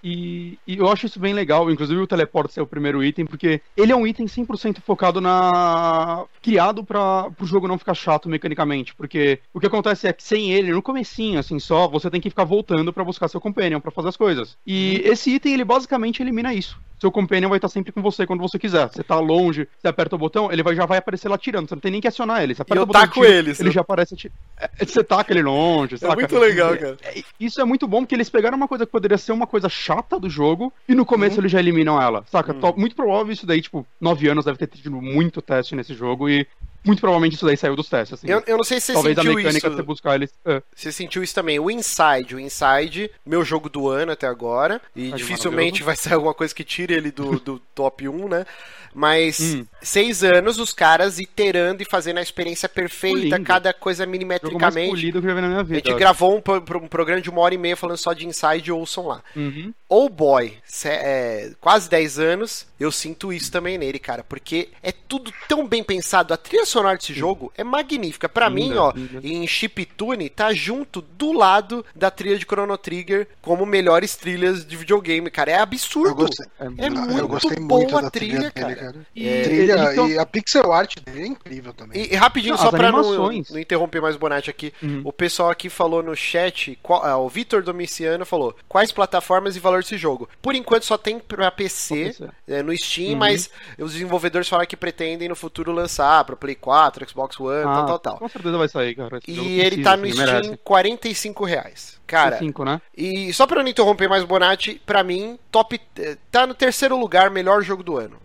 [0.04, 3.62] E, e, eu acho isso bem legal, inclusive o teleporte ser o primeiro item, porque
[3.78, 6.26] ele é um item 100% focado na.
[6.42, 8.96] criado para o jogo não ficar chato mecanicamente.
[8.96, 12.30] Porque o que acontece é que sem ele, no comecinho, assim só, você tem que
[12.30, 14.58] ficar voltando para buscar seu companion, para fazer as coisas.
[14.66, 15.12] E uhum.
[15.12, 18.60] esse item, ele basicamente elimina isso seu companion vai estar sempre com você quando você
[18.60, 18.88] quiser.
[18.88, 21.68] Você tá longe, você aperta o botão, ele vai, já vai aparecer lá tirando.
[21.68, 22.54] Você não tem nem que acionar ele.
[22.54, 24.38] Você aperta e eu o botão, taco tira, ele, ele já aparece atirando.
[24.56, 26.98] É, você taca ele longe, É muito legal, cara.
[27.02, 29.68] É, isso é muito bom, porque eles pegaram uma coisa que poderia ser uma coisa
[29.68, 31.42] chata do jogo, e no começo uhum.
[31.42, 32.54] eles já eliminam ela, saca?
[32.54, 32.74] Uhum.
[32.78, 36.46] Muito provável isso daí, tipo, nove anos deve ter tido muito teste nesse jogo, e
[36.84, 38.20] muito provavelmente isso daí saiu dos testes.
[38.20, 38.28] Assim.
[38.28, 39.76] Eu, eu não sei se você Talvez sentiu a mecânica isso.
[39.76, 40.34] você buscar eles.
[40.46, 40.62] É.
[40.76, 41.60] Você sentiu isso também.
[41.60, 42.36] O Inside.
[42.36, 44.82] O Inside, meu jogo do ano até agora.
[44.96, 48.46] E dificilmente vai sair alguma coisa que tire ele do, do top 1, né?
[48.94, 49.66] Mas hum.
[49.82, 54.90] seis anos os caras iterando e fazendo a experiência perfeita, cada coisa milimetricamente.
[54.90, 56.38] Polido que eu vi na minha vida, a gente gravou um,
[56.84, 59.24] um, programa de uma hora e meia falando só de Inside, ouçam lá.
[59.36, 59.74] Uhum.
[59.88, 65.32] Oh boy, é, quase 10 anos, eu sinto isso também nele, cara, porque é tudo
[65.48, 66.34] tão bem pensado.
[66.34, 68.28] A trilha sonora desse jogo é magnífica.
[68.28, 69.20] Para mim, ó, linda.
[69.24, 74.76] em Chiptune tá junto do lado da trilha de Chrono Trigger como melhores trilhas de
[74.76, 75.52] videogame, cara.
[75.52, 76.10] É absurdo.
[76.10, 78.96] Eu gostei, é, é muito eu gostei boa da trilha, trilha dele, cara.
[79.16, 82.02] E, é, trilha, e a pixel art dele é incrível também.
[82.02, 85.02] E, e rapidinho, não, só pra não, não, interromper mais o Bonatti aqui, uhum.
[85.04, 89.60] o pessoal aqui falou no chat, qual, ah, o Vitor Domiciano falou, quais plataformas e
[89.60, 90.30] valor desse jogo?
[90.42, 92.16] Por enquanto só tem pra PC,
[92.48, 93.18] é, no Steam, uhum.
[93.18, 97.74] mas os desenvolvedores falaram que pretendem no futuro lançar pra Play 4, Xbox One, ah,
[97.74, 98.18] tal, tal, tal.
[98.20, 99.18] Com certeza vai sair, cara.
[99.18, 100.58] Esse e ele tá no assim, Steam merece.
[100.64, 102.02] 45 reais.
[102.08, 102.82] Cara, 5, né?
[102.96, 105.80] e só pra não interromper mais o Bonatti, pra mim, top.
[105.98, 108.18] Eh, tá no terceiro lugar, melhor jogo do ano.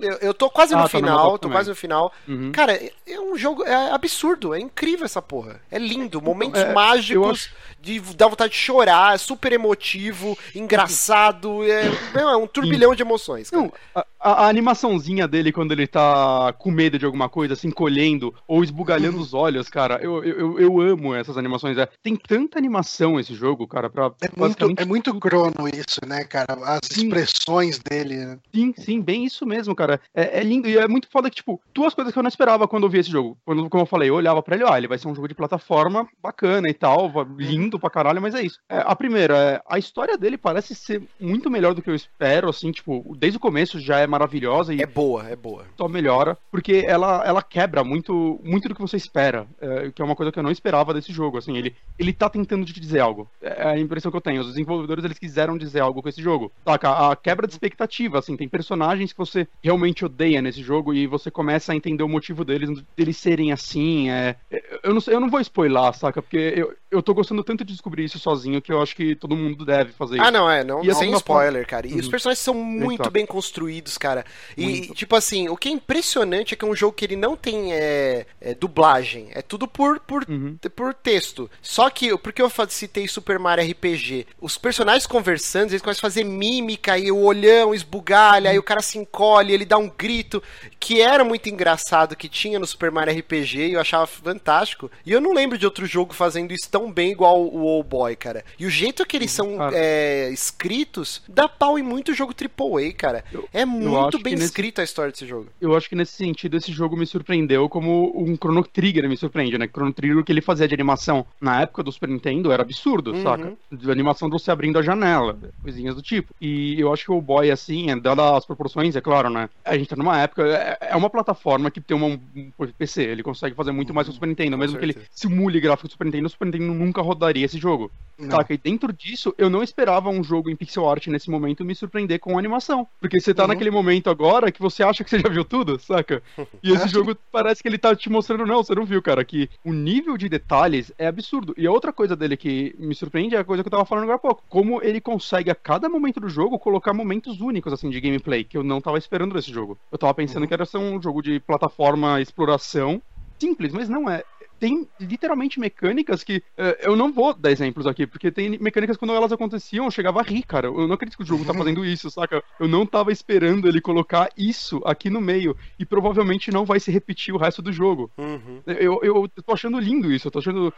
[0.00, 2.12] Eu, eu tô quase ah, no tá final, tô quase no final.
[2.28, 2.52] Uhum.
[2.52, 5.60] Cara, é um jogo é absurdo, é incrível essa porra.
[5.70, 11.64] É lindo, então, momentos é, mágicos de dar vontade de chorar, é super emotivo, engraçado,
[11.64, 13.48] é, é um turbilhão de emoções.
[13.48, 13.62] Cara.
[13.62, 18.34] Não, a, a, animaçãozinha dele quando ele tá com medo de alguma coisa, assim, encolhendo
[18.46, 19.22] ou esbugalhando uhum.
[19.22, 21.78] os olhos, cara, eu, eu, eu amo essas animações.
[21.78, 24.12] É, tem tanta animação esse jogo, cara, pra.
[24.20, 26.54] É muito, é muito crono isso, né, cara?
[26.64, 27.04] As sim.
[27.04, 28.16] expressões dele.
[28.16, 28.38] Né?
[28.54, 30.00] Sim, sim, bem isso mesmo, cara.
[30.14, 32.68] É, é, lindo e é muito foda que, tipo, duas coisas que eu não esperava
[32.68, 33.38] quando eu vi esse jogo.
[33.44, 35.34] Quando, como eu falei, eu olhava pra ele, ah, ele vai ser um jogo de
[35.34, 38.58] plataforma bacana e tal, lindo pra caralho, mas é isso.
[38.68, 42.48] É, a primeira, é, a história dele parece ser muito melhor do que eu espero,
[42.48, 44.82] assim, tipo, desde o começo já é maravilhosa e.
[44.82, 45.64] É boa, é boa.
[45.76, 50.04] Só melhora, porque ela, ela quebra muito, muito do que você espera, é, que é
[50.04, 53.00] uma coisa que eu não esperava desse jogo, assim, ele, ele tá tentando te dizer
[53.00, 53.28] algo.
[53.40, 54.40] É a impressão que eu tenho.
[54.40, 56.52] Os desenvolvedores, eles quiseram dizer algo com esse jogo.
[56.64, 57.10] Saca?
[57.10, 61.30] A quebra de expectativa, assim, tem personagens que você realmente odeia nesse jogo e você
[61.30, 64.36] começa a entender o motivo deles, deles serem assim, é...
[64.82, 66.20] Eu não, sei, eu não vou spoiler, saca?
[66.20, 69.36] Porque eu, eu tô gostando tanto de descobrir isso sozinho que eu acho que todo
[69.36, 70.26] mundo deve fazer ah, isso.
[70.26, 71.86] Ah, não, é, não, e sem spoiler, cara.
[71.86, 72.00] E uhum.
[72.00, 73.10] os personagens são muito Exato.
[73.10, 74.24] bem construídos, cara.
[74.56, 74.94] E, muito.
[74.94, 77.72] tipo assim, o que é impressionante é que é um jogo que ele não tem
[77.72, 79.28] é, é, dublagem.
[79.32, 80.56] É tudo por, por, uhum.
[80.74, 81.48] por texto.
[81.62, 86.24] Só que, porque eu citei Super Mario RPG, os personagens conversando, eles começam a fazer
[86.24, 88.52] mímica e o olhão esbugalha, uhum.
[88.52, 90.42] aí o cara se encolhe, ele dá um grito,
[90.78, 94.90] que era muito engraçado, que tinha no Super Mario RPG e eu achava fantástico.
[95.06, 97.88] E eu não lembro de outro jogo fazendo isso tão tão bem igual o Old
[97.88, 98.42] Boy, cara.
[98.58, 103.24] E o jeito que eles são é, escritos dá pau em muito jogo AAA, cara.
[103.30, 105.48] Eu, é muito bem nesse, escrito a história desse jogo.
[105.60, 109.58] Eu acho que nesse sentido esse jogo me surpreendeu como um Chrono Trigger me surpreende,
[109.58, 109.68] né?
[109.68, 113.12] Chrono Trigger o que ele fazia de animação na época do Super Nintendo era absurdo,
[113.12, 113.22] uhum.
[113.22, 113.52] saca?
[113.70, 116.34] De animação de você abrindo a janela, coisinhas do tipo.
[116.40, 119.50] E eu acho que o Boy, assim, é, dado as proporções, é claro, né?
[119.64, 120.46] A gente tá numa época.
[120.46, 124.12] É, é uma plataforma que tem uma, um PC, ele consegue fazer muito mais que
[124.12, 127.02] o Super Nintendo, mesmo que ele simule gráfico do Super Nintendo, o Super Nintendo nunca
[127.02, 127.90] rodaria esse jogo.
[128.20, 128.36] Não.
[128.36, 128.52] Saca?
[128.52, 132.20] E dentro disso, eu não esperava um jogo em pixel art nesse momento me surpreender
[132.20, 132.86] com animação.
[133.00, 133.48] Porque você tá uhum.
[133.48, 136.22] naquele momento agora que você acha que você já viu tudo, saca?
[136.62, 139.48] E esse jogo parece que ele tá te mostrando, não, você não viu, cara, que
[139.64, 141.54] o nível de detalhes é absurdo.
[141.56, 144.04] E a outra coisa dele que me surpreende é a coisa que eu tava falando
[144.04, 144.42] agora há pouco.
[144.48, 148.58] Como ele consegue, a cada momento do jogo, colocar momentos únicos, assim, de gameplay, que
[148.58, 149.78] eu não tava esperando desse jogo.
[149.90, 150.48] Eu tava pensando uhum.
[150.48, 153.00] que era ser um jogo de plataforma exploração
[153.38, 154.22] simples, mas não é
[154.60, 156.36] tem literalmente mecânicas que.
[156.56, 160.20] Uh, eu não vou dar exemplos aqui, porque tem mecânicas quando elas aconteciam, eu chegava
[160.20, 160.66] a rir, cara.
[160.66, 162.44] Eu não acredito que o jogo tá fazendo isso, saca?
[162.60, 165.56] Eu não tava esperando ele colocar isso aqui no meio.
[165.78, 168.10] E provavelmente não vai se repetir o resto do jogo.
[168.18, 168.60] Uhum.
[168.66, 170.72] Eu, eu tô achando lindo isso, eu tô achando.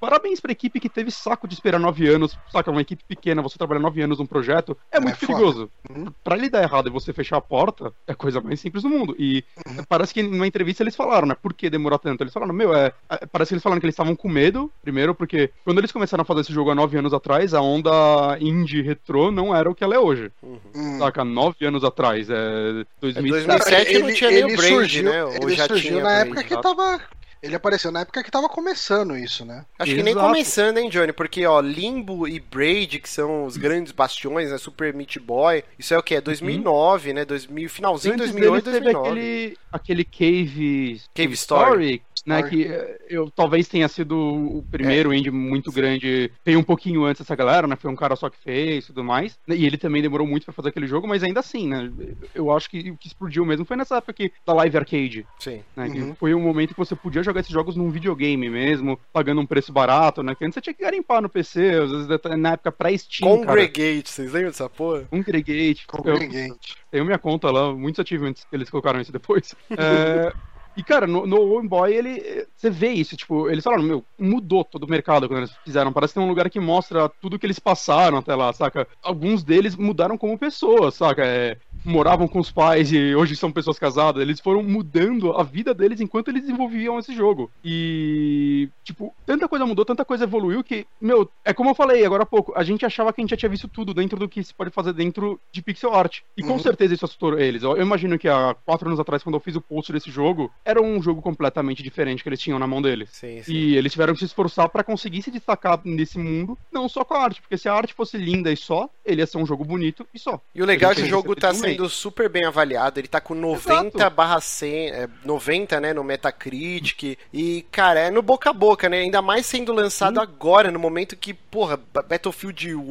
[0.00, 2.70] Parabéns pra equipe que teve saco de esperar nove anos, saca?
[2.70, 5.70] Uma equipe pequena, você trabalhar nove anos num projeto, é muito é perigoso.
[5.90, 6.06] Uhum.
[6.24, 8.88] Pra ele dar errado e você fechar a porta, é a coisa mais simples do
[8.88, 9.14] mundo.
[9.18, 9.84] E uhum.
[9.86, 11.36] parece que numa entrevista eles falaram, né?
[11.40, 12.22] Por que demorar tanto?
[12.22, 12.94] Eles falaram, meu, é
[13.26, 16.24] parece que eles falaram que eles estavam com medo, primeiro, porque quando eles começaram a
[16.24, 19.84] fazer esse jogo há nove anos atrás, a onda indie retrô não era o que
[19.84, 20.30] ela é hoje.
[20.42, 20.98] Uhum.
[20.98, 21.24] Saca?
[21.24, 22.28] Nove anos atrás.
[22.30, 25.24] É 2007, 2007 ele, não tinha nem o Braid, surgiu, né?
[25.24, 27.00] Ou ele já surgiu tinha na época que tava
[27.42, 29.64] ele apareceu na época que tava começando isso, né?
[29.78, 29.96] Acho Exato.
[29.96, 31.12] que nem começando, hein, Johnny?
[31.12, 34.58] Porque, ó, Limbo e Braid, que são os grandes bastiões, né?
[34.58, 36.20] Super Meat Boy, isso é o quê?
[36.20, 37.14] 2009, uhum.
[37.14, 37.24] né?
[37.24, 38.80] 2000, finalzinho de 2008, 2009.
[38.80, 42.42] Teve aquele, aquele Cave, Cave Story, Story né?
[42.42, 45.16] Que eh, eu talvez tenha sido o primeiro é.
[45.16, 46.30] indie muito grande.
[46.44, 47.76] Tem um pouquinho antes dessa galera, né?
[47.76, 49.38] Foi um cara só que fez e tudo mais.
[49.48, 51.90] E ele também demorou muito para fazer aquele jogo, mas ainda assim, né?
[52.34, 55.26] Eu acho que o que explodiu mesmo foi nessa época aqui, da Live Arcade.
[55.38, 55.62] Sim.
[55.76, 56.14] Né, uhum.
[56.14, 59.72] foi um momento que você podia jogar esses jogos num videogame mesmo, pagando um preço
[59.72, 60.34] barato, né?
[60.34, 62.08] Que antes você tinha que garimpar no PC, às vezes
[62.38, 63.28] na época pré-Steam.
[63.28, 64.06] Congregate, cara.
[64.06, 65.02] vocês lembram dessa porra?
[65.10, 65.86] Congregate.
[65.86, 66.48] Congregate.
[66.48, 66.56] Eu,
[66.90, 69.54] tenho minha conta lá, muitos achievements que eles colocaram isso depois.
[69.70, 70.32] é,
[70.78, 72.46] e, cara, no, no Boy, ele.
[72.56, 75.92] Você vê isso, tipo, eles falaram, meu, mudou todo o mercado quando eles fizeram.
[75.92, 78.86] Parece que tem um lugar que mostra tudo que eles passaram até lá, saca?
[79.02, 81.26] Alguns deles mudaram como pessoas, saca?
[81.26, 81.58] É,
[81.88, 84.22] moravam com os pais e hoje são pessoas casadas.
[84.22, 87.50] Eles foram mudando a vida deles enquanto eles desenvolviam esse jogo.
[87.64, 92.22] E, tipo, tanta coisa mudou, tanta coisa evoluiu que, meu, é como eu falei agora
[92.22, 94.42] há pouco, a gente achava que a gente já tinha visto tudo dentro do que
[94.42, 96.20] se pode fazer dentro de pixel art.
[96.36, 96.58] E com uhum.
[96.58, 97.62] certeza isso assustou eles.
[97.62, 100.80] Eu imagino que há quatro anos atrás, quando eu fiz o post desse jogo, era
[100.82, 103.10] um jogo completamente diferente que eles tinham na mão deles.
[103.12, 103.52] Sim, sim.
[103.52, 107.14] E eles tiveram que se esforçar para conseguir se destacar nesse mundo, não só com
[107.14, 109.64] a arte, porque se a arte fosse linda e só, ele ia ser um jogo
[109.64, 110.40] bonito e só.
[110.54, 113.34] E o legal é que o jogo tá sendo super bem avaliado, ele tá com
[113.34, 118.88] 90 barra 100, é, 90, né, no Metacritic, e, cara, é no boca a boca,
[118.88, 122.90] né, ainda mais sendo lançado agora, no momento que, porra, Battlefield 1,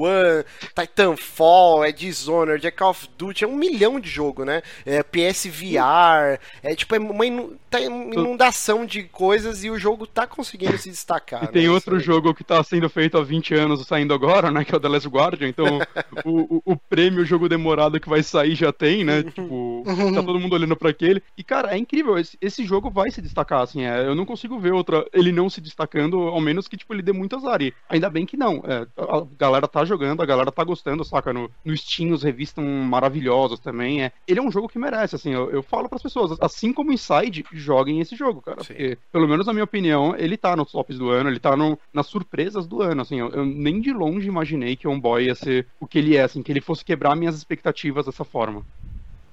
[0.74, 6.40] Titanfall, é Dishonored, é Call of Duty, é um milhão de jogo, né, é PSVR,
[6.64, 7.26] é tipo, é uma
[7.70, 11.44] tá inundação de coisas e o jogo tá conseguindo se destacar.
[11.44, 14.64] E tem né, outro jogo que tá sendo feito há 20 anos saindo agora, né,
[14.64, 15.80] que é o The Last Guardian, então
[16.24, 20.40] o, o, o prêmio jogo demorado que vai sair já tem, né, tipo, tá todo
[20.40, 23.84] mundo olhando para aquele, e cara, é incrível, esse, esse jogo vai se destacar, assim,
[23.84, 27.02] é, eu não consigo ver outra, ele não se destacando, ao menos que, tipo, ele
[27.02, 30.52] dê muito azar, e ainda bem que não, é, a galera tá jogando, a galera
[30.52, 34.68] tá gostando, saca, no, no Steam os revistas maravilhosos também, é, ele é um jogo
[34.68, 38.42] que merece, assim, eu, eu falo para as pessoas, assim como Inside, joguem esse jogo,
[38.42, 38.74] cara, Sim.
[38.74, 41.78] porque, pelo menos na minha opinião, ele tá nos tops do ano, ele tá no,
[41.94, 45.36] nas surpresas do ano, assim, eu, eu nem de longe imaginei que On Boy ia
[45.36, 48.57] ser o que ele é, assim, que ele fosse quebrar minhas expectativas dessa forma.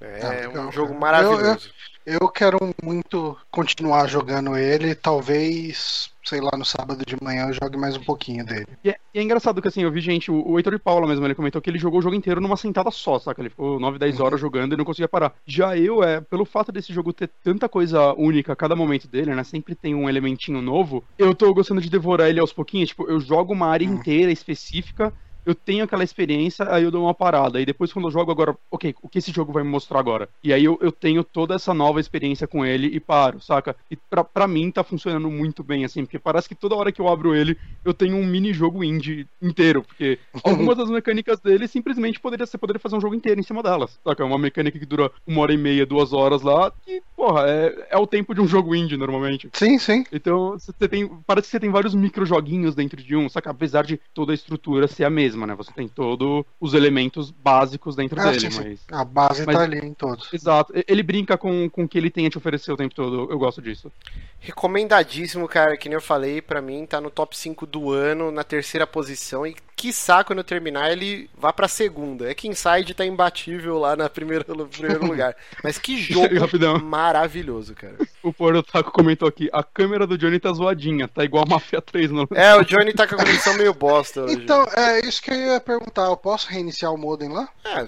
[0.05, 1.69] É, ah, um jogo maravilhoso.
[2.05, 7.47] Eu, eu, eu, quero muito continuar jogando ele, talvez, sei lá, no sábado de manhã
[7.47, 8.67] eu jogue mais um pouquinho dele.
[8.83, 11.07] E é, e é engraçado que assim, eu vi gente, o, o Heitor de Paula
[11.07, 13.41] mesmo, ele comentou que ele jogou o jogo inteiro numa sentada só, saca?
[13.41, 14.45] Ele ficou 9, 10 horas uhum.
[14.45, 15.33] jogando e não conseguia parar.
[15.45, 19.33] Já eu, é, pelo fato desse jogo ter tanta coisa única a cada momento dele,
[19.33, 19.43] né?
[19.43, 22.89] Sempre tem um elementinho novo, eu tô gostando de devorar ele aos pouquinhos.
[22.89, 23.95] Tipo, eu jogo uma área uhum.
[23.95, 25.11] inteira específica
[25.45, 27.61] eu tenho aquela experiência, aí eu dou uma parada.
[27.61, 30.29] E depois, quando eu jogo agora, ok, o que esse jogo vai me mostrar agora?
[30.43, 33.75] E aí eu, eu tenho toda essa nova experiência com ele e paro, saca?
[33.89, 37.01] E pra, pra mim tá funcionando muito bem, assim, porque parece que toda hora que
[37.01, 39.83] eu abro ele, eu tenho um mini jogo indie inteiro.
[39.83, 43.61] Porque algumas das mecânicas dele simplesmente poderia ser poderia fazer um jogo inteiro em cima
[43.61, 43.99] delas.
[44.03, 44.23] Saca?
[44.23, 47.87] É uma mecânica que dura uma hora e meia, duas horas lá, e, porra, é,
[47.89, 49.49] é o tempo de um jogo indie normalmente.
[49.53, 50.05] Sim, sim.
[50.11, 51.07] Então, você tem.
[51.25, 53.49] Parece que você tem vários micro joguinhos dentro de um, saca?
[53.49, 55.55] Apesar de toda a estrutura ser a mesma né?
[55.55, 58.79] Você tem todos os elementos básicos dentro ah, dele, sim, mas...
[58.91, 59.55] A base mas...
[59.55, 60.31] tá ali em todos.
[60.31, 60.73] Exato.
[60.87, 63.31] Ele brinca com, com o que ele tem a te oferecer o tempo todo.
[63.31, 63.91] Eu gosto disso.
[64.39, 65.75] Recomendadíssimo, cara.
[65.77, 69.45] Que nem eu falei, para mim tá no top 5 do ano, na terceira posição.
[69.47, 72.29] E quiçá, quando eu terminar, ele vá pra segunda.
[72.29, 75.35] É que Inside tá imbatível lá na primeira, no primeiro lugar.
[75.63, 76.29] Mas que jogo
[76.81, 77.97] maravilhoso, cara.
[78.23, 81.81] O Porto Taco comentou aqui: a câmera do Johnny tá zoadinha, tá igual a Mafia
[81.81, 82.27] 3 no.
[82.33, 84.35] É, o Johnny tá com a conexão meio bosta hoje.
[84.35, 86.05] Então, é isso que eu ia perguntar.
[86.05, 87.49] Eu posso reiniciar o modem lá?
[87.65, 87.87] É.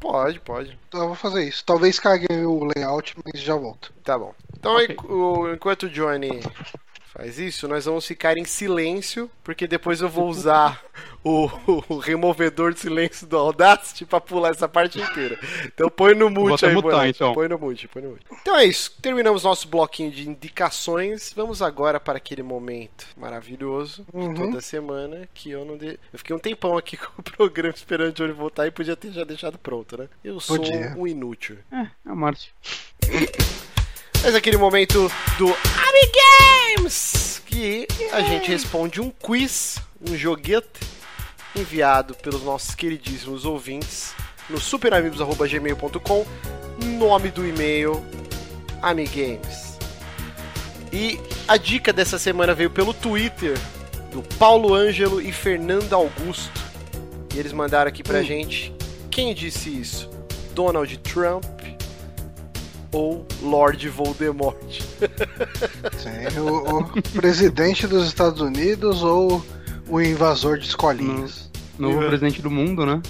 [0.00, 0.78] Pode, pode.
[0.88, 1.62] Então eu vou fazer isso.
[1.64, 3.92] Talvez cague o layout, mas já volto.
[4.02, 4.34] Tá bom.
[4.58, 4.96] Então, okay.
[5.52, 6.40] enquanto o Johnny
[7.12, 10.82] faz isso, nós vamos ficar em silêncio, porque depois eu vou usar
[11.24, 11.50] o,
[11.88, 15.38] o, removedor de silêncio do Audacity pra pular essa parte inteira.
[15.66, 17.34] Então põe no mute aí, mutar, então.
[17.34, 18.24] Põe no mute, põe no mute.
[18.40, 18.96] Então é isso.
[19.02, 21.32] Terminamos nosso bloquinho de indicações.
[21.34, 24.32] Vamos agora para aquele momento maravilhoso uhum.
[24.32, 25.98] de toda semana que eu não de...
[26.12, 29.10] Eu fiquei um tempão aqui com o programa esperando o Johnny voltar e podia ter
[29.12, 30.08] já deixado pronto, né?
[30.22, 30.94] Eu sou podia.
[30.96, 31.58] um inútil.
[31.72, 32.52] É, é o Márcio.
[34.22, 40.68] Mas aquele momento do Ami Games que a gente responde um quiz, um joguete
[41.56, 44.14] enviado pelos nossos queridíssimos ouvintes
[44.48, 46.26] no superamigos.gmail.com,
[46.98, 48.04] nome do e-mail
[48.82, 49.78] Amigames.
[50.92, 51.18] E
[51.48, 53.56] a dica dessa semana veio pelo Twitter
[54.12, 56.60] do Paulo Ângelo e Fernando Augusto.
[57.34, 58.24] E eles mandaram aqui pra hum.
[58.24, 58.72] gente.
[59.10, 60.10] Quem disse isso?
[60.54, 61.44] Donald Trump
[62.92, 64.56] ou Lord Voldemort?
[65.98, 69.44] Sim, o, o presidente dos Estados Unidos ou
[69.88, 71.50] o invasor de escolinhas.
[71.78, 72.08] Novo uhum.
[72.08, 73.00] presidente do mundo, né?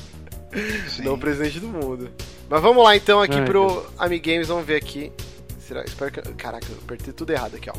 [0.89, 1.03] Sim.
[1.03, 2.11] Novo presidente do mundo.
[2.49, 3.87] Mas vamos lá então aqui Ai, pro Deus.
[3.99, 5.13] Amigames, vamos ver aqui.
[5.59, 5.85] Será?
[5.85, 6.21] Espero que.
[6.35, 7.75] Caraca, eu apertei tudo errado aqui, ó.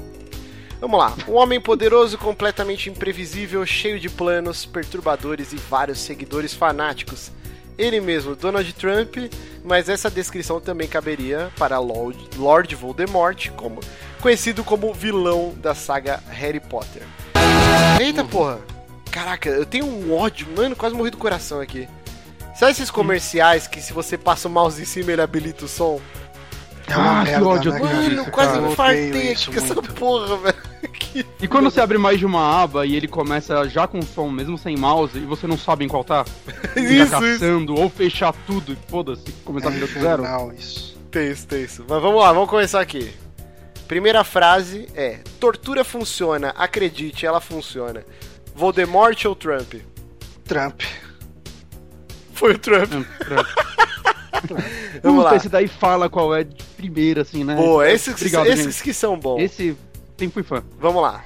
[0.80, 1.16] Vamos lá.
[1.28, 7.32] Um homem poderoso, completamente imprevisível, cheio de planos perturbadores e vários seguidores fanáticos.
[7.78, 9.18] Ele mesmo, Donald Trump,
[9.64, 13.80] mas essa descrição também caberia para Lord, Lord Voldemort, como,
[14.20, 17.04] conhecido como vilão da saga Harry Potter.
[18.00, 18.60] Eita porra!
[19.12, 21.88] Caraca, eu tenho um ódio, mano, quase morri do coração aqui.
[22.56, 26.00] Sabe esses comerciais que se você passa o mouse em cima ele habilita o som?
[26.88, 30.71] Ah, que ódio, né, Mano, quase me fartei aqui com essa porra, velho.
[31.42, 34.58] E quando você abre mais de uma aba e ele começa já com som, mesmo
[34.58, 36.24] sem mouse, e você não sabe em qual tá?
[36.76, 40.22] Isso, caçando, ou fechar tudo, e foda-se, começar a É vida do zero.
[40.24, 40.98] infernal isso.
[41.10, 41.86] Tem isso, tem isso.
[41.88, 43.12] Mas vamos lá, vamos começar aqui.
[43.88, 48.06] Primeira frase é: Tortura funciona, acredite, ela funciona.
[48.56, 49.74] Voldemort ou Trump?
[50.46, 50.82] Trump.
[52.34, 52.92] Foi o Trump.
[52.94, 53.50] Hum, pronto.
[55.04, 55.36] Vamos Puta, lá.
[55.36, 57.56] esse daí fala qual é de primeira, assim, né?
[57.56, 58.84] Boa, esses, Obrigado, esses gente.
[58.84, 59.40] que são bons.
[59.42, 59.78] Esse
[60.80, 61.24] Vamos lá.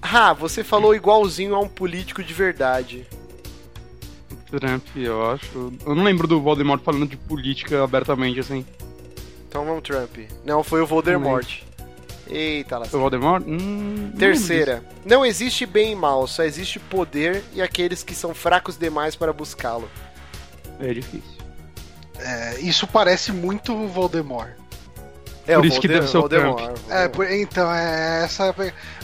[0.00, 3.06] Ah, você falou igualzinho a um político de verdade.
[4.50, 5.72] Trump, eu acho.
[5.86, 8.66] Eu não lembro do Voldemort falando de política abertamente, assim.
[9.48, 10.16] Então vamos Trump.
[10.44, 11.62] Não, foi o Voldemort.
[12.28, 12.86] Eita, lá.
[12.86, 13.44] O Voldemort?
[13.46, 14.82] Hum, não Terceira.
[15.04, 19.32] Não existe bem e mal, só existe poder e aqueles que são fracos demais para
[19.32, 19.88] buscá-lo.
[20.80, 21.42] É difícil.
[22.18, 24.61] É, isso parece muito o Voldemort.
[25.46, 26.56] É Por o isso que deve ser o Voldemort.
[26.62, 26.78] Trump.
[26.90, 28.54] É, por- então, é essa.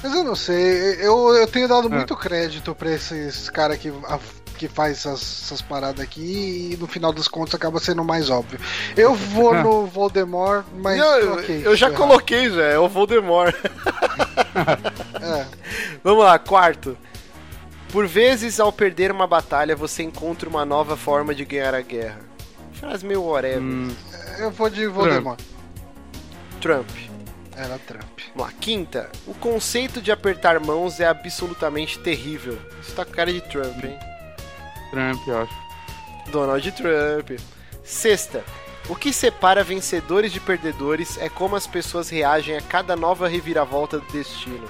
[0.02, 0.94] Mas eu não sei.
[1.04, 1.90] Eu, eu tenho dado É.
[1.90, 4.18] muito crédito pra esses caras que, a-
[4.56, 8.60] que faz essas, essas paradas aqui e no final dos contos acaba sendo mais óbvio.
[8.96, 9.62] Eu vou É.
[9.64, 10.98] no Voldemort, mas.
[10.98, 13.54] Não, eu- ok, eu já coloquei já, é o Voldemort.
[15.20, 15.46] É.
[16.04, 16.96] Vamos lá, quarto.
[17.90, 22.18] Por vezes, ao perder uma batalha, você encontra uma nova forma de ganhar a guerra.
[22.74, 23.60] Frase meio whatever.
[23.62, 23.88] Hum,
[24.38, 25.38] Eu vou de Voldemort.
[25.38, 25.57] Trump.
[27.56, 28.04] Era Trump.
[28.34, 29.10] Vamos lá, quinta.
[29.26, 32.58] O conceito de apertar mãos é absolutamente terrível.
[32.80, 33.98] Isso tá com cara de Trump, hein?
[34.90, 35.52] Trump, eu acho.
[36.30, 37.40] Donald Trump.
[37.82, 38.44] Sexta.
[38.88, 43.98] O que separa vencedores de perdedores é como as pessoas reagem a cada nova reviravolta
[43.98, 44.66] do destino.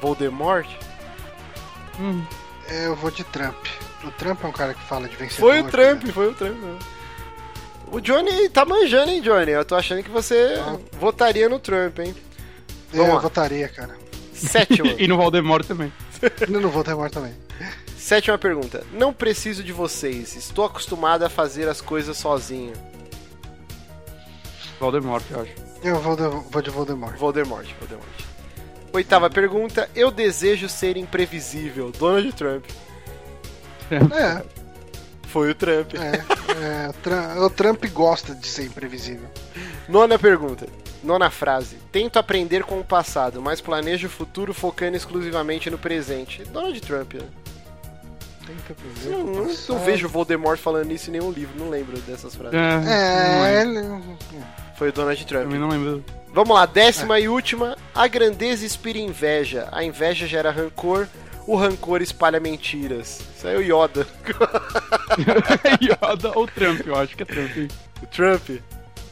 [0.00, 0.66] Voldemort?
[1.98, 2.24] Hum,
[2.68, 3.56] Eu vou de Trump.
[4.04, 5.40] O Trump é um cara que fala de vencedor.
[5.50, 6.12] Foi o Trump, né?
[6.12, 6.56] foi o Trump.
[6.56, 6.78] né?
[7.92, 9.50] O Johnny tá manjando, hein, Johnny?
[9.50, 10.76] Eu tô achando que você Ah.
[10.98, 12.14] votaria no Trump, hein?
[12.92, 13.20] Vamos Eu lá.
[13.20, 13.96] votaria, cara.
[14.32, 14.90] Sétima.
[14.98, 15.92] e no Voldemort também.
[16.48, 17.32] Eu não Voldemort também.
[17.96, 18.84] Sétima pergunta.
[18.92, 20.34] Não preciso de vocês.
[20.36, 22.72] Estou acostumado a fazer as coisas sozinho.
[24.78, 25.52] Voldemort, eu acho.
[25.84, 27.16] Eu vou de, vou de Voldemort.
[27.18, 28.08] Voldemort, Voldemort.
[28.92, 29.88] Oitava pergunta.
[29.94, 31.90] Eu desejo ser imprevisível.
[31.92, 32.64] Donald Trump.
[33.90, 34.42] É,
[35.32, 35.94] Foi o Trump.
[35.94, 39.28] é, é, o Trum- o Trump gosta de ser imprevisível.
[39.88, 40.66] Nona pergunta.
[41.02, 41.76] Nona frase.
[41.90, 46.42] Tento aprender com o passado, mas planejo o futuro focando exclusivamente no presente.
[46.44, 47.22] Donald Trump, né?
[48.46, 49.84] Tenta prever Não, o não, não passado.
[49.84, 52.58] vejo Voldemort falando isso em nenhum livro, não lembro dessas frases.
[52.58, 54.02] É, não ele...
[54.76, 55.44] Foi o Donald Trump.
[55.44, 56.04] Também não lembro.
[56.32, 57.76] Vamos lá, décima e última.
[57.94, 61.06] A grandeza inspira inveja, a inveja gera rancor,
[61.52, 63.20] o rancor espalha mentiras.
[63.36, 64.06] Isso aí é o Yoda.
[65.80, 67.56] Yoda ou Trump, eu acho que é Trump.
[67.56, 67.68] hein?
[68.02, 68.48] O Trump?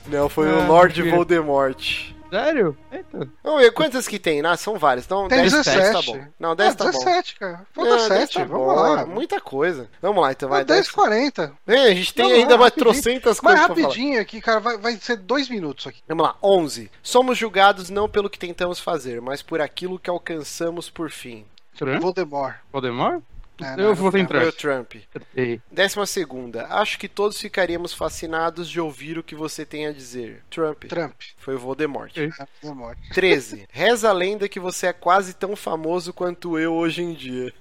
[0.07, 2.12] Não, foi o Ah, Lord porque- Voldemort.
[2.30, 2.76] Sério?
[2.93, 3.26] Eita.
[3.43, 4.45] Vamos ver, quantas que tem?
[4.45, 5.07] Ah, são várias.
[5.07, 5.78] Então, Tem 10, 17.
[5.78, 6.24] 10 tá bom.
[6.39, 6.91] Não, 10 ah, tá bom.
[6.91, 7.66] 17, cara.
[7.72, 9.07] Foi Não, 17, 10 tá vamos bom, lá.
[9.07, 9.89] Muita coisa.
[10.03, 10.59] Vamos lá, então vai.
[10.59, 10.80] Vai 10.
[10.80, 11.53] 10, 40.
[11.66, 12.93] É, a gente tem Não, ainda não, mais rapidinho.
[12.93, 13.86] trocentas Mas coisas pra falar.
[13.89, 16.03] rapidinho aqui, cara, vai, vai ser dois minutos aqui.
[16.07, 16.91] Vamos lá, 11.
[17.03, 21.47] Somos julgados não pelo que tentamos fazer, mas por aquilo que alcançamos por fim.
[21.79, 22.03] Trump?
[22.03, 22.57] Voldemort.
[22.72, 23.22] Voldemort?
[23.61, 24.26] É, eu em.
[24.26, 24.55] Foi o Trump.
[24.55, 25.61] Trump.
[25.70, 26.66] Décima segunda.
[26.66, 30.43] Acho que todos ficaríamos fascinados de ouvir o que você tem a dizer.
[30.51, 30.85] Trump.
[30.85, 31.14] Trump.
[31.39, 32.16] Foi o Voldemort.
[32.16, 32.31] É,
[32.62, 32.99] Voldemort.
[33.12, 33.66] 13.
[33.70, 37.53] Reza a lenda que você é quase tão famoso quanto eu hoje em dia.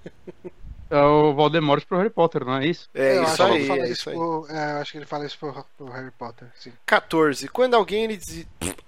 [0.89, 2.89] É o Voldemort pro Harry Potter, não é isso?
[2.93, 4.15] É eu isso acho que ele aí, fala é isso aí.
[4.15, 6.71] pro- é, eu acho que ele fala isso pro, pro Harry Potter, sim.
[6.85, 7.47] 14.
[7.49, 8.19] Quando alguém lhe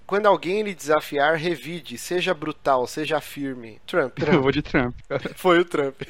[0.08, 3.80] quando alguém lhe desafiar, revide, seja brutal, seja firme.
[3.86, 4.18] Trump.
[4.34, 5.22] Eu vou de Trump, cara.
[5.36, 6.02] Foi o Trump.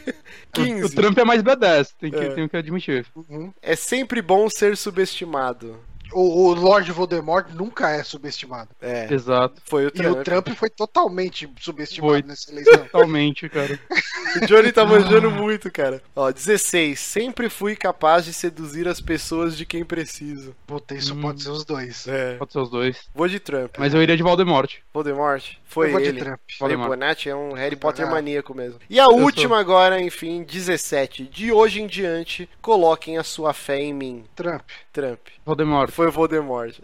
[0.49, 0.95] O 15.
[0.95, 2.29] Trump é mais badass, tem que, É.
[2.33, 3.05] tenho que admitir.
[3.15, 3.53] Uhum.
[3.61, 5.79] É sempre bom ser subestimado.
[6.11, 8.69] O, o Lord Voldemort nunca é subestimado.
[8.81, 9.11] É.
[9.13, 9.61] Exato.
[9.65, 10.17] Foi o E Trump.
[10.17, 12.21] o Trump foi totalmente subestimado Foi.
[12.23, 12.77] nessa eleição.
[12.85, 13.79] Totalmente, cara.
[14.43, 16.03] O Johnny tá manjando muito, cara.
[16.15, 16.99] Ó, 16.
[16.99, 20.55] Sempre fui capaz de seduzir as pessoas de quem preciso.
[20.67, 21.21] Puta, isso Hum.
[21.21, 22.07] pode ser os dois.
[22.07, 22.35] É.
[22.35, 23.09] Pode ser os dois.
[23.15, 23.75] Vou de Trump.
[23.79, 24.71] Mas eu iria de Voldemort.
[24.93, 25.43] Voldemort.
[25.65, 26.11] Foi eu vou ele.
[26.13, 26.39] de Trump.
[26.59, 26.99] Falei, Voldemort.
[26.99, 28.11] Nath é um Harry Potter Ah.
[28.11, 28.79] maníaco mesmo.
[28.87, 31.23] E a última agora, enfim, 17.
[31.23, 34.25] De hoje em diante, coloquem a sua fé em mim.
[34.35, 34.61] Trump.
[34.93, 35.19] Trump.
[35.43, 35.89] Voldemort.
[35.99, 36.79] Foi o Voldemort.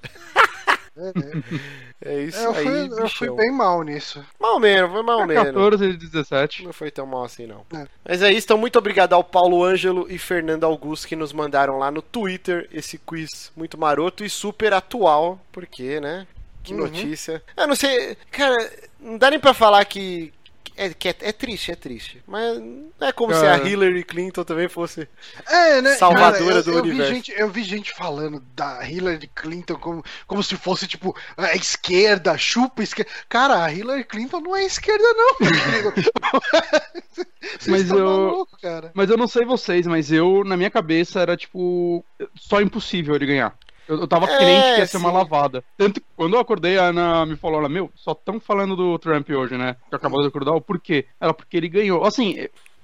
[0.97, 1.13] É, é.
[2.03, 4.24] É isso eu, aí, fui, eu fui bem mal nisso.
[4.39, 5.45] Mal menos, foi mal menos.
[5.45, 6.63] 14 e 17.
[6.66, 7.66] Não foi tão mal assim, não.
[7.74, 7.88] É.
[8.07, 11.80] Mas é isso, então muito obrigado ao Paulo Ângelo e Fernando Augusto que nos mandaram
[11.80, 16.28] lá no Twitter esse quiz muito maroto e super atual, porque, né?
[16.61, 16.82] Que Uhum.
[16.82, 17.41] notícia.
[17.55, 20.34] Eu não sei, cara, não dá nem pra falar que.
[20.78, 22.21] É, que é, é triste, é triste.
[22.28, 25.07] Mas não é como se a Hillary Clinton também fosse
[25.49, 25.95] É, né?
[25.95, 27.13] salvadora Cara, eu, do eu vi universo.
[27.13, 32.38] gente, eu vi gente falando da Hillary Clinton como, como se fosse, tipo, a esquerda,
[32.38, 33.09] chupa esquerda.
[33.30, 35.36] Cara, a Hillary Clinton não é esquerda, não.
[35.39, 35.93] meu amigo.
[37.41, 38.91] Vocês Mas estão eu- malucos, cara.
[38.93, 42.03] Mas eu não sei vocês, mas eu, na minha cabeça, era tipo.
[42.36, 43.55] Só impossível ele ganhar.
[43.88, 45.63] Eu, eu tava É, crente que ia ser uma lavada.
[45.77, 48.97] Tanto que quando eu acordei, a Ana me falou: Olha, meu, só tão falando do
[48.99, 49.75] Trump hoje, né?
[49.89, 50.53] Que acabou de acordar.
[50.53, 51.05] O porquê?
[51.19, 52.03] Ela, porque ele ganhou.
[52.03, 52.36] Assim,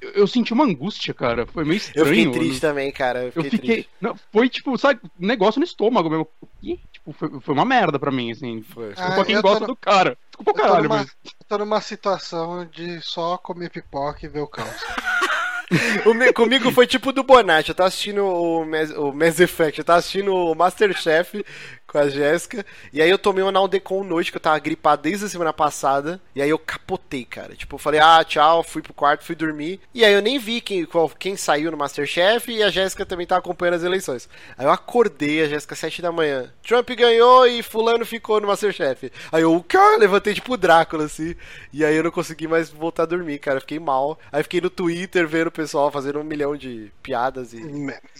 [0.01, 1.45] eu, eu senti uma angústia, cara.
[1.47, 2.07] Foi meio Eu estranho.
[2.07, 3.19] fiquei triste também, cara.
[3.19, 3.73] Eu Eu fiquei, fiquei.
[3.75, 3.89] triste.
[3.99, 6.27] Não, foi tipo, sabe, um negócio no estômago mesmo.
[6.61, 8.61] Ih, tipo, foi, foi uma merda pra mim, assim.
[8.61, 8.89] Foi.
[8.93, 10.17] Desculpa Ah, quem eu gosta no- do cara.
[10.29, 11.07] Desculpa o Eu tô caralho, numa, mas.
[11.25, 14.69] eu tô numa situação de só comer pipoca e ver o caos.
[16.05, 17.69] O comigo foi tipo do Bonatti.
[17.69, 21.45] Eu tava assistindo o Mass, o Mass Effect, eu tava assistindo o Masterchef
[21.91, 22.65] com a Jéssica.
[22.93, 26.21] E aí eu tomei um Naldecon noite, que eu tava gripado desde a semana passada.
[26.33, 27.53] E aí eu capotei, cara.
[27.53, 29.79] Tipo, eu falei, ah, tchau, fui pro quarto, fui dormir.
[29.93, 33.27] E aí eu nem vi quem, qual, quem saiu no Masterchef e a Jéssica também
[33.27, 34.29] tava acompanhando as eleições.
[34.57, 36.49] Aí eu acordei, a Jéssica, sete da manhã.
[36.65, 39.11] Trump ganhou e fulano ficou no Masterchef.
[39.31, 41.35] Aí eu, cara, levantei tipo Drácula, assim.
[41.73, 43.57] E aí eu não consegui mais voltar a dormir, cara.
[43.57, 44.17] Eu fiquei mal.
[44.31, 47.61] Aí fiquei no Twitter vendo o pessoal fazendo um milhão de piadas e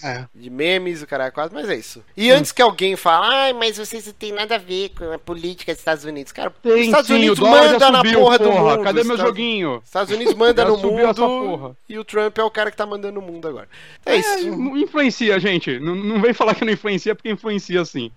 [0.03, 0.25] É.
[0.35, 2.03] de memes, o cara quase, mas é isso.
[2.17, 5.19] E antes que alguém fale, ai, mas vocês não tem nada a ver com a
[5.19, 6.31] política dos Estados Unidos.
[6.31, 8.71] Cara, os Tem Estados sim, Unidos manda na subiu, porra do porra.
[8.77, 8.83] mundo.
[8.83, 9.81] Cadê meu Estados- joguinho?
[9.85, 11.77] Estados Unidos manda no subiu mundo porra.
[11.87, 13.69] e o Trump é o cara que tá mandando no mundo agora.
[14.03, 14.49] É isso.
[14.49, 15.79] Não influencia, gente.
[15.79, 18.11] Não, não vem falar que não influencia, porque influencia sim.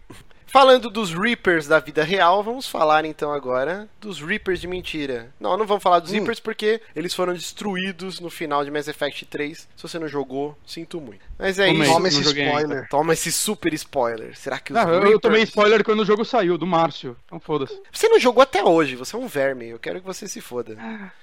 [0.46, 5.34] Falando dos Reapers da vida real, vamos falar então agora dos Reapers de mentira.
[5.40, 6.14] Não, não vamos falar dos Hum.
[6.18, 9.68] Reapers porque eles foram destruídos no final de Mass Effect 3.
[9.74, 11.22] Se você não jogou, sinto muito.
[11.38, 11.82] Mas é Tomei.
[11.82, 11.92] isso.
[11.92, 12.88] Toma esse não spoiler.
[12.88, 14.36] Toma esse super spoiler.
[14.36, 17.16] Será que os Ah, eu, eu tomei spoiler quando o jogo saiu, do Márcio.
[17.26, 17.78] Então foda-se.
[17.92, 19.68] Você não jogou até hoje, você é um verme.
[19.70, 20.76] Eu quero que você se foda.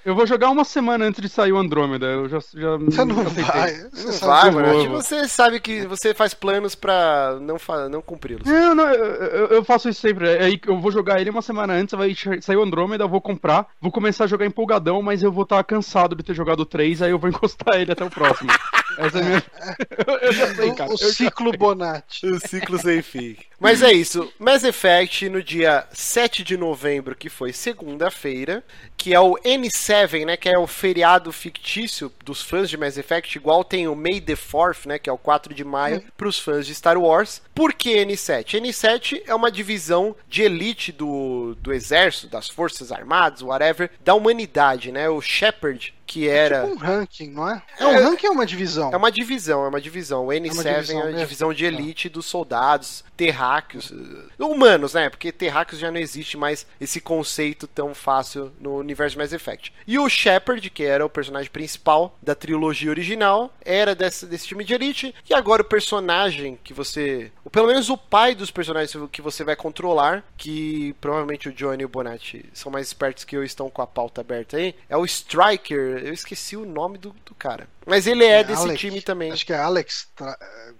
[0.06, 2.06] Eu vou jogar uma semana antes de sair o Andrômeda.
[2.08, 2.40] Eu já.
[2.40, 3.44] já Você não aceitei.
[3.44, 3.74] vai.
[3.92, 4.90] Você Não sabe vai, mano.
[4.92, 7.88] você sabe que você faz planos pra não, fa...
[7.88, 8.46] não cumpri-los.
[8.46, 10.28] Não, não, eu, eu- faço isso sempre.
[10.30, 13.10] É aí que eu vou jogar ele uma semana antes, vai sair o Andrômeda, eu
[13.10, 16.66] vou comprar, vou começar a jogar empolgadão, mas eu vou estar cansado de ter jogado
[16.66, 18.50] 3, aí eu vou encostar ele até o próximo.
[18.98, 19.44] Essa é a minha.
[20.22, 20.92] eu, já sei, cara.
[20.92, 22.26] O, o ciclo Bonatti.
[22.28, 23.38] O ciclo sem fim.
[23.62, 24.34] Mas é isso.
[24.40, 28.64] Mass Effect no dia 7 de novembro, que foi segunda-feira,
[28.98, 33.38] que é o N7, né, que é o feriado fictício dos fãs de Mass Effect,
[33.38, 36.40] igual tem o May the 4th, né, que é o 4 de maio, para os
[36.40, 37.42] fãs de Star Wars.
[37.54, 38.60] Por que N7?
[38.60, 44.92] N7 é uma divisão de elite do, do exército, das forças armadas, whatever, da humanidade,
[44.92, 45.08] né?
[45.10, 46.62] O Shepard, que era...
[46.64, 47.62] Tipo um ranking, não é?
[47.80, 48.92] É um É- ranking ou uma divisão?
[48.92, 50.26] É uma divisão, é uma divisão.
[50.26, 51.20] O N7 é uma divisão a mesmo?
[51.20, 51.68] divisão de Tá.
[51.68, 53.04] elite dos soldados,
[53.52, 55.10] terráqueos, eh, humanos, né?
[55.10, 59.74] Porque terráqueos já não existe mais esse conceito tão fácil no universo de Mass Effect.
[59.86, 64.64] E o Shepard, que era o personagem principal da trilogia original, era desse, desse time
[64.64, 65.14] de elite.
[65.30, 67.32] E agora o personagem que você.
[67.44, 71.84] Ou pelo menos o pai dos personagens que você vai controlar, que provavelmente o Johnny
[71.84, 74.96] e o Bonatti são mais espertos que eu estão com a pauta aberta aí, é
[74.96, 76.04] o Striker.
[76.06, 77.68] Eu esqueci o nome do, do cara.
[77.86, 78.80] Mas ele é, desse Alec.
[78.80, 79.32] time também.
[79.32, 80.08] Acho que é Alex,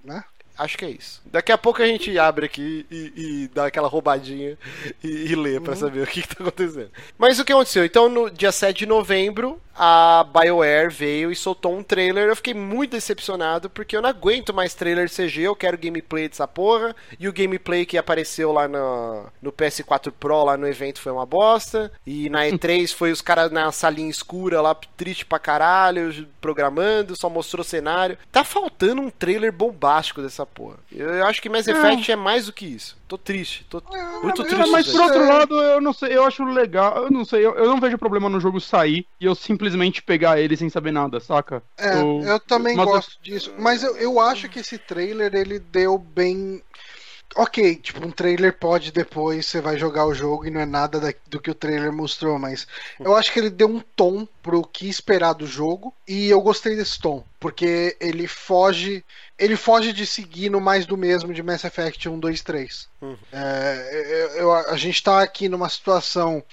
[0.04, 0.24] né?
[0.62, 1.20] Acho que é isso.
[1.26, 4.56] Daqui a pouco a gente abre aqui e, e dá aquela roubadinha
[5.04, 6.92] e, e lê pra saber o que, que tá acontecendo.
[7.18, 7.84] Mas o que aconteceu?
[7.84, 12.28] Então, no dia 7 de novembro, a BioWare veio e soltou um trailer.
[12.28, 15.42] Eu fiquei muito decepcionado porque eu não aguento mais trailer CG.
[15.42, 16.96] Eu quero gameplay dessa porra.
[17.20, 21.26] E o gameplay que apareceu lá no, no PS4 Pro, lá no evento, foi uma
[21.26, 21.92] bosta.
[22.06, 27.30] E na E3 foi os caras na salinha escura lá, triste pra caralho, programando, só
[27.30, 28.18] mostrou cenário.
[28.32, 30.78] Tá faltando um trailer bombástico dessa porra.
[30.92, 32.98] Eu, eu acho que Mass Effect é mais do que isso.
[33.08, 33.82] Tô triste, tô
[34.24, 34.70] muito É, triste.
[34.70, 37.66] mas por outro lado, eu não sei, eu acho legal, eu não sei, eu, eu
[37.68, 41.62] não vejo problema no jogo sair e eu simplesmente pegar ele sem saber nada, saca?
[41.78, 43.54] É, eu, também mas- gosto disso.
[43.58, 46.62] Mas eu, eu acho que esse trailer ele deu bem.
[47.36, 51.00] Ok, tipo, um trailer pode depois você vai jogar o jogo e não é nada
[51.00, 52.68] da- do que o trailer mostrou, mas
[53.00, 56.76] eu acho que ele deu um tom pro que esperar do jogo e eu gostei
[56.76, 59.04] desse tom, porque ele foge,
[59.40, 62.90] ele foge de seguir no mais do mesmo de Mass Effect 1, 2, 3.
[63.02, 63.18] Uhum.
[63.32, 63.90] É,
[64.36, 66.44] eu- eu- a gente tá aqui numa situação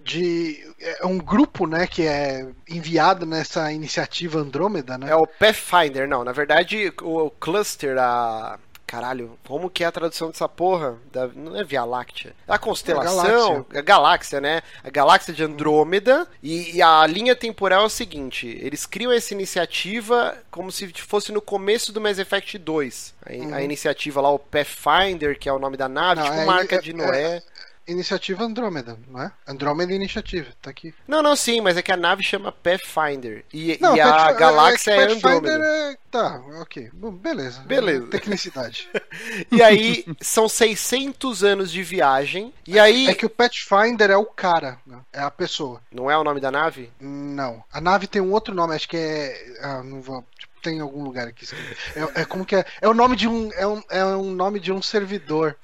[0.00, 5.10] de é um grupo, né, que é enviado nessa iniciativa Andrômeda, né?
[5.10, 6.24] É o Pathfinder, não.
[6.24, 8.58] Na verdade, o cluster, a.
[8.86, 10.96] Caralho, como que é a tradução dessa porra?
[11.10, 12.34] Da- não é Via Láctea.
[12.46, 14.62] A constelação, a galáxia, né?
[14.84, 16.28] A galáxia de Andrômeda.
[16.42, 21.32] E, e a linha temporal é o seguinte: eles criam essa iniciativa como se fosse
[21.32, 23.14] no começo do Mass Effect 2.
[23.24, 26.44] A, a iniciativa lá, o Pathfinder, que é o nome da nave, Não, tipo é-
[26.44, 27.42] marca é- de Noé.
[27.86, 29.32] Iniciativa Andrômeda, não é?
[29.46, 30.94] Andrômeda Iniciativa, tá aqui.
[31.06, 33.44] Não, não, sim, mas é que a nave chama Pathfinder.
[33.52, 35.64] E, Não, e a galáxia é, é, Andrômeda.
[35.64, 35.96] é...
[36.10, 36.90] Tá, ok.
[36.92, 37.60] Bom, beleza.
[37.62, 38.06] Beleza.
[38.06, 38.88] Tecnicidade.
[39.50, 42.52] E aí, são 600 anos de viagem.
[42.66, 43.08] E aí.
[43.08, 44.98] É que o Pathfinder é o cara, né?
[45.12, 45.80] é a pessoa.
[45.92, 46.90] Não é o nome da nave?
[47.00, 47.62] Não.
[47.72, 49.58] A nave tem um outro nome, acho que é.
[49.60, 50.24] Ah, não vou.
[50.38, 51.44] tipo, tem em algum lugar aqui.
[51.44, 51.76] escrito.
[52.16, 52.64] É, é como que é?
[52.80, 53.50] É o nome de um.
[53.52, 55.56] É um, é um nome de um servidor.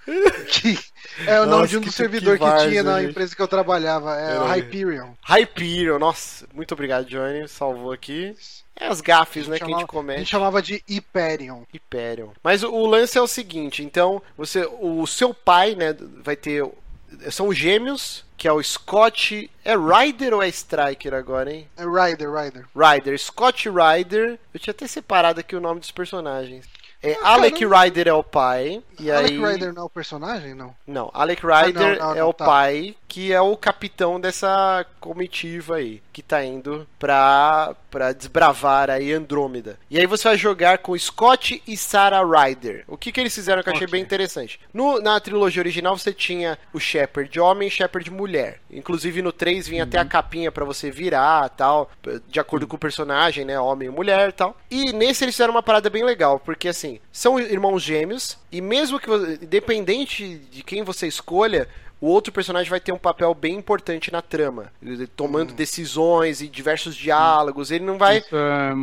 [0.50, 0.78] Que,
[1.26, 3.10] é o nome Nossa, de um que- dos servidores que que, várzea, tinha na gente.
[3.10, 4.14] empresa que eu trabalhava.
[4.16, 5.12] É o Hyperion.
[5.22, 7.48] Hyperion, nossa, muito obrigado, Johnny.
[7.48, 8.36] Salvou aqui.
[8.76, 10.18] É as gafes, né, que a gente chamava- A comete.
[10.20, 11.62] gente chamava de Hyperion.
[11.72, 12.28] Hyperion.
[12.42, 16.64] Mas o, o lance é o seguinte, então, você, o seu pai, né, vai ter
[17.30, 21.68] são gêmeos, que é o Scott, é Ryder ou é Striker agora, hein?
[21.76, 22.64] É Ryder, Ryder.
[22.74, 24.38] Ryder, Scott Ryder.
[24.54, 26.64] Eu tinha até separado aqui o nome dos personagens.
[27.02, 27.82] É, Ah, Alec caramba.
[27.82, 28.82] Ryder é o pai.
[28.98, 29.52] E Alec aí...
[29.52, 30.54] Ryder não é o personagem?
[30.54, 30.74] Não.
[30.86, 32.46] Não, Alec Ryder não, não, é não, o tá.
[32.46, 39.12] pai, que é o capitão dessa comitiva aí, que tá indo pra, pra desbravar aí
[39.12, 39.76] Andrômeda.
[39.90, 42.84] E aí você vai jogar com Scott e Sarah Ryder.
[42.86, 43.92] O que que eles fizeram que eu achei Ok.
[43.92, 44.60] bem interessante?
[44.72, 48.60] No, na trilogia original você tinha o Shepard homem e Shepard mulher.
[48.70, 51.90] Inclusive no 3 vinha até a capinha pra você virar tal,
[52.28, 54.56] de acordo com o personagem, né, homem e mulher e tal.
[54.70, 59.00] E nesse eles fizeram uma parada bem legal, porque assim, são irmãos gêmeos, e mesmo
[59.00, 61.68] que, independente de quem você escolha,
[62.00, 64.72] o outro personagem vai ter um papel bem importante na trama,
[65.16, 67.70] tomando decisões e diversos diálogos.
[67.70, 68.22] Ele não vai é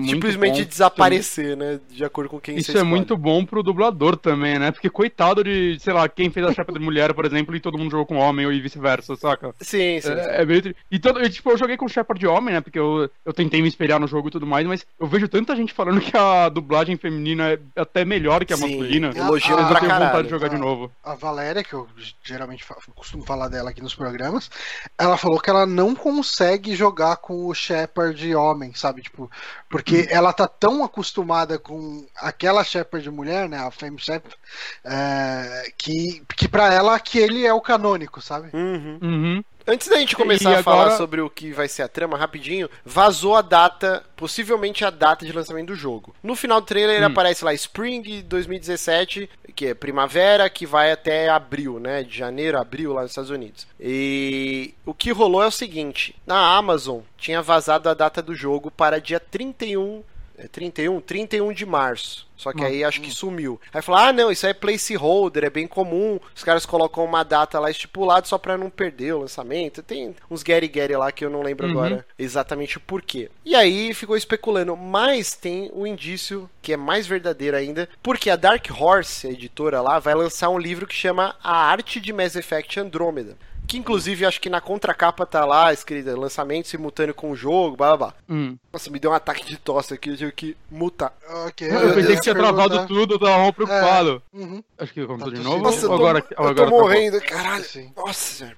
[0.07, 0.69] simplesmente bom.
[0.69, 1.79] desaparecer, né?
[1.89, 4.71] De acordo com quem Isso você é muito bom pro dublador também, né?
[4.71, 7.77] Porque coitado de, sei lá, quem fez a chapa de mulher, por exemplo, e todo
[7.77, 9.53] mundo jogou com homem ou e vice-versa, saca?
[9.61, 10.01] Sim, sim.
[10.01, 10.11] sim.
[10.13, 10.75] É, é meio.
[10.91, 12.61] E todo, eu, tipo, eu joguei com Shepard de homem, né?
[12.61, 15.55] Porque eu, eu tentei me espelhar no jogo e tudo mais, mas eu vejo tanta
[15.55, 19.11] gente falando que a dublagem feminina é até melhor que a Sim, masculina.
[19.15, 20.05] elogiando pra eu tenho caralho.
[20.05, 20.59] vontade de jogar de Ah.
[20.59, 20.91] novo.
[21.03, 21.87] A Valéria, que eu
[22.23, 22.77] geralmente fa-
[23.07, 24.51] costumo falar dela aqui nos programas,
[24.97, 29.01] ela falou que ela não consegue jogar com o Shepard homem, sabe?
[29.01, 29.31] Tipo,
[29.69, 33.57] porque ela tá tão acostumada com aquela Shepard mulher, né?
[33.57, 34.35] A Femme Shepard,
[34.83, 38.49] é, que, que pra ela aquele é o canônico, sabe?
[38.53, 38.99] Uhum.
[39.01, 39.43] Uhum.
[39.67, 42.17] Antes da gente começar E a falar agora- sobre o que vai ser a trama,
[42.17, 46.15] rapidinho, vazou a data, possivelmente a data de lançamento do jogo.
[46.23, 47.07] No final do trailer Hum.
[47.07, 52.01] aparece lá Spring 2017, que é primavera, que vai até abril, né?
[52.03, 53.67] De janeiro a abril lá nos Estados Unidos.
[53.79, 58.71] E o que rolou é o seguinte: na Amazon tinha vazado a data do jogo
[58.71, 60.01] para dia 31.
[60.37, 61.01] É 31?
[61.01, 62.27] 31 de março.
[62.37, 62.65] Só que Hum.
[62.67, 63.59] aí acho que sumiu.
[63.73, 66.19] Aí falou: ah, não, isso aí é placeholder, é bem comum.
[66.35, 69.81] Os caras colocam uma data lá estipulada só pra não perder o lançamento.
[69.81, 71.71] Tem uns Gary Gary lá que eu não lembro Uhum.
[71.71, 73.31] agora exatamente o porquê.
[73.43, 78.35] E aí ficou especulando, mas tem um indício que é mais verdadeiro ainda, porque a
[78.35, 82.35] Dark Horse, a editora lá, vai lançar um livro que chama A Arte de Mass
[82.35, 83.35] Effect Andromeda.
[83.67, 87.97] Que inclusive acho que na contracapa tá lá escrita lançamento simultâneo com o jogo, blá
[87.97, 88.13] blá blá.
[88.29, 88.57] Hum.
[88.71, 91.13] Nossa, me deu um ataque de tosse aqui, eu tive que mutar.
[91.45, 91.69] Ok.
[91.69, 94.23] Eu pensei que tinha travado tudo, eu tava mal preocupado.
[94.31, 94.63] Uhum.
[94.77, 95.61] Acho que começou Tá de novo.
[95.61, 96.81] Nossa, eu tô, agora, eu agora tô acabou?
[96.81, 97.63] morrendo, caralho.
[97.65, 97.91] Sim.
[97.95, 98.57] Nossa, senhora.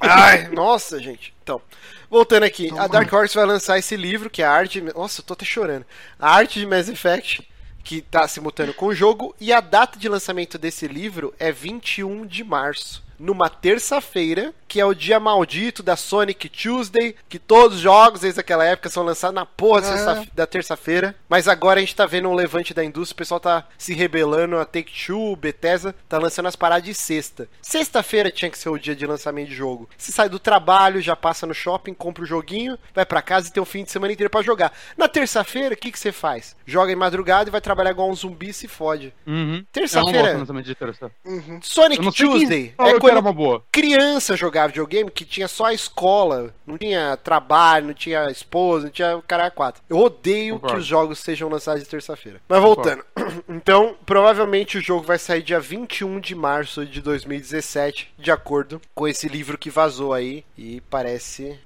[0.00, 1.34] Ai, nossa, gente.
[1.42, 1.60] Então,
[2.08, 4.80] voltando aqui, Então, a Dark Horse vai lançar esse livro, que é a arte.
[4.80, 5.84] Nossa, eu tô até chorando.
[6.18, 7.46] A arte de Mass Effect,
[7.82, 12.24] que tá simultâneo com o jogo, e a data de lançamento desse livro é 21
[12.24, 13.03] de março.
[13.18, 18.40] Numa terça-feira, que é o dia maldito da Sonic Tuesday, que todos os jogos desde
[18.40, 20.26] aquela época são lançados na porra da É.
[20.34, 21.14] da terça-feira.
[21.28, 24.58] Mas agora a gente tá vendo um levante da indústria, o pessoal tá se rebelando,
[24.58, 27.48] a Take-Two, Bethesda, tá lançando as paradas de sexta.
[27.62, 29.88] Sexta-feira tinha que ser o dia de lançamento de jogo.
[29.96, 33.52] Você sai do trabalho, já passa no shopping, compra o joguinho, vai pra casa e
[33.52, 34.72] tem o fim de semana inteiro pra jogar.
[34.96, 36.56] Na terça-feira, o que que você faz?
[36.66, 39.12] Joga em madrugada e vai trabalhar igual um zumbi e se fode.
[39.26, 39.54] Uhum.
[39.54, 40.44] Gosto Terça-feira,
[40.78, 41.10] terça.
[41.24, 41.60] Uhum.
[41.62, 43.64] Sonic Tuesday falou é que quando era uma boa.
[43.72, 48.90] criança jogava videogame que tinha só a escola, não tinha trabalho, não tinha esposa, não
[48.92, 49.82] tinha o cara quatro.
[49.88, 50.74] Eu odeio Concordo.
[50.74, 52.40] que os jogos sejam lançados de terça-feira.
[52.48, 53.04] Mas voltando.
[53.48, 59.08] Então, provavelmente o jogo vai sair dia 21 de março de 2017, de acordo com
[59.08, 61.58] esse livro que vazou aí e parece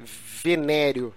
[0.42, 1.12] venéreo.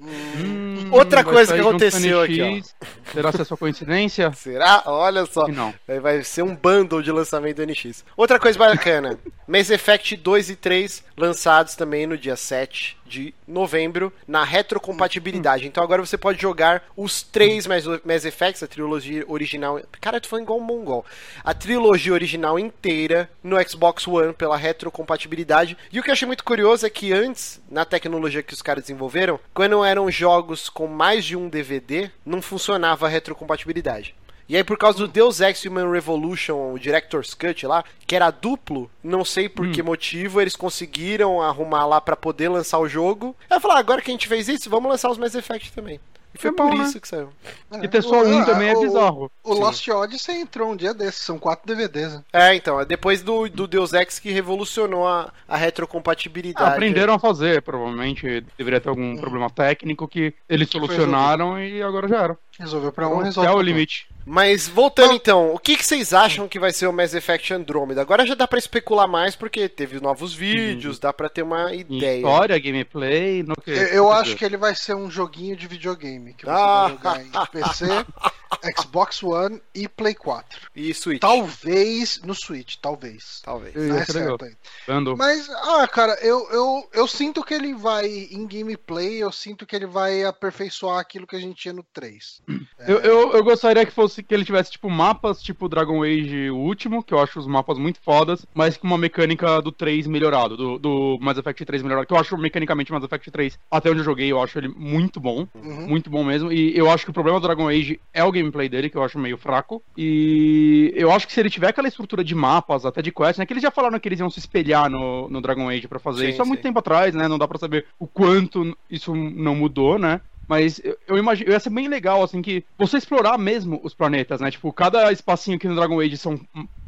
[0.00, 2.74] Hum, Outra coisa que aconteceu aqui, NX.
[3.12, 4.32] Será que é só coincidência?
[4.36, 4.82] Será?
[4.86, 5.48] Olha só.
[5.48, 5.74] Não.
[6.00, 8.04] Vai ser um bundle de lançamento do NX.
[8.16, 14.12] Outra coisa bacana: Mass Effect 2 e 3 lançados também no dia 7 de novembro
[14.26, 15.66] na retrocompatibilidade.
[15.66, 19.80] Então agora você pode jogar os três Mass Mass Effects, a trilogia original.
[20.00, 21.06] Cara, tô falando igual um mongol.
[21.44, 25.76] A trilogia original inteira no Xbox One pela retrocompatibilidade.
[25.92, 28.82] E o que eu achei muito curioso é que antes, na tecnologia que os caras
[28.84, 34.14] desenvolveram, quando eram jogos com mais de um DVD, não funcionava a retrocompatibilidade.
[34.48, 38.30] E aí, por causa do Deus Ex Human Revolution, o Director's Cut lá, que era
[38.30, 39.72] duplo, não sei por hum.
[39.72, 43.34] que motivo, eles conseguiram arrumar lá para poder lançar o jogo.
[43.50, 45.72] Aí eu falei, ah, agora que a gente fez isso, vamos lançar os Mass Effect
[45.72, 46.00] também.
[46.36, 47.00] E foi é por bom, isso né?
[47.00, 47.30] que saiu.
[47.72, 49.30] É, e ter só um também é bizarro.
[49.42, 52.12] O, o Lost Odyssey entrou um dia desses, são quatro DVDs.
[52.12, 52.22] Né?
[52.30, 56.68] É, então, é depois do, do Deus Ex que revolucionou a, a retrocompatibilidade.
[56.68, 59.16] Ah, aprenderam a fazer, provavelmente deveria ter algum hum.
[59.16, 62.38] problema técnico que eles solucionaram e agora já era.
[62.58, 63.50] Resolveu pra um, resolveu.
[63.50, 64.06] É o limite.
[64.28, 68.00] Mas voltando então, o que, que, vocês acham que vai ser o Mass Effect Andromeda?
[68.00, 71.00] Agora já dá para especular mais porque teve novos vídeos, uhum.
[71.00, 72.16] dá para ter uma ideia.
[72.16, 73.70] História, gameplay, no que.
[73.70, 76.88] Eu, eu acho que ele vai ser um joguinho de videogame que você ah.
[76.88, 77.86] vai jogar em PC,
[78.78, 80.70] Xbox One e Play 4.
[80.74, 81.20] E Switch.
[81.20, 83.40] Talvez no Switch, talvez.
[83.44, 83.74] Talvez.
[83.74, 84.44] Não é certo
[84.88, 85.16] ainda.
[85.16, 89.74] Mas, ah, cara, eu, eu, eu sinto que ele vai, em gameplay, eu sinto que
[89.74, 92.42] ele vai aperfeiçoar aquilo que a gente tinha no 3.
[92.78, 92.86] É...
[92.96, 96.56] Eu, eu, eu, gostaria que fosse que ele tivesse, tipo, mapas tipo Dragon Age o
[96.56, 100.56] último, que eu acho os mapas muito fodas, mas com uma mecânica do 3 melhorado,
[100.56, 104.00] do, do Mass Effect 3 melhorado, que eu acho mecanicamente Mass Effect 3, até onde
[104.00, 105.48] eu joguei, eu acho ele muito bom.
[105.54, 105.88] Uhum.
[105.88, 106.52] Muito bom mesmo.
[106.52, 109.02] E eu acho que o problema do Dragon Age é o gameplay dele, que eu
[109.02, 109.82] acho meio fraco.
[109.96, 113.46] E eu acho que se ele tiver aquela estrutura de mapas, até de quest, né?
[113.46, 116.26] Que eles já falaram que eles iam se espelhar no, no Dragon Age para fazer
[116.26, 117.28] sim, isso há muito tempo atrás, né?
[117.28, 120.20] Não dá pra saber o quanto isso não mudou, né?
[120.48, 124.40] Mas eu, eu imagino, ia ser bem legal, assim, que você explorar mesmo os planetas,
[124.40, 124.50] né?
[124.50, 126.38] Tipo, cada espacinho aqui no Dragon Age são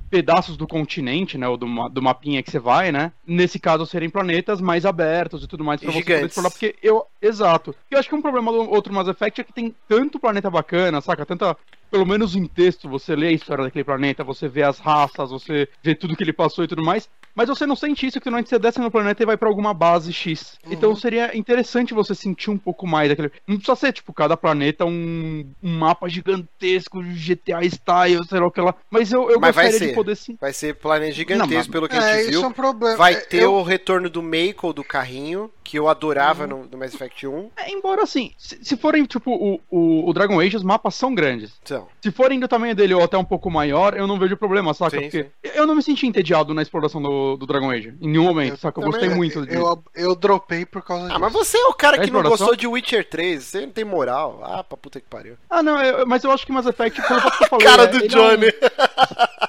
[0.08, 1.48] pedaços do continente, né?
[1.48, 3.12] Ou do, do mapinha que você vai, né?
[3.26, 6.50] Nesse caso, serem planetas mais abertos e tudo mais pra você poder explorar.
[6.50, 7.06] Porque eu.
[7.20, 7.74] Exato.
[7.90, 11.00] Eu acho que um problema do outro Mass Effect é que tem tanto planeta bacana,
[11.00, 11.26] saca?
[11.26, 11.56] Tanta
[11.90, 15.68] pelo menos em texto, você lê a história daquele planeta, você vê as raças, você
[15.82, 17.08] vê tudo que ele passou e tudo mais,
[17.38, 19.72] mas você não sente isso que não você desce no planeta e vai para alguma
[19.72, 20.58] base X.
[20.66, 20.72] Uhum.
[20.72, 23.30] Então seria interessante você sentir um pouco mais daquele.
[23.46, 28.50] Não precisa ser, tipo, cada planeta um, um mapa gigantesco, GTA style, sei lá o
[28.50, 28.74] que lá.
[28.90, 30.36] Mas eu, eu mas gostaria de poder sim.
[30.40, 31.68] Vai ser planeta gigantesco, não, mas...
[31.68, 32.42] pelo que é, a gente viu.
[32.42, 32.96] É um problema.
[32.96, 33.54] Vai é, ter eu...
[33.54, 36.48] o retorno do Mako do carrinho, que eu adorava uhum.
[36.48, 37.50] no, no Mass Effect 1.
[37.56, 41.14] É, embora assim, se, se forem, tipo, o, o, o, Dragon Age, os mapas são
[41.14, 41.52] grandes.
[41.78, 41.88] São.
[42.00, 44.96] Se forem do tamanho dele ou até um pouco maior, eu não vejo problema, saca?
[44.96, 45.52] Sim, Porque sim.
[45.54, 47.94] eu não me senti entediado na exploração do, do Dragon Age.
[48.00, 48.80] Em nenhum momento, eu saca?
[48.80, 49.54] Eu gostei muito de...
[49.54, 51.16] eu, eu dropei por causa disso.
[51.16, 53.42] Ah, mas você é o cara é que não gostou de Witcher 3.
[53.42, 54.40] Você não tem moral.
[54.42, 55.36] Ah, pra puta que pariu.
[55.48, 57.66] Ah, não, eu, mas eu acho que Mass Effect, pelo que eu falei...
[57.66, 58.46] cara é, do Johnny.
[58.46, 59.48] É um...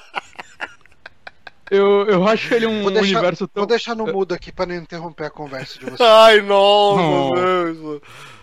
[1.70, 3.60] Eu, eu acho ele um vou deixar, universo tão.
[3.60, 6.00] Vou deixar no mudo aqui pra não interromper a conversa de vocês.
[6.00, 8.00] Ai, nossa, Deus.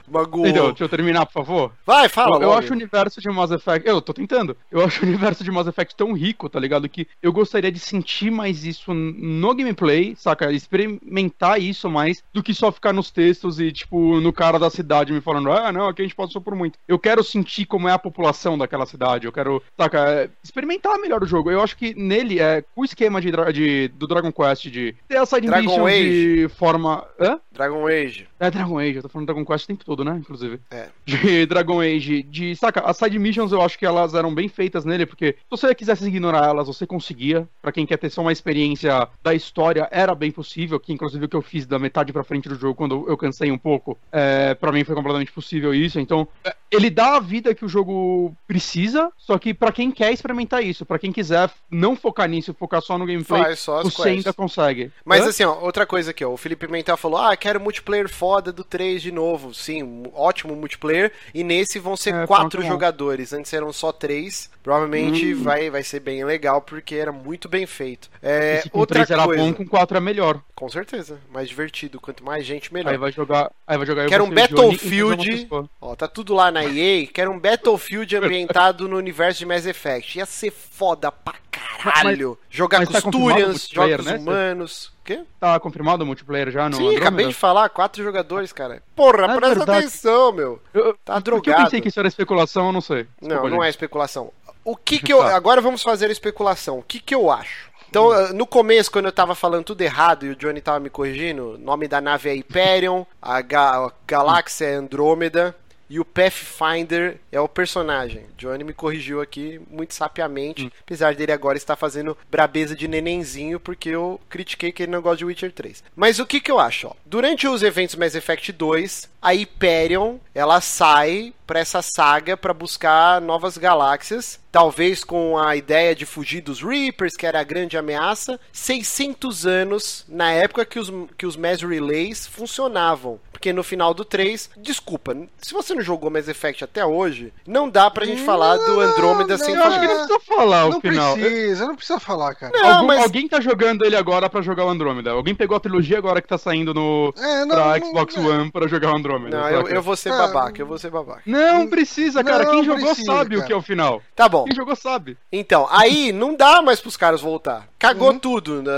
[0.09, 0.47] Magoou.
[0.47, 1.71] Então, deixa eu terminar, por favor.
[1.85, 2.37] Vai, fala.
[2.37, 3.87] Eu, eu acho o universo de Mass Effect.
[3.87, 4.55] Eu tô tentando.
[4.71, 6.87] Eu acho o universo de Mass Effect tão rico, tá ligado?
[6.87, 10.51] Que eu gostaria de sentir mais isso no gameplay, saca?
[10.51, 15.13] Experimentar isso mais do que só ficar nos textos e, tipo, no cara da cidade
[15.13, 16.77] me falando, ah, não, aqui a gente passou por muito.
[16.87, 19.25] Eu quero sentir como é a população daquela cidade.
[19.25, 20.29] Eu quero, saca?
[20.43, 21.51] Experimentar melhor o jogo.
[21.51, 25.17] Eu acho que nele, é, com o esquema de, de do Dragon Quest, de ter
[25.17, 26.47] a side Dragon Age.
[26.47, 27.05] de forma.
[27.19, 27.39] Hã?
[27.51, 28.27] Dragon Age.
[28.39, 30.15] É Dragon Age, eu tô falando Dragon Quest o tempo todo, né?
[30.17, 30.59] Inclusive.
[30.71, 30.87] É.
[31.05, 32.23] De Dragon Age.
[32.23, 32.55] De.
[32.55, 35.73] Saca, as side missions eu acho que elas eram bem feitas nele, porque se você
[35.75, 37.47] quisesse ignorar elas, você conseguia.
[37.61, 40.79] Para quem quer ter só uma experiência da história, era bem possível.
[40.79, 43.51] Que inclusive o que eu fiz da metade pra frente do jogo, quando eu cansei
[43.51, 45.99] um pouco, é, para mim foi completamente possível isso.
[45.99, 50.11] Então, é, ele dá a vida que o jogo precisa, só que para quem quer
[50.11, 54.03] experimentar isso, para quem quiser não focar nisso, focar só no gameplay, Faz, só você
[54.03, 54.05] quests.
[54.05, 54.91] ainda consegue.
[55.05, 55.29] Mas Hã?
[55.29, 58.51] assim, ó, outra coisa aqui, ó, o Felipe Mental falou: ah, quero multiplayer foda foda
[58.51, 59.53] do 3 de novo.
[59.53, 59.83] Sim,
[60.13, 61.11] ótimo multiplayer.
[61.33, 63.33] E nesse vão ser é, quatro jogadores.
[63.33, 64.49] Antes eram só três.
[64.61, 65.43] Provavelmente hum.
[65.43, 68.09] vai, vai ser bem legal, porque era muito bem feito.
[68.21, 69.33] É, com outra 3 coisa.
[69.33, 70.41] era bom, com 4 é melhor.
[70.53, 71.19] Com certeza.
[71.31, 72.01] Mais divertido.
[72.01, 72.91] Quanto mais gente, melhor.
[72.91, 73.51] Aí vai jogar.
[73.65, 75.47] Aí vai jogar Quero um Battlefield.
[75.79, 77.07] Ó, tá tudo lá na EA.
[77.07, 80.17] Quero um Battlefield ambientado no universo de Mass Effect.
[80.17, 82.37] Ia ser foda pra caralho.
[82.39, 84.17] Mas, jogar mas com tá Turians, jogos né?
[84.17, 84.91] humanos.
[85.07, 85.23] Quê?
[85.39, 87.01] Tá confirmado o multiplayer já no Sim, Andromeda?
[87.01, 88.83] acabei de falar, quatro jogadores, cara.
[88.93, 89.85] Porra, presta verdade.
[89.85, 90.61] atenção, meu.
[90.73, 91.61] Eu, tá drogado.
[91.61, 93.07] Eu pensei que isso era especulação, eu não sei.
[93.21, 93.67] Desculpa, não, não gente.
[93.67, 94.33] é especulação.
[94.65, 95.19] O que que eu...
[95.19, 95.33] Tá.
[95.33, 96.79] Agora vamos fazer a especulação.
[96.79, 97.69] O que que eu acho?
[97.89, 98.33] Então, hum.
[98.33, 101.57] no começo, quando eu tava falando tudo errado e o Johnny tava me corrigindo, o
[101.57, 105.55] nome da nave é Hyperion, a, ga a galáxia é Andrômeda,
[105.89, 108.25] e o Pathfinder é o personagem.
[108.37, 110.71] Johnny me corrigiu aqui muito sapiamente, hum.
[110.81, 115.17] apesar dele agora estar fazendo brabeza de nenenzinho, porque eu critiquei que ele não gosta
[115.17, 115.83] de Witcher 3.
[115.95, 116.87] Mas o que que eu acho?
[116.87, 116.93] Ó?
[117.05, 123.21] Durante os eventos Mass Effect 2, a Hyperion, ela sai para essa saga para buscar
[123.21, 128.37] novas galáxias, talvez com a ideia de fugir dos Reapers, que era a grande ameaça.
[128.51, 133.19] 600 anos na época que os, que os Mass Relays funcionavam.
[133.31, 137.69] Porque no final do 3, desculpa, se você não jogou Mass Effect até hoje, não
[137.69, 139.99] dá pra gente falar do Andrômeda sem Eu acho que falar.
[139.99, 141.13] não precisa falar o Não final.
[141.13, 142.51] precisa, não precisa falar, cara.
[142.57, 145.11] Não, Algum- mas- Alguém tá jogando ele agora pra jogar o Andrômeda.
[145.11, 148.25] Alguém pegou a trilogia agora que tá saindo no É, não, pra não- Xbox não-
[148.27, 149.16] One pra jogar o Andrômeda.
[149.19, 151.21] Não, eu, eu vou ser Ah, babaca, eu vou ser babaca.
[151.25, 152.43] Não precisa, cara.
[152.45, 153.47] Não Quem jogou precisa, sabe o cara.
[153.47, 154.01] que é o final.
[154.15, 154.45] Tá bom.
[154.45, 155.17] Quem jogou sabe.
[155.31, 157.67] Então, aí não dá mais pros caras voltar.
[157.79, 158.19] Cagou Uhum.
[158.19, 158.71] tudo, né,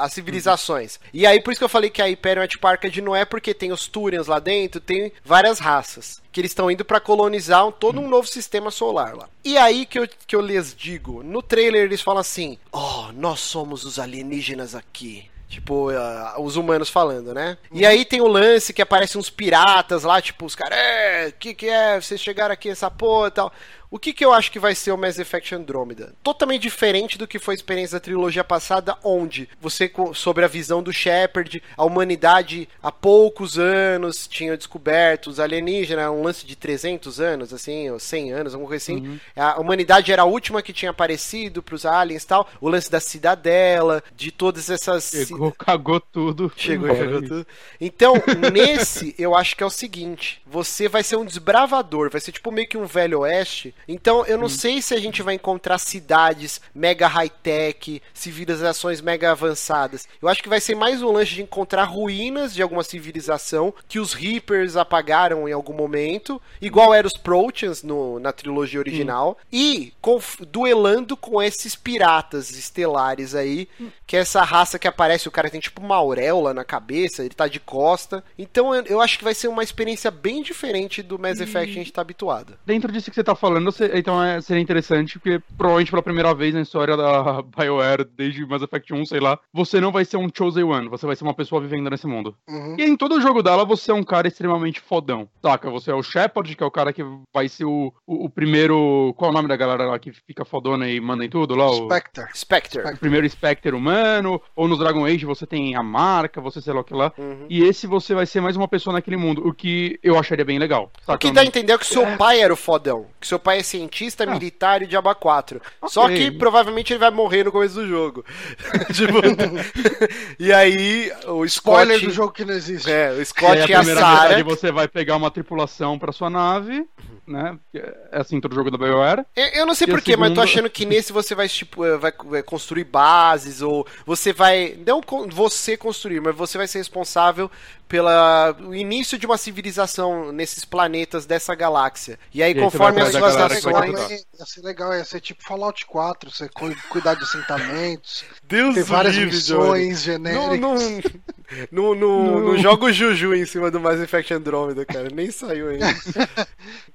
[0.00, 0.98] as civilizações.
[1.12, 3.24] E aí, por isso que eu falei que a Hyperion é tipo Arca de Noé,
[3.24, 6.20] porque tem os Turians lá dentro, tem várias raças.
[6.32, 9.26] Que eles estão indo pra colonizar um- todo um novo sistema solar lá.
[9.42, 13.40] E aí que eu, que eu lhes digo, no trailer eles falam assim: Oh, nós
[13.40, 15.30] somos os alienígenas aqui.
[15.48, 17.56] Tipo, ah, os humanos falando, né?
[17.70, 21.54] E aí tem o lance que aparecem uns piratas lá, tipo, os caras, é, que
[21.54, 22.00] que é?
[22.00, 23.52] Vocês chegaram aqui essa porra e tal.
[23.96, 26.12] O que, que eu acho que vai ser o Mass Effect Andromeda?
[26.22, 30.82] Totalmente diferente do que foi a experiência da trilogia passada, onde você, sobre a visão
[30.82, 37.20] do Shepard, a humanidade há poucos anos tinha descoberto os alienígenas, um lance de 300
[37.20, 39.18] anos, assim, ou 100 anos, alguma coisa assim.
[39.34, 42.46] A humanidade era a última que tinha aparecido pros aliens e tal.
[42.60, 45.10] O lance da cidadela, de todas essas.
[45.10, 46.52] Chegou, cagou tudo.
[46.54, 47.04] Chegou, embora.
[47.04, 47.46] chegou tudo.
[47.80, 48.12] Então,
[48.52, 52.52] nesse, eu acho que é o seguinte: você vai ser um desbravador, vai ser tipo
[52.52, 53.74] meio que um velho oeste.
[53.88, 60.08] Então, eu não sei se a gente vai encontrar cidades mega high-tech, civilizações mega avançadas.
[60.20, 63.98] Eu acho que vai ser mais um lance de encontrar ruínas de alguma civilização que
[63.98, 69.92] os Reapers apagaram em algum momento, igual eram os Proteans no, na trilogia original, e
[70.00, 73.68] conf- duelando com esses piratas estelares aí,
[74.06, 77.34] que é essa raça que aparece, o cara tem tipo uma auréola na cabeça, ele
[77.34, 78.24] tá de costa.
[78.38, 81.78] Então eu, eu acho que vai ser uma experiência bem diferente do Mass Effect que
[81.78, 82.58] a gente tá habituado.
[82.64, 86.54] Dentro disso que você tá falando, então é, seria interessante, porque provavelmente pela primeira vez
[86.54, 90.28] na história da BioWare, desde Mass Effect 1, sei lá, você não vai ser um
[90.32, 92.34] Chosen One, você vai ser uma pessoa vivendo nesse mundo.
[92.48, 92.76] Uhum.
[92.78, 95.28] E em todo o jogo dela, você é um cara extremamente fodão.
[95.42, 95.70] Saca?
[95.70, 97.02] Você é o Shepard, que é o cara que
[97.32, 99.14] vai ser o, o, o primeiro.
[99.16, 101.70] Qual é o nome da galera lá que fica fodona e manda em tudo lá?
[101.70, 102.24] O, Spectre.
[102.34, 102.82] Spectre.
[102.82, 104.40] o primeiro Spectre humano.
[104.54, 107.12] Ou no Dragon Age você tem a marca, você sei lá o que lá.
[107.16, 107.46] Uhum.
[107.48, 110.58] E esse você vai ser mais uma pessoa naquele mundo, o que eu acharia bem
[110.58, 110.90] legal.
[111.02, 111.18] O Saca?
[111.18, 113.06] que dá a entender é que seu pai era o fodão.
[113.20, 114.26] Que seu pai é cientista, Ah.
[114.26, 115.60] militar e diaba 4.
[115.88, 116.16] Só Ok.
[116.16, 118.24] que provavelmente ele vai morrer no começo do jogo.
[118.94, 119.20] Tipo,
[120.38, 122.06] e aí, o Spoiler Scott.
[122.06, 122.90] do jogo que não existe.
[122.90, 124.44] É, o E aí, Scott e a Sarah.
[124.44, 126.84] você vai pegar uma tripulação pra sua nave,
[127.26, 127.58] né?
[127.74, 129.24] É assim todo jogo da BioWare.
[129.34, 131.48] Eu, eu não sei a porquê, mas eu tô segunda- achando que nesse você vai,
[131.48, 134.78] tipo, eh, vai, vai construir bases, ou você vai.
[134.86, 135.00] Não
[135.30, 137.50] você construir, mas você vai ser responsável
[137.88, 142.18] pela o início de uma civilização nesses planetas dessa galáxia.
[142.34, 144.00] E aí, E aí conforme as suas galera que vai te ações.
[144.12, 144.24] ajudar.
[144.38, 148.82] Ia ser legal, ia ser tipo Fallout 4, você cu- cuidar de assentamentos, Deus ter
[148.84, 150.60] várias livre, missões Não, genéricas.
[150.60, 150.74] não,
[151.94, 152.58] não, não, Não.
[152.58, 155.08] joga o Juju em cima do Mass Effect Andromeda, cara.
[155.12, 155.86] Nem saiu ainda.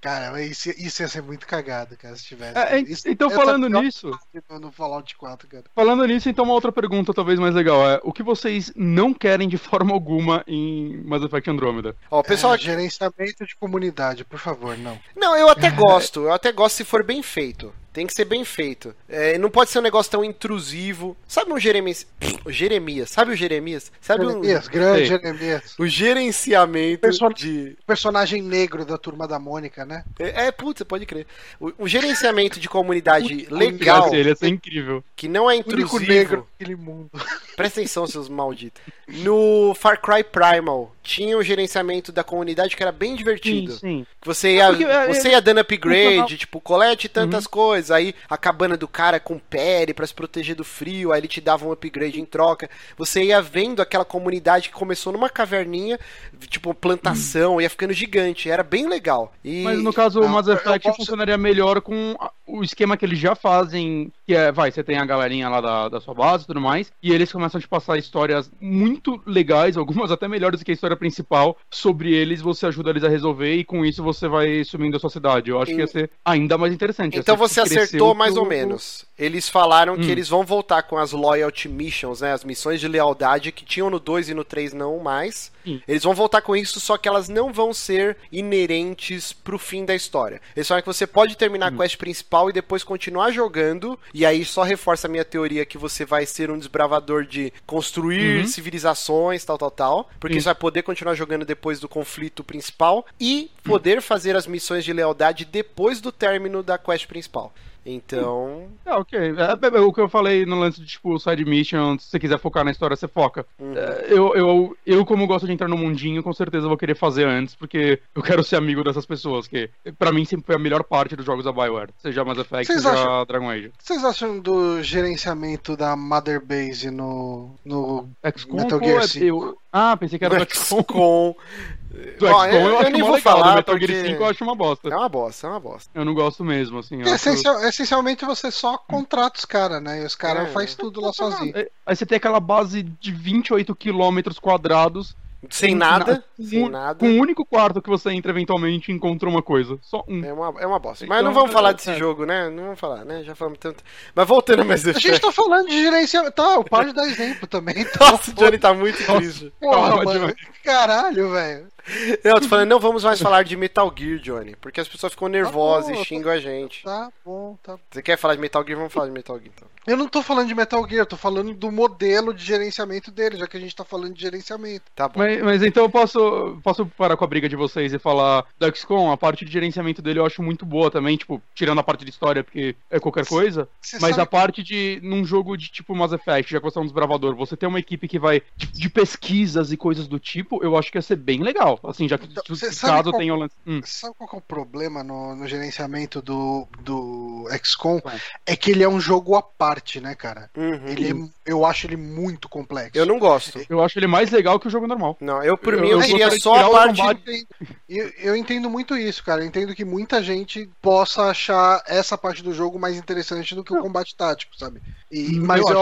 [0.01, 2.57] Cara, isso, isso ia ser muito cagado, cara, se tivesse.
[2.57, 4.11] É, Isso- então, falando nisso,
[4.59, 5.63] No Fallout 4, cara.
[5.75, 9.47] falando nisso, então uma outra pergunta talvez mais legal é: o que vocês não querem
[9.47, 11.95] de forma alguma em Mass Effect Andromeda?
[12.09, 14.97] Ó, o pessoal É, gerenciamento de comunidade, por favor, não.
[15.15, 17.73] Não, eu até gosto, eu até gosto se for bem feito.
[17.93, 18.95] Tem que ser bem feito.
[19.09, 21.15] É, não pode ser um negócio tão intrusivo.
[21.27, 22.07] Sabe um Jeremias?
[22.45, 23.91] O Jeremias, sabe o Jeremias?
[23.99, 25.05] Sabe um, Jeremias, grande Sei.
[25.07, 25.75] Jeremias.
[25.77, 27.77] o gerenciamento Person- de.
[27.85, 30.03] Personagem negro da turma da Mônica, né?
[30.19, 31.27] É, é putz, pode crer.
[31.59, 35.03] O, o gerenciamento de comunidade legal, Ele ser incrível.
[35.15, 36.11] que não é O único intrusivo.
[36.11, 37.09] negro daquele mundo.
[37.55, 38.81] Presta atenção, seus malditos.
[39.07, 43.73] No Far Cry Primal, tinha um gerenciamento da comunidade que era bem divertido.
[43.73, 44.05] sim.
[44.21, 48.13] Que Você ia, porque, é, você é, ia dando upgrade, tipo, colete tantas coisas, aí
[48.29, 51.65] a cabana do cara com pele pra se proteger do frio, aí ele te dava
[51.67, 52.69] um upgrade em troca.
[52.97, 55.99] Você ia vendo aquela comunidade que começou numa caverninha,
[56.47, 59.33] tipo, plantação, ia ficando gigante, era bem legal.
[59.43, 62.15] E Mas no caso, o Não, Mass Effect posso- funcionaria melhor com
[62.45, 65.89] o esquema que eles já fazem, que é, vai, você tem a galerinha lá da,
[65.89, 69.77] da sua base e tudo mais, e eles começam a te passar histórias muito legais,
[69.77, 73.53] algumas até melhores do que a história principal, sobre eles, você ajuda eles a resolver,
[73.55, 75.49] e com isso você vai sumindo a sua cidade.
[75.51, 77.17] Eu acho que ia ser ainda mais interessante.
[77.17, 79.05] Então você crescer acertou mais ou menos.
[79.17, 80.09] Eles falaram que Hum.
[80.11, 82.33] eles vão voltar com as loyalty missions, né?
[82.33, 85.51] As missões de lealdade que tinham no 2 e no 3 não mais.
[85.63, 85.79] Sim.
[85.87, 89.93] Eles vão voltar com isso, só que elas não vão ser inerentes pro fim da
[89.95, 90.41] história.
[90.55, 91.75] Eles falaram que você pode terminar Hum.
[91.75, 93.97] a quest principal e depois continuar jogando.
[94.13, 98.41] E aí só reforça a minha teoria que você vai ser um desbravador de construir
[98.41, 98.47] Uhum.
[98.47, 100.09] civilizações, tal, tal, tal.
[100.19, 104.83] Porque você vai poder continuar jogando depois do conflito principal e poder fazer as missões
[104.83, 107.53] de lealdade depois do término da quest principal.
[107.85, 108.67] Então.
[108.85, 109.19] É, ok.
[109.19, 112.37] É, é, o que eu falei no lance de, tipo, side mission, se você quiser
[112.37, 113.45] focar na história, você foca.
[113.59, 113.73] Uhum.
[113.75, 117.25] É, eu, eu, eu, como gosto de entrar no mundinho, com certeza vou querer fazer
[117.25, 120.83] antes, porque eu quero ser amigo dessas pessoas, que pra mim sempre foi a melhor
[120.83, 121.89] parte dos jogos da Bioware.
[121.97, 123.67] Seja Mass Effect, Vocês seja acham- Dragon Age.
[123.67, 129.07] O que vocês acham do gerenciamento da Mother Base no, no XCOM, Metal Gear é-
[129.07, 129.25] 5?
[129.25, 129.57] eu...
[129.73, 130.83] Ah, pensei que era do XCOM.
[130.83, 131.35] com.
[131.91, 134.27] Do Bom, XCOM eu, acho nem vou legal, do falar Metal porque Gear 5 eu
[134.27, 134.87] acho uma bosta.
[134.89, 135.89] é uma bosta, é uma bosta.
[135.93, 136.95] Eu não gosto mesmo, assim.
[136.95, 140.01] eu É, acho- essencial- essencialmente você só contrata os caras, né?
[140.01, 140.51] E os caras É.
[140.51, 141.51] faz tudo lá sozinho.
[141.55, 145.15] É, Aí você tem aquela base de 28 quilômetros quadrados,
[145.49, 146.99] Sem nada, na- sem nada.
[146.99, 149.77] com um único quarto que você entra eventualmente e encontra uma coisa.
[149.81, 150.23] Só um.
[150.23, 151.03] É uma, é uma bosta.
[151.07, 151.95] Mas Então, não vamos falar desse é.
[151.97, 152.47] jogo, né?
[152.49, 153.23] Não vamos falar, né?
[153.23, 153.83] Já falamos tanto.
[154.15, 156.33] Mas voltando a Mass A gente tá falando de gerenciamento.
[156.35, 157.73] Tá, pode dar exemplo também.
[157.81, 159.51] Então, Nossa, o Johnny tá muito triste.
[159.59, 160.35] Porra, Calma, mano.
[160.63, 161.67] Caralho, velho.
[162.23, 164.55] Eu tô falando, não vamos mais falar de Metal Gear, Johnny.
[164.55, 166.83] Porque as pessoas ficam nervosas bom, e xingam a gente.
[166.83, 168.77] Tá bom, tá Você quer falar de Metal Gear?
[168.77, 169.67] Vamos falar de Metal Gear então.
[169.87, 173.37] Eu não tô falando de Metal Gear, eu tô falando do modelo de gerenciamento dele,
[173.37, 174.85] já que a gente tá falando de gerenciamento.
[174.95, 175.19] Tá bom.
[175.19, 178.75] Mas, mas então eu posso, posso parar com a briga de vocês e falar do
[178.75, 182.05] XCOM, a parte de gerenciamento dele eu acho muito boa também, tipo, tirando a parte
[182.05, 183.67] de história, porque é qualquer coisa.
[183.99, 186.81] Mas sabe a parte de, num jogo de tipo Mass Effect, já que você é
[186.81, 190.63] um desbravador, você ter uma equipe que vai de, de pesquisas e coisas do tipo,
[190.63, 191.70] eu acho que ia ser bem legal.
[191.83, 192.43] Assim, já que Então,
[192.81, 193.55] caso qual- tenha o lance.
[193.65, 193.81] Hum.
[193.83, 197.99] Sabe qual é o problema no, no gerenciamento do, do XCOM?
[197.99, 198.13] Qual?
[198.45, 200.49] É que ele é um jogo à parte, né, cara?
[200.55, 200.87] Uhum.
[200.87, 202.97] Ele é- eu acho ele muito complexo.
[202.97, 203.59] Eu não gosto.
[203.69, 205.17] Eu acho ele mais legal que o jogo normal.
[205.19, 206.97] Não, eu por Eu- mim eu eu queria só a o parte.
[207.01, 207.21] combate.
[207.27, 209.41] Eu entendo, eu, entendo muito isso, cara.
[209.41, 213.73] Eu entendo que muita gente possa achar essa parte do jogo mais interessante do que
[213.73, 214.81] o combate tático, sabe?
[215.11, 215.77] E, Hum, mas eu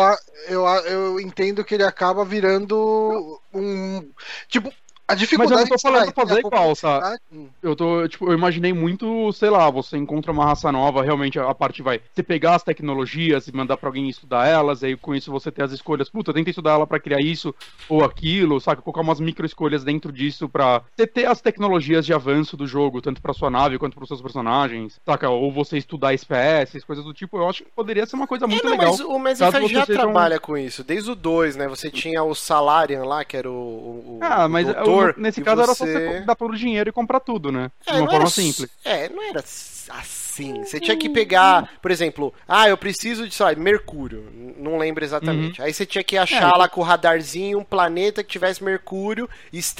[0.47, 4.09] eu, eu, eu entendo que ele acaba virando um.
[4.47, 4.71] Tipo,
[5.11, 5.69] a dificuldade.
[5.69, 7.47] tô que falando você pra fazer igual, complexidade- Hum.
[7.61, 11.53] Eu tô, tipo, eu imaginei muito, sei lá, você encontra uma raça nova, realmente a
[11.53, 15.31] parte vai você pegar as tecnologias e mandar pra alguém estudar elas, aí com isso
[15.31, 17.53] você ter as escolhas, puta, tenta estudar ela pra criar isso
[17.87, 18.81] ou aquilo, saca?
[18.81, 23.01] Colocar umas micro escolhas dentro disso pra você ter as tecnologias de avanço do jogo,
[23.01, 25.29] tanto pra sua nave quanto pros seus personagens, saca?
[25.29, 28.61] Ou você estudar espécies, coisas do tipo, eu acho que poderia ser uma coisa muito
[28.61, 28.91] É, não, legal.
[28.91, 30.83] mas o Mass Effect já seja um- trabalha com isso.
[30.83, 31.67] Desde o 2, né?
[31.67, 33.53] Você tinha o Salarian lá, que era o.
[33.53, 36.57] o- o Ah, mas doutor, o- nesse caso era só você- você dar todo o
[36.57, 37.69] dinheiro e comprar tudo, né?
[37.85, 38.69] É, de uma forma era, simples.
[38.83, 39.41] É, não era
[39.89, 40.63] assim.
[40.63, 44.25] Você tinha que pegar, por exemplo, ah, eu preciso de, sei lá, Mercúrio.
[44.57, 45.61] Não lembro exatamente.
[45.61, 46.55] Aí você tinha que achar Uhum.
[46.55, 49.29] É, lá com o radarzinho um planeta que tivesse Mercúrio,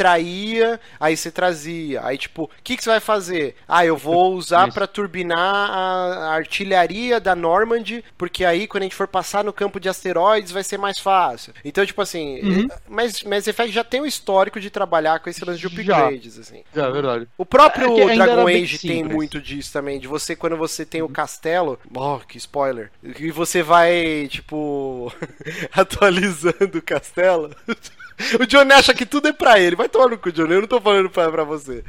[0.03, 2.01] extraía, aí você trazia.
[2.05, 3.55] Aí, tipo, o que, que você vai fazer?
[3.67, 5.37] Ah, eu vou usar pra turbinar
[5.71, 10.51] a, artilharia da Normandy, porque aí quando a gente for passar no campo de asteroides
[10.51, 11.53] vai ser mais fácil.
[11.63, 12.67] Então, tipo assim, Uhum.
[12.71, 16.07] eh, mas Mass Effect já tem um histórico de trabalhar com esse lance de Já.
[16.07, 16.63] upgrades, assim.
[16.75, 17.27] É verdade.
[17.37, 19.15] O próprio É ainda Dragon Age tem simples.
[19.15, 21.79] muito disso também, de você, quando você tem o castelo.
[21.93, 22.91] Oh, que spoiler.
[23.03, 25.11] E você vai, tipo,
[25.71, 27.55] atualizando o castelo.
[28.37, 29.77] O Johnny acha que tudo é pra ele.
[29.77, 30.53] Vai tomar no cu, Johnny.
[30.53, 31.85] Eu não tô falando pra, pra você.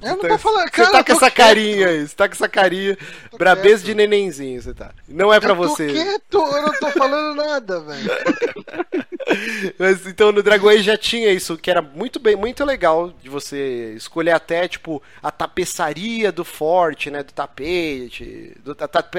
[0.00, 0.90] Eu não Você tô tá- falando, Você cara.
[0.90, 1.46] tá eu com tô essa quieto.
[1.46, 2.06] carinha aí.
[2.06, 2.98] Você tá com essa carinha.
[3.30, 3.86] Tô Brabeza quieto.
[3.86, 4.90] de nenenzinho, você tá.
[5.08, 5.86] Não é pra eu tô você.
[5.88, 8.10] quieto, eu não tô falando nada, velho.
[9.78, 13.28] Mas então no Dragon Age já tinha isso, que era muito bem, muito legal de
[13.28, 17.22] você escolher até, tipo, a tapeçaria do forte, né?
[17.22, 18.56] Do tapete.
[18.64, 19.18] Do, a, tape,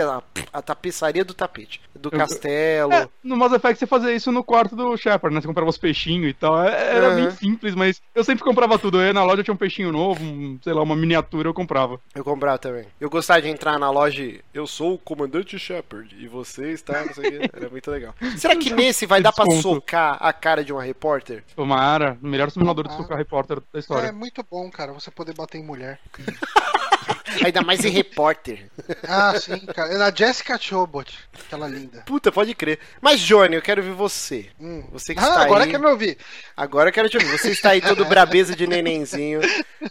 [0.51, 1.81] a tapeçaria do tapete.
[1.99, 2.93] Do Eu- castelo.
[2.93, 5.41] É, no Mass Effect você fazia isso no quarto do Shepard, né?
[5.41, 6.63] Você comprava os peixinhos e tal.
[6.63, 7.15] É- Era Uhum.
[7.15, 8.99] bem simples, mas eu sempre comprava tudo.
[9.01, 11.99] Eu ia na loja, tinha um peixinho novo, um, sei lá, uma miniatura, eu comprava.
[12.15, 12.85] Eu comprava também.
[13.01, 17.03] Eu gostava de entrar na loja e, Eu sou o comandante Shepard e você está.
[17.05, 17.49] Não sei o quê.
[17.53, 18.13] Era muito legal.
[18.37, 19.61] Será que nesse vai dar pra Desconto.
[19.75, 21.43] socar a cara de uma repórter?
[21.55, 22.97] Tomara, o melhor simulador de Ah.
[22.97, 24.11] socar repórter da É história.
[24.13, 25.99] muito bom, cara, você poder bater em mulher.
[27.45, 28.69] Ainda mais em repórter.
[29.07, 29.93] Ah, sim, cara.
[29.93, 32.01] É na Jessica Chobot, aquela linda.
[32.05, 32.79] Puta, pode crer.
[33.01, 34.49] Mas, Johnny, eu quero ver você.
[34.59, 34.83] Hum.
[34.91, 35.71] Você que Ah, está agora aí.
[35.71, 36.17] quer me ouvir.
[36.55, 37.29] Agora eu quero te ouvir.
[37.37, 39.41] Você está aí todo brabeza de nenenzinho.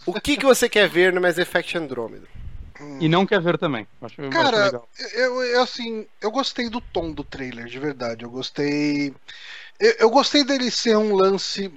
[0.05, 2.27] O que, que você quer ver no Mass Effect Andromeda?
[3.01, 3.85] E não quer ver também.
[4.01, 4.81] Acho, Cara,
[5.13, 8.23] eu, eu, assim, eu gostei do tom do trailer, de verdade.
[8.23, 9.13] Eu gostei.
[9.77, 11.69] Eu, eu gostei dele ser um lance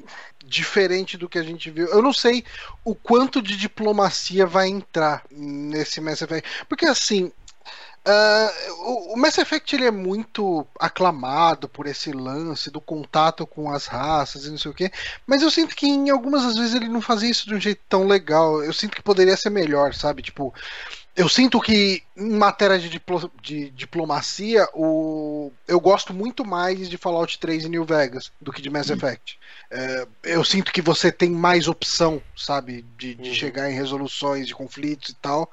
[0.52, 1.86] diferente do que a gente viu.
[1.86, 2.44] Eu não sei
[2.84, 6.48] o quanto de diplomacia vai entrar nesse Mass Effect.
[6.68, 7.32] Porque assim.
[8.04, 8.52] ah,
[9.12, 14.44] o, Mass Effect ele é muito aclamado por esse lance do contato com as raças
[14.44, 14.90] e não sei o que,
[15.26, 18.06] mas eu sinto que em algumas vezes ele não fazia isso de um jeito tão
[18.06, 18.62] legal.
[18.62, 20.22] Eu sinto que poderia ser melhor, sabe?
[20.22, 20.52] Tipo,
[21.14, 26.96] eu sinto que em matéria de, diplo, de, diplomacia, o, eu gosto muito mais de
[26.96, 28.96] Fallout 3 e New Vegas do que de Mass uhum.
[28.96, 29.38] Effect.
[29.70, 33.34] É, eu sinto que você tem mais opção, sabe, de, de uhum.
[33.34, 35.50] chegar em resoluções de conflitos e tal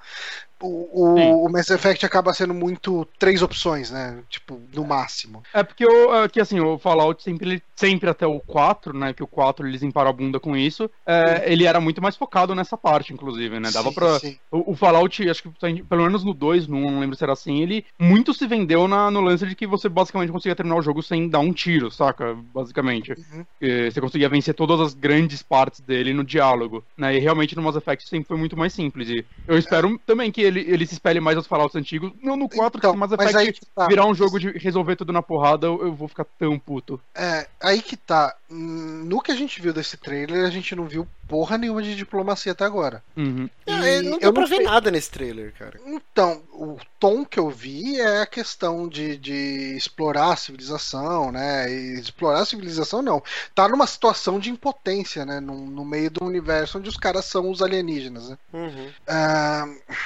[0.62, 4.20] o, o, Mass Effect acaba sendo muito três opções, né?
[4.30, 5.42] Tipo, no máximo.
[5.54, 9.14] É porque o, é que, assim, o Fallout sempre, sempre até o 4, né?
[9.14, 10.90] Que o 4 eles limparam a bunda com isso.
[11.06, 13.72] É, ele era muito mais focado nessa parte, inclusive, né?
[13.72, 14.20] Dava sim, pra.
[14.20, 14.38] Sim.
[14.52, 17.34] O, o, Fallout, acho que pelo menos no 2, no 1, não lembro se era
[17.34, 20.82] assim, ele muito se vendeu na, no lance de que você basicamente conseguia terminar o
[20.82, 22.36] jogo sem dar um tiro, saca?
[22.54, 23.14] Basicamente.
[23.14, 23.46] Uhum.
[23.90, 27.16] Você conseguia vencer todas as grandes partes dele no diálogo, né?
[27.16, 29.10] E realmente no Mass Effect sempre foi muito mais simples.
[29.10, 29.98] E eu espero é.
[30.06, 32.12] também que ele, ele se espelhe mais aos Fallouts antigos.
[32.22, 33.88] Não no 4, então, mas Effect aí tá.
[33.88, 37.00] virar um jogo de resolver tudo na porrada, eu, eu, vou ficar tão puto.
[37.16, 38.36] É, aí que tá.
[38.50, 42.52] No que a gente viu desse trailer, a gente não viu porra nenhuma de diplomacia
[42.52, 43.04] até agora.
[43.16, 43.48] Uhum.
[43.68, 45.80] É, não deu pra ver nada nesse trailer, cara.
[45.86, 51.72] Então, o tom que eu vi é a questão de, de explorar a civilização, né?
[51.72, 53.22] E explorar a civilização não.
[53.54, 55.40] Tá numa situação de impotência, né?
[55.40, 58.38] No, no meio do universo onde os caras são os alienígenas, né?
[58.52, 58.88] Uhum.
[58.88, 60.00] Uh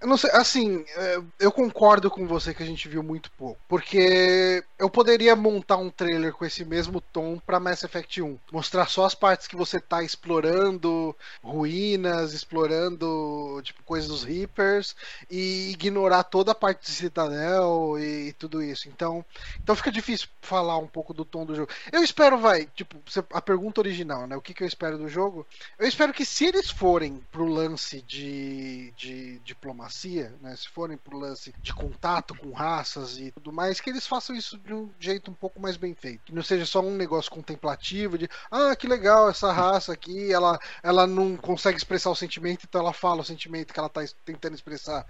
[0.00, 3.60] eu não sei, assim, é, eu concordo com você que a gente viu muito pouco.
[3.68, 8.38] Porque eu poderia montar um trailer com esse mesmo tom pra Mass Effect 1.
[8.50, 14.96] Mostrar só as partes que você tá explorando ruínas, explorando, tipo, coisas dos Reapers,
[15.30, 18.88] e ignorar toda a parte de Citadel e tudo isso.
[18.88, 19.22] Então,
[19.62, 21.70] então fica difícil falar um pouco do tom do jogo.
[21.92, 22.96] Eu espero, vai, tipo,
[23.34, 24.34] a pergunta original, né?
[24.34, 25.46] O que, que eu espero do jogo?
[25.78, 30.96] Eu espero que se eles forem pro lance de, de diplomacia, diplomacia, né, se forem
[30.96, 34.88] pro lance de contato com raças e tudo mais, que eles façam isso de um
[34.98, 36.24] jeito um pouco mais bem feito.
[36.24, 40.58] Que não seja só um negócio contemplativo de, ah, que legal, essa raça aqui, ela,
[40.82, 44.54] ela não consegue expressar o sentimento, então ela fala o sentimento que ela tá tentando
[44.54, 45.04] expressar.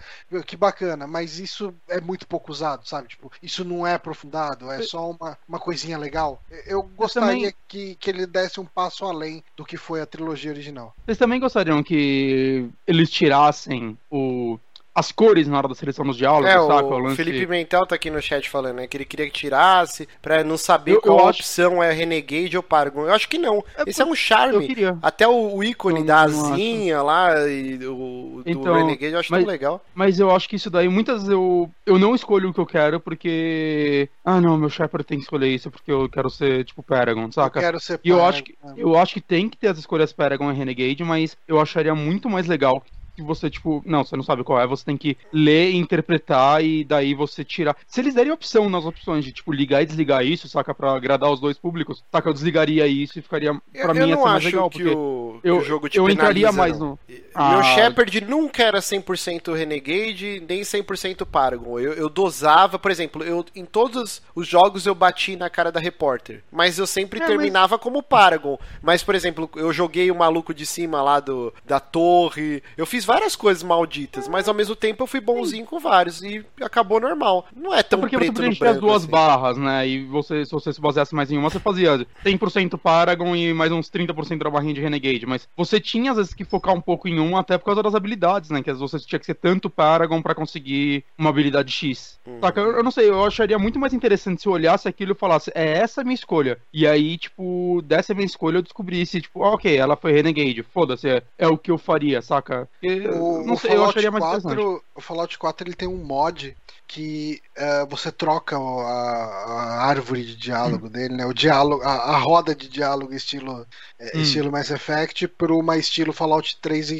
[0.47, 3.09] Que bacana, mas isso é muito pouco usado, sabe?
[3.09, 6.43] Tipo, isso não é aprofundado, é só uma, uma coisinha legal.
[6.67, 7.55] Eu gostaria também...
[7.69, 10.95] que, que ele desse um passo além do que foi a trilogia original.
[11.05, 14.59] Vocês também gostariam que eles tirassem o
[14.95, 16.85] as cores na hora da seleção dos diálogos, é, saca?
[16.85, 17.17] O, lance...
[17.17, 18.87] Felipe Mentel tá aqui no chat falando, né?
[18.87, 21.83] Que ele queria que tirasse pra não saber eu, qual eu opção acho...
[21.91, 23.07] é Renegade ou Paragon.
[23.07, 23.65] Eu acho que não.
[23.77, 24.69] É, Esse é um charme.
[25.01, 29.31] Até o, o ícone eu, da asinha lá e o, então, do Renegade eu acho
[29.31, 29.85] mas, tão legal.
[29.95, 32.99] Mas eu acho que isso daí, muitas eu, eu não escolho o que eu quero
[32.99, 34.09] porque.
[34.25, 37.59] Ah, não, meu Shepard tem que escolher isso porque eu quero ser, tipo, Paragon, saca?
[37.59, 40.13] Eu quero ser E eu acho, que, eu acho que tem que ter as escolhas
[40.13, 42.83] Paragon e Renegade, mas eu acharia muito mais legal
[43.21, 46.65] que você, tipo, não, você não sabe qual é, você tem que ler e interpretar
[46.65, 47.77] e daí você tirar.
[47.87, 51.31] Se eles derem opção nas opções de, tipo, ligar e desligar isso, saca, pra agradar
[51.31, 54.45] os dois públicos, saca, eu desligaria isso e ficaria, pra eu, mim, eu não mais
[54.45, 56.91] legal, porque o, eu, o jogo te eu entraria mais não.
[56.91, 56.99] no...
[57.35, 61.79] Ah, Meu Shepard nunca era 100% Renegade, nem 100% Paragon.
[61.79, 65.81] Eu, eu dosava, por exemplo, eu em todos os jogos eu bati na cara da
[65.81, 67.83] repórter, mas eu sempre é, terminava mas...
[67.83, 68.59] como Paragon.
[68.83, 73.05] Mas, por exemplo, eu joguei o maluco de cima lá do, da torre, eu fiz
[73.11, 77.45] várias coisas malditas, mas ao mesmo tempo eu fui bonzinho com vários e acabou normal.
[77.57, 79.11] Não é tão é porque preto você preencher as duas assim.
[79.11, 79.89] barras, né?
[79.89, 83.73] E você, se você se baseasse mais em uma, você fazia 100% Paragon e mais
[83.73, 85.27] uns 30% da barrinha de Renegade.
[85.27, 87.97] Mas você tinha às vezes que focar um pouco em um, até por causa das
[87.97, 88.63] habilidades, né?
[88.63, 92.21] Que às vezes você tinha que ser tanto Paragon para conseguir uma habilidade X.
[92.25, 92.39] Uhum.
[92.41, 92.61] Saca?
[92.61, 95.51] Eu, eu, não sei, eu acharia muito mais interessante se eu olhasse aquilo e falasse,
[95.53, 96.59] é essa a minha escolha.
[96.73, 101.23] E aí, tipo, dessa minha escolha eu descobrisse, tipo, ok, ela foi Renegade, foda-se, é,
[101.37, 102.69] é, o que eu faria, saca?
[103.09, 104.83] O, não sei, eu acharia mais 4, interessante.
[104.95, 106.57] O Fallout 4 ele tem um mod
[106.91, 110.91] que uh, você troca a, a, árvore de diálogo hum.
[110.91, 111.25] dele, né?
[111.25, 113.65] O diálogo, a, a roda de diálogo estilo,
[113.97, 114.23] é, hum.
[114.23, 116.95] estilo Mass Effect para uma estilo Fallout 3 e,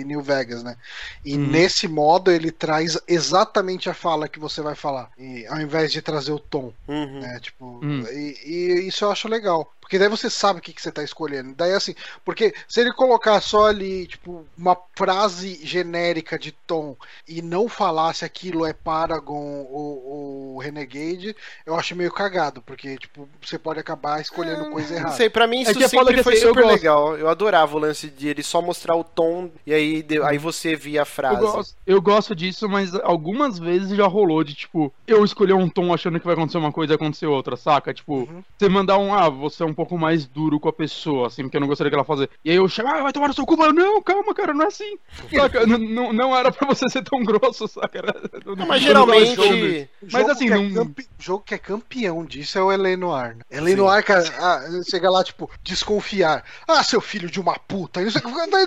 [0.00, 0.76] e, New Vegas, né?
[1.24, 1.46] E hum.
[1.46, 6.02] nesse modo ele traz exatamente a fala que você vai falar, e, ao invés de
[6.02, 7.20] trazer o tom, uhum.
[7.20, 7.38] né?
[7.40, 8.04] Tipo, hum.
[8.10, 9.72] e, e, isso eu acho legal.
[9.90, 11.52] Porque daí você sabe o que, que você tá escolhendo.
[11.56, 16.96] Daí assim, porque se ele colocar só ali, tipo, uma frase genérica de tom
[17.26, 21.34] e não falar se aquilo é Paragon ou, ou Renegade,
[21.66, 25.10] eu acho meio cagado, porque, tipo, você pode acabar escolhendo é, coisa errada.
[25.10, 27.18] Não sei, pra mim é isso é sempre foi super eu legal.
[27.18, 30.76] Eu adorava o lance de ele só mostrar o tom e aí, de, aí você
[30.76, 31.42] via a frase.
[31.42, 35.68] Eu gosto, eu gosto disso, mas algumas vezes já rolou de, tipo, eu escolher um
[35.68, 37.92] tom achando que vai acontecer uma coisa e acontecer outra, saca?
[37.92, 38.44] Tipo, uhum.
[38.56, 41.56] você mandar um, ah, você é um pouco mais duro com a pessoa, assim, porque
[41.56, 42.28] eu não gostaria que ela fazer.
[42.44, 43.72] E aí eu chego, ah, vai tomar no seu cu, mano.
[43.72, 44.98] Não, calma, cara, não é assim.
[45.34, 45.66] Saca?
[45.66, 48.02] não, não era pra você ser tão grosso, saca?
[48.44, 49.88] Não, mas geralmente.
[50.12, 50.84] Mas assim, que é não...
[50.84, 51.02] campe...
[51.02, 53.36] o jogo que é campeão disso é o Elenoir.
[53.36, 53.42] Né?
[53.50, 56.44] Elenoir, cara, ah, chega lá, tipo, desconfiar.
[56.68, 58.00] Ah, seu filho de uma puta.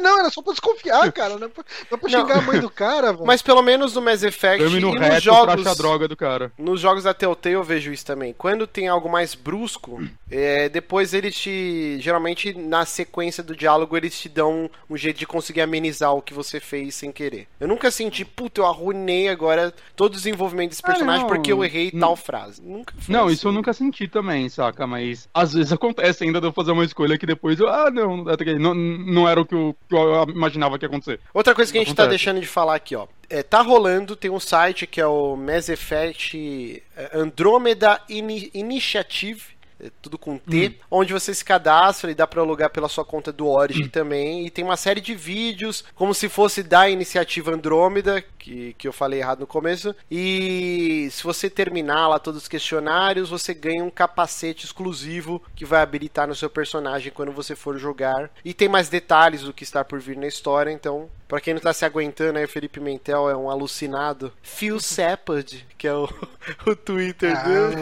[0.01, 1.37] Não, era só pra desconfiar, cara.
[1.37, 3.25] Não é pra, não é pra xingar a mãe do cara, velho.
[3.25, 5.67] Mas pelo menos no Mass Effect e nos jogos.
[5.67, 6.51] A droga do cara.
[6.57, 8.33] Nos jogos da Telltale eu vejo isso também.
[8.33, 11.97] Quando tem algo mais brusco, é, depois eles te.
[11.99, 16.33] Geralmente, na sequência do diálogo, eles te dão um jeito de conseguir amenizar o que
[16.33, 17.47] você fez sem querer.
[17.59, 21.51] Eu nunca senti, puta, eu arruinei agora todo o desenvolvimento desse ah, personagem ah, porque
[21.51, 22.61] eu errei não, tal frase.
[22.61, 23.33] Nunca Não, assim.
[23.33, 24.85] isso eu nunca senti também, saca?
[24.85, 28.23] Mas às vezes acontece ainda de eu fazer uma escolha que depois eu, ah, não,
[28.59, 31.19] não, não era o que eu, que eu imaginava que ia acontecer.
[31.33, 32.07] Outra coisa que a gente tá acontece.
[32.07, 33.07] tá deixando de falar aqui, ó.
[33.29, 39.53] É, tá rolando, tem um site que é o Mass Effect é, Andromeda Initiative é
[40.01, 40.85] tudo com T, hum.
[40.91, 43.89] onde você se cadastra e dá para alugar pela sua conta do Origin hum.
[43.89, 44.45] também.
[44.45, 48.93] E tem uma série de vídeos, como se fosse da iniciativa Andrômeda, que, que eu
[48.93, 49.95] falei errado no começo.
[50.09, 55.81] E se você terminar lá todos os questionários, você ganha um capacete exclusivo que vai
[55.81, 58.29] habilitar no seu personagem quando você for jogar.
[58.43, 61.61] E tem mais detalhes do que está por vir na história, então Pra quem não
[61.61, 64.31] tá se aguentando aí, o Felipe Mentel é um alucinado.
[64.43, 66.07] Phil Shepard, que é o,
[66.63, 67.75] o Twitter ah, dele.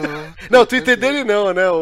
[0.48, 1.68] Não, o Twitter dele não, né?
[1.68, 1.74] O,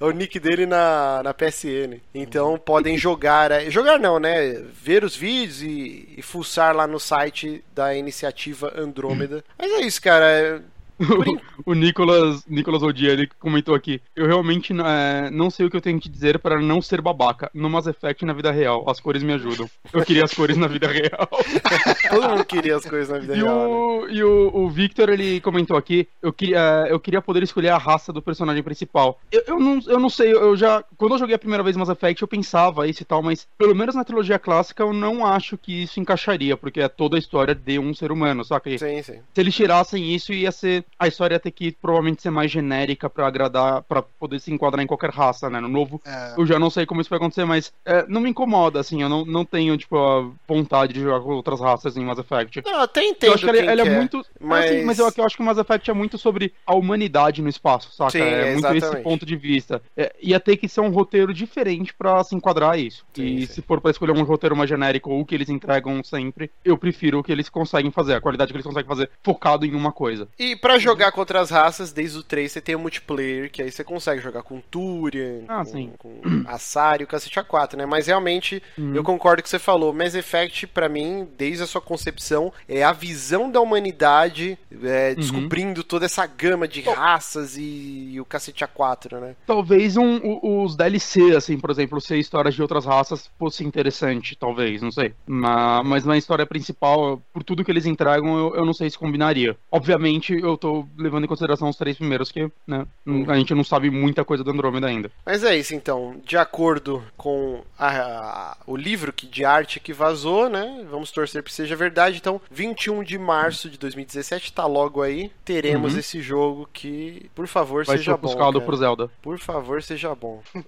[0.00, 2.00] é o nick dele na, na PSN.
[2.14, 3.50] Então podem jogar.
[3.50, 4.62] É, jogar não, né?
[4.72, 9.44] Ver os vídeos e, e fuçar lá no site da iniciativa Andrômeda.
[9.58, 10.62] Mas é isso, cara.
[11.66, 14.00] o Nicolas, Nicolas Odier comentou aqui.
[14.14, 17.50] Eu realmente é, não sei o que eu tenho que dizer para não ser babaca.
[17.54, 18.88] No Mass Effect na vida real.
[18.88, 19.68] As cores me ajudam.
[19.92, 21.28] Eu queria as cores na vida real.
[22.10, 23.70] Todo mundo queria as cores na vida e real.
[23.70, 24.12] O, né?
[24.14, 26.08] E o, o Victor, ele comentou aqui.
[26.20, 29.20] Eu queria, eu queria poder escolher a raça do personagem principal.
[29.30, 30.84] Eu, eu, não, eu não sei, eu já.
[30.96, 33.74] Quando eu joguei a primeira vez Mass Effect, eu pensava isso e tal, mas pelo
[33.74, 37.54] menos na trilogia clássica eu não acho que isso encaixaria, porque é toda a história
[37.54, 38.70] de um ser humano, saca?
[38.78, 39.20] sim, sim.
[39.34, 43.10] Se eles tirassem isso, ia ser a história ia ter que provavelmente ser mais genérica
[43.10, 45.60] para agradar, para poder se enquadrar em qualquer raça, né?
[45.60, 46.34] No novo, é.
[46.36, 49.08] eu já não sei como isso vai acontecer, mas é, não me incomoda, assim, eu
[49.08, 52.62] não, não tenho, tipo, a vontade de jogar com outras raças em Mass Effect.
[52.64, 53.30] Não, até entendo.
[53.30, 54.24] Eu acho que ele, ele é muito.
[54.40, 57.42] Mas, assim, mas eu, eu, acho que o Mass Effect é muito sobre a humanidade
[57.42, 58.10] no espaço, saca?
[58.10, 59.82] Sim, é muito esse ponto de vista.
[59.96, 63.04] É, ia ter que ser um roteiro diferente para se enquadrar a isso.
[63.14, 63.54] Sim, e sim.
[63.54, 66.76] se for para escolher um roteiro mais genérico ou o que eles entregam sempre, eu
[66.76, 69.92] prefiro o que eles conseguem fazer, a qualidade que eles conseguem fazer focado em uma
[69.92, 70.28] coisa.
[70.38, 73.70] E para jogar com outras raças, desde o 3 você tem o multiplayer, que aí
[73.70, 77.86] você consegue jogar com Turian, ah, com, com Asari, o cacete A4, né?
[77.86, 78.94] Mas realmente, uhum.
[78.94, 79.92] eu concordo com o que você falou.
[79.92, 85.14] Mass Effect, para mim, desde a sua concepção, é a visão da humanidade é, uhum.
[85.14, 89.36] descobrindo toda essa gama de raças e, e, o cacete A4, né?
[89.46, 94.82] Talvez um, os DLC, assim, por exemplo, ser histórias de outras raças fosse interessante, talvez,
[94.82, 95.14] não sei.
[95.26, 98.98] Mas, mas na história principal, por tudo que eles entregam, eu, eu não sei se
[98.98, 99.56] combinaria.
[99.70, 102.86] Obviamente, eu tô levando em consideração os três primeiros, que né,
[103.28, 105.10] a gente não sabe muita coisa do Andrômeda ainda.
[105.26, 106.20] Mas é isso, então.
[106.24, 110.86] De acordo com a, a, o livro que, de arte que vazou, né?
[110.88, 112.18] Vamos torcer que seja verdade.
[112.18, 115.30] Então, 21 de março de 2017, tá logo aí.
[115.44, 115.98] Teremos uhum.
[115.98, 118.34] esse jogo que, por favor, Vai seja bom.
[118.36, 118.60] Cara.
[118.60, 119.10] pro Zelda.
[119.20, 120.42] Por favor, seja bom.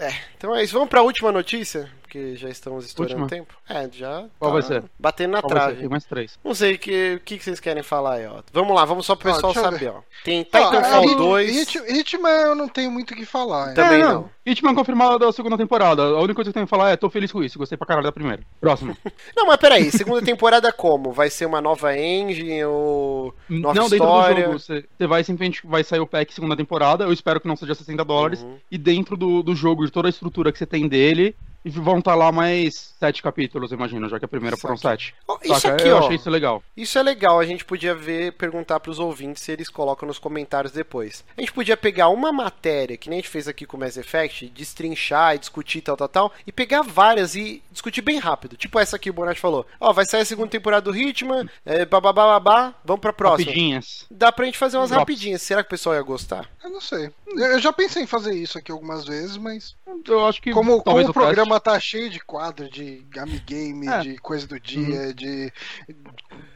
[0.00, 0.74] É, então é isso.
[0.74, 3.28] Vamos pra última notícia, porque já estamos estourando última?
[3.28, 3.54] tempo.
[3.68, 4.24] É, já.
[4.38, 4.84] Qual vai tá ser?
[4.98, 5.80] Batendo na Qual trave.
[5.80, 6.38] Tem mais três.
[6.42, 8.42] Não sei o que, que, que vocês querem falar aí, ó.
[8.50, 10.00] Vamos lá, vamos só pro pessoal saber, ó.
[10.24, 11.74] Tem Titanfall ah, 2.
[11.74, 13.74] Hitman eu não tenho muito o que falar.
[13.74, 14.14] Também é, não.
[14.14, 14.30] não.
[14.46, 16.02] Hitman confirmado da segunda temporada.
[16.02, 17.58] A única coisa que eu tenho que falar é: tô feliz com isso.
[17.58, 18.42] Gostei pra caralho da primeira.
[18.58, 18.96] Próximo.
[19.36, 21.12] não, mas peraí, segunda temporada como?
[21.12, 23.34] Vai ser uma nova engine ou.
[23.50, 24.34] Nova não, história?
[24.34, 24.58] dentro do jogo.
[24.58, 27.04] Você, você vai simplesmente vai sair o pack segunda temporada.
[27.04, 28.42] Eu espero que não seja 60 dólares.
[28.42, 28.56] Uhum.
[28.70, 31.36] E dentro do, do jogo, de toda a estrutura que você tem dele,
[31.68, 35.14] e vão estar tá lá mais sete capítulos, imagino, já que a primeira foram sete.
[35.26, 35.74] Oh, isso Saca?
[35.74, 36.62] aqui, eu ó, achei isso legal.
[36.74, 40.18] Isso é legal, a gente podia ver, perguntar para os ouvintes se eles colocam nos
[40.18, 41.22] comentários depois.
[41.36, 43.98] A gente podia pegar uma matéria, que nem a gente fez aqui com o Mass
[43.98, 48.56] Effect, destrinchar e discutir tal, tal, tal, e pegar várias e discutir bem rápido.
[48.56, 49.66] Tipo essa aqui o Bonatti falou.
[49.78, 53.50] Ó, oh, vai sair a segunda temporada do Hitman, é, babá, vamos pra próxima.
[53.50, 54.06] Rapidinhas.
[54.10, 55.02] Dá pra gente fazer umas Drops.
[55.02, 55.42] rapidinhas.
[55.42, 56.48] Será que o pessoal ia gostar?
[56.64, 57.10] Eu não sei.
[57.36, 59.76] Eu já pensei em fazer isso aqui algumas vezes, mas...
[60.06, 64.00] Eu acho que como, como o programa tá cheio de quadro de Amigame, é.
[64.00, 65.12] de coisa do dia, uhum.
[65.12, 65.52] de.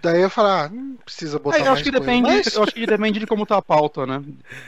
[0.02, 1.58] Daí eu falei, ah, não precisa botar.
[1.58, 2.28] É, eu acho que depende.
[2.28, 2.54] Mas...
[2.54, 4.22] Eu acho que depende de como tá a pauta, né?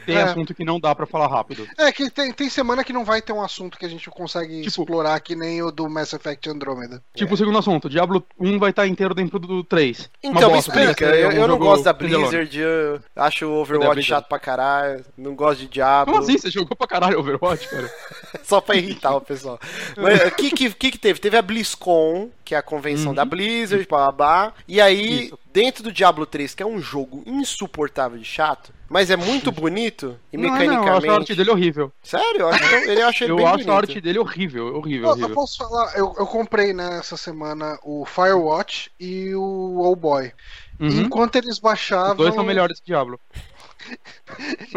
[0.06, 0.23] Tem é.
[0.23, 1.66] assunto que não dá pra falar rápido.
[1.77, 4.62] É, que tem, tem semana que não vai ter um assunto que a gente consegue
[4.62, 7.02] tipo, explorar, que nem o do Mass Effect Andromeda.
[7.15, 7.35] Tipo, é.
[7.35, 10.11] o segundo assunto, Diablo 1 vai estar tá inteiro dentro do 3.
[10.23, 14.39] Então, me explica, eu, eu não gosto da Blizzard, eu acho o Overwatch chato pra
[14.39, 16.15] caralho, não gosto de Diablo.
[16.15, 16.39] Como assim?
[16.39, 17.90] Você jogou pra caralho Overwatch, cara?
[18.44, 19.59] Só pra irritar o pessoal.
[19.97, 21.19] Mas o que, que, que, que teve?
[21.19, 23.15] Teve a BlizzCon, que é a convenção uhum.
[23.15, 24.53] da Blizzard, blá blá blá.
[24.66, 25.39] E aí, Isso.
[25.53, 30.16] dentro do Diablo 3, que é um jogo insuportável de chato, mas é muito bonito
[30.32, 30.86] e não, mecanicamente.
[30.86, 31.93] Não, eu acho a arte dele horrível.
[32.03, 32.41] Sério?
[32.41, 33.73] Eu acho, ele acha eu bem acho bonito.
[33.73, 35.09] a arte dele horrível, horrível.
[35.09, 35.28] Eu, horrível.
[35.28, 40.32] eu posso falar, eu, eu comprei nessa né, semana o Firewatch e o Old Boy.
[40.78, 41.03] Uhum.
[41.03, 42.12] Enquanto eles baixavam.
[42.12, 43.19] Os dois são melhores que Diablo.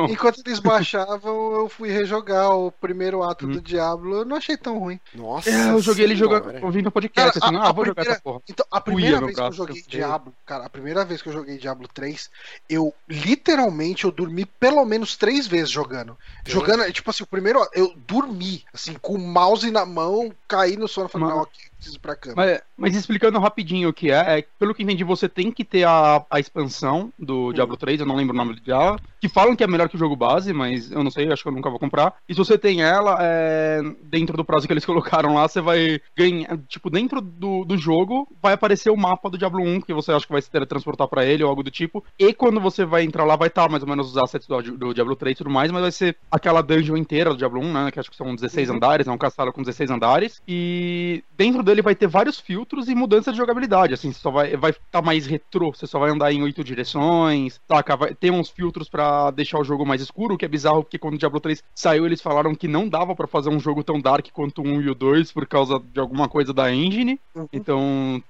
[0.09, 3.51] Enquanto eles baixavam, eu fui rejogar o primeiro ato hum.
[3.51, 4.17] do Diablo.
[4.17, 4.99] Eu não achei tão ruim.
[5.13, 5.49] Nossa.
[5.49, 7.39] É, eu joguei ele jogando, ouvindo podcast.
[7.39, 8.41] Cara, assim, a, ah, vou primeira, jogar essa porra.
[8.47, 11.57] Então, a primeira vez que eu joguei Diablo, cara, a primeira vez que eu joguei
[11.57, 12.29] Diablo 3,
[12.69, 16.17] eu literalmente eu dormi pelo menos três vezes jogando.
[16.45, 16.51] Sim.
[16.51, 20.87] Jogando, tipo assim, o primeiro, eu dormi, assim, com o mouse na mão, caí no
[20.87, 22.35] sono, falei, não, ok, preciso ir pra cama.
[22.35, 25.83] Mas, mas, explicando rapidinho o que é, é, pelo que entendi, você tem que ter
[25.83, 29.63] a, a expansão do Diablo 3, eu não lembro o nome dela, que falam que
[29.63, 31.79] é melhor que o jogo base, mas eu não sei, acho que eu nunca vou
[31.79, 32.15] comprar.
[32.27, 36.01] E se você tem ela, é, dentro do prazo que eles colocaram lá, você vai
[36.15, 40.11] ganhar, tipo, dentro do, do jogo, vai aparecer o mapa do Diablo 1, que você
[40.11, 42.03] acha que vai se teletransportar para ele ou algo do tipo.
[42.17, 44.93] E quando você vai entrar lá, vai estar mais ou menos os assets do, do
[44.93, 47.91] Diablo 3 e tudo mais, mas vai ser aquela dungeon inteira do Diablo 1, né,
[47.91, 48.75] que acho que são 16 uhum.
[48.75, 50.41] andares, é um castelo com 16 andares.
[50.47, 54.55] E dentro dele vai ter vários filtros e mudanças de jogabilidade, assim, você só vai
[54.55, 57.95] vai estar tá mais retrô, você só vai andar em oito direções, saca?
[57.95, 60.97] Vai ter uns filtros para deixar o jogo mais escuro, o que é bizarro, porque
[60.97, 63.99] quando o Diablo 3 saiu, eles falaram que não dava para fazer um jogo tão
[63.99, 67.19] dark quanto o 1 e o 2 por causa de alguma coisa da engine.
[67.35, 67.47] Uhum.
[67.51, 68.23] Então,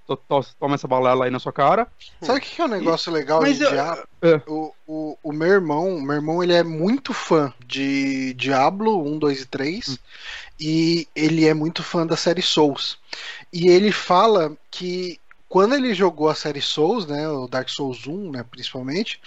[0.59, 1.88] toma essa balela aí na sua cara.
[2.22, 3.14] Sabe o que é um negócio e...
[3.14, 3.69] legal Mas de eu...
[3.72, 4.03] Diablo?
[4.19, 4.41] É.
[4.47, 9.41] O, o, o meu irmão, meu irmão, ele é muito fã de Diablo 1, 2
[9.41, 9.88] e 3.
[9.89, 9.97] Hum
[10.60, 12.98] e ele é muito fã da série Souls.
[13.52, 18.32] E ele fala que quando ele jogou a série Souls, né, o Dark Souls 1,
[18.32, 19.20] né, principalmente,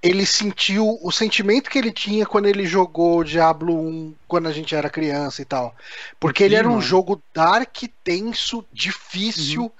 [0.00, 4.74] ele sentiu o sentimento que ele tinha quando ele jogou Diablo 1 quando a gente
[4.74, 5.74] era criança e tal.
[6.20, 9.70] Porque ele era um jogo dark, tenso, difícil, uhum.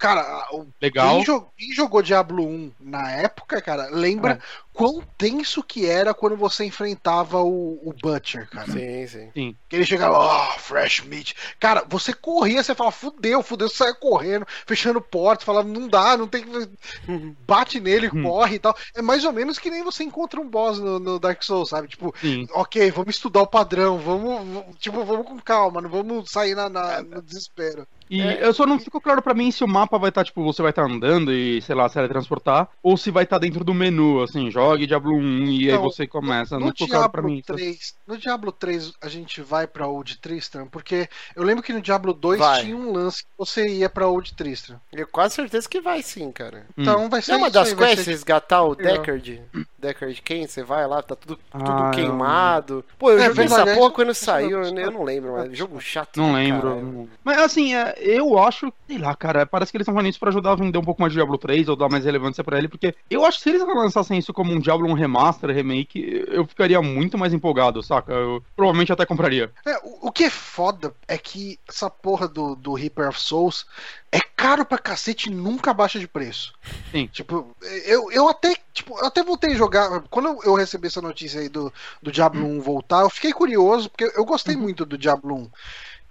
[0.00, 0.48] Cara,
[0.80, 1.16] Legal.
[1.16, 4.38] Quem, jogou, quem jogou Diablo 1 na época, cara, lembra é.
[4.72, 8.70] Quão tenso que era quando você enfrentava o, o Butcher, cara.
[8.70, 9.30] Sim, sim.
[9.34, 9.56] sim.
[9.68, 11.34] Que ele chegava, oh, fresh meat.
[11.58, 16.16] Cara, você corria, você falava, fudeu, fudeu, você saia correndo, fechando portas, falava, não dá,
[16.16, 16.68] não tem que.
[17.46, 18.22] Bate nele, hum.
[18.22, 18.76] corre e tal.
[18.94, 21.88] É mais ou menos que nem você encontra um boss no, no Dark Souls, sabe?
[21.88, 22.46] Tipo, sim.
[22.52, 27.02] ok, vamos estudar o padrão, vamos, tipo, vamos com calma, não vamos sair na, na
[27.02, 27.86] no desespero.
[28.10, 28.44] E é.
[28.44, 30.60] eu só não fico claro para mim se o mapa vai estar, tá, tipo, você
[30.60, 33.62] vai estar tá andando e, sei lá, se transportar, ou se vai estar tá dentro
[33.62, 36.58] do menu, assim, jogue Diablo 1 e então, aí você começa.
[36.58, 37.42] No, não ficou claro pra mim.
[37.44, 41.80] 3, no Diablo 3 a gente vai pra Old Tristram, porque eu lembro que no
[41.80, 42.62] Diablo 2 vai.
[42.62, 44.80] tinha um lance que você ia pra Old Tristram.
[44.92, 46.66] Eu quase certeza que vai sim, cara.
[46.76, 47.08] Então hum.
[47.08, 47.32] vai ser.
[47.32, 48.10] Não, uma das quests, ser...
[48.10, 49.42] resgatar o Deckard.
[49.78, 50.46] Deckard quem?
[50.46, 52.84] Você vai lá, tá tudo, tudo ah, queimado.
[52.98, 56.18] Pô, eu é, joguei essa porra quando saiu, eu não lembro, mas jogo chato.
[56.18, 57.08] Não lembro.
[57.24, 60.28] Mas assim, é, eu acho, sei lá, cara, parece que eles estão fazendo isso pra
[60.28, 62.68] ajudar a vender um pouco mais de Diablo 3 ou dar mais relevância pra ele,
[62.68, 66.46] porque eu acho que se eles lançassem isso como um Diablo, um remaster, remake, eu
[66.46, 68.12] ficaria muito mais empolgado, saca?
[68.12, 69.52] Eu provavelmente até compraria.
[69.66, 73.66] É, o, o que é foda é que essa porra do, do Reaper of Souls
[74.12, 76.52] é caro pra cacete e nunca baixa de preço.
[76.90, 77.06] Sim.
[77.06, 77.54] Tipo,
[77.84, 80.02] eu, eu até, tipo, eu até voltei a jogar.
[80.10, 81.72] Quando eu recebi essa notícia aí do,
[82.02, 82.58] do Diablo hum.
[82.58, 84.62] 1 voltar, eu fiquei curioso, porque eu gostei uhum.
[84.62, 85.50] muito do Diablo 1.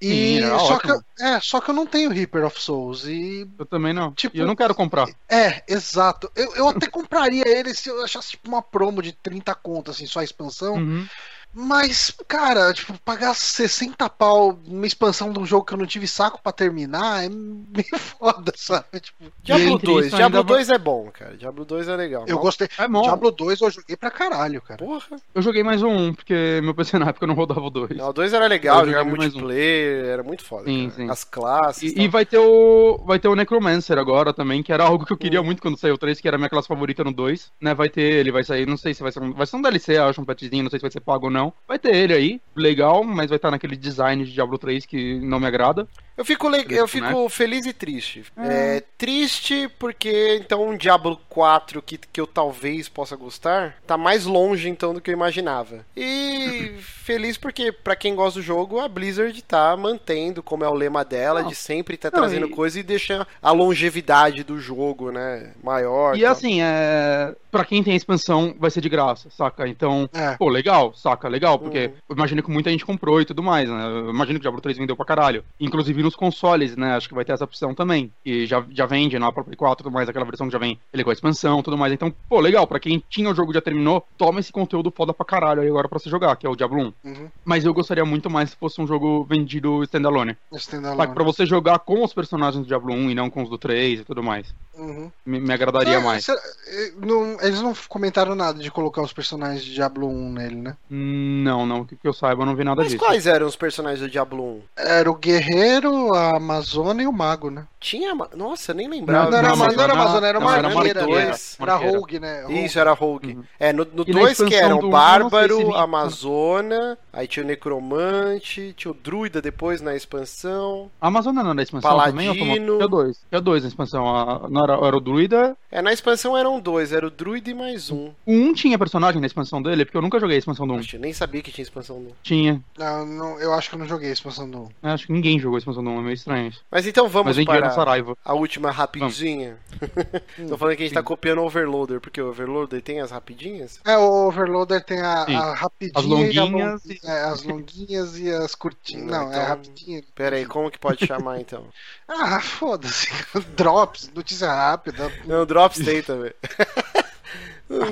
[0.01, 3.05] E Sim, só, que eu, é, só que eu não tenho Reaper of Souls.
[3.05, 4.13] E, eu também não.
[4.13, 5.07] Tipo, e eu não quero comprar.
[5.27, 6.31] É, exato.
[6.35, 10.05] Eu, eu até compraria ele se eu achasse tipo, uma promo de 30 contas, assim,
[10.05, 10.75] só a expansão.
[10.75, 11.05] Uhum.
[11.53, 16.07] Mas, cara, tipo, pagar 60 pau numa expansão de um jogo que eu não tive
[16.07, 18.99] saco para terminar é meio foda, sabe?
[18.99, 21.35] Tipo, Diablo 2, Diablo 2 é bom, cara.
[21.35, 22.25] Diablo 2 é legal.
[22.27, 22.69] Eu gostei.
[22.77, 23.01] É bom.
[23.01, 24.85] Diablo 2 eu joguei pra caralho, cara.
[24.85, 25.17] Porra.
[25.33, 27.97] Eu joguei mais um, porque meu PC na época não rodava o 2.
[27.97, 30.07] Não, o 2 era legal, jogar multiplayer, um.
[30.07, 30.65] era muito foda.
[30.65, 31.09] Sim, sim.
[31.09, 31.93] As classes.
[31.93, 32.99] E, e, vai ter o.
[33.05, 35.45] Vai ter o Necromancer agora também, que era algo que eu queria hum.
[35.45, 37.51] muito quando saiu o 3, que era a minha classe favorita no 2.
[37.59, 37.73] Né?
[37.73, 39.33] Vai ter, ele vai sair, não sei se vai ser um.
[39.33, 41.38] Vai ser um DLC, acho, um patchzinho, não sei se vai ser pago ou não.
[41.67, 45.19] Vai ter ele aí aí, legal, mas vai estar naquele design de Diablo 3 que
[45.21, 45.87] não me agrada.
[46.19, 46.65] Eu fico, le...
[46.69, 47.29] eu fico né?
[47.29, 48.25] feliz e triste.
[48.35, 48.77] É.
[48.77, 48.83] é.
[48.97, 54.67] triste porque então um Diablo 4 que, que eu talvez possa gostar tá mais longe
[54.67, 55.85] então do que eu imaginava.
[55.95, 60.73] E feliz porque para quem gosta do jogo, a Blizzard tá mantendo como é o
[60.73, 61.47] lema dela Não.
[61.47, 62.49] de sempre tá Não, trazendo e...
[62.49, 66.17] coisa e deixando a longevidade do jogo, né, maior.
[66.17, 69.67] E assim, é para quem tem a expansão, vai ser de graça, saca?
[69.67, 70.35] Então, é.
[70.37, 71.27] pô, legal, saca?
[71.27, 71.93] Legal, porque uhum.
[72.09, 73.85] eu imagino que muita gente comprou e tudo mais, né?
[73.85, 75.43] Eu imagino que o Diablo 3 vendeu pra caralho.
[75.59, 76.95] Inclusive nos consoles, né?
[76.95, 78.11] Acho que vai ter essa opção também.
[78.25, 81.03] E já, já vende na própria 4 tudo mais, aquela versão que já vem ele
[81.03, 81.93] com a expansão tudo mais.
[81.93, 85.25] Então, pô, legal, pra quem tinha o jogo já terminou, toma esse conteúdo foda pra
[85.25, 86.93] caralho aí agora pra você jogar, que é o Diablo 1.
[87.03, 87.29] Uhum.
[87.45, 90.35] Mas eu gostaria muito mais se fosse um jogo vendido standalone.
[90.53, 91.13] Standalone.
[91.13, 94.01] Pra você jogar com os personagens do Diablo 1 e não com os do 3
[94.01, 94.53] e tudo mais.
[94.75, 95.11] Uhum.
[95.25, 96.27] Me, me, agradaria é, mais.
[96.29, 100.77] Eh, não, eles não comentaram nada de colocar os personagens de Diablo 1 nele, né?
[100.89, 101.83] Não, não.
[101.83, 103.03] Que eu saiba, eu não vi nada Mas disso.
[103.03, 104.61] quais eram os personagens do Diablo 1?
[104.77, 107.65] Era o Guerreiro, a Amazônia e o Mago, né?
[107.79, 108.13] Tinha.
[108.35, 109.25] Nossa, nem lembrava.
[109.25, 111.01] Não, não era, não, não era Amazônia, era uma arqueira.
[111.01, 112.41] Era, era Rogue, né?
[112.41, 112.65] Rogue.
[112.65, 113.35] Isso, era Rogue.
[113.35, 113.43] Uhum.
[113.59, 119.41] É, no 2 que eram o Bárbaro, Amazona, aí tinha o Necromante, tinha o Druida
[119.41, 120.91] depois na expansão.
[120.99, 122.33] A Amazônia não era na expansão Paladino.
[122.33, 122.65] também?
[122.65, 123.25] Tinha dois.
[123.29, 124.47] Tinha dois na expansão.
[124.49, 125.55] Não era, era o Druida?
[125.71, 128.11] É, na expansão eram dois, era o Druida e mais um.
[128.27, 129.85] Um tinha personagem na expansão dele?
[129.85, 130.77] Porque eu nunca joguei a expansão do 1.
[130.77, 130.81] Um.
[130.99, 132.13] nem sabia que tinha expansão do 1.
[132.23, 132.61] Tinha.
[132.77, 134.67] Não, não, eu acho que eu não joguei a expansão do 1.
[134.83, 136.53] Eu acho que ninguém jogou a expansão do 1, é meio estranho.
[136.69, 139.57] Mas então vamos Mas para a última rapidinha.
[140.47, 143.79] Tô falando que a gente tá copiando o Overloader, porque o Overloader tem as rapidinhas?
[143.85, 148.31] É, o Overloader tem a, a rapidinha as longuinhas, e, a, é, as longuinhas e
[148.31, 149.05] as curtinhas.
[149.05, 150.03] Não, não então, é rapidinha.
[150.15, 151.65] Pera aí, como que pode chamar então?
[152.07, 153.07] ah, foda-se.
[153.55, 155.11] Drops, notícia rápida.
[155.25, 156.33] Não, Drops tem também.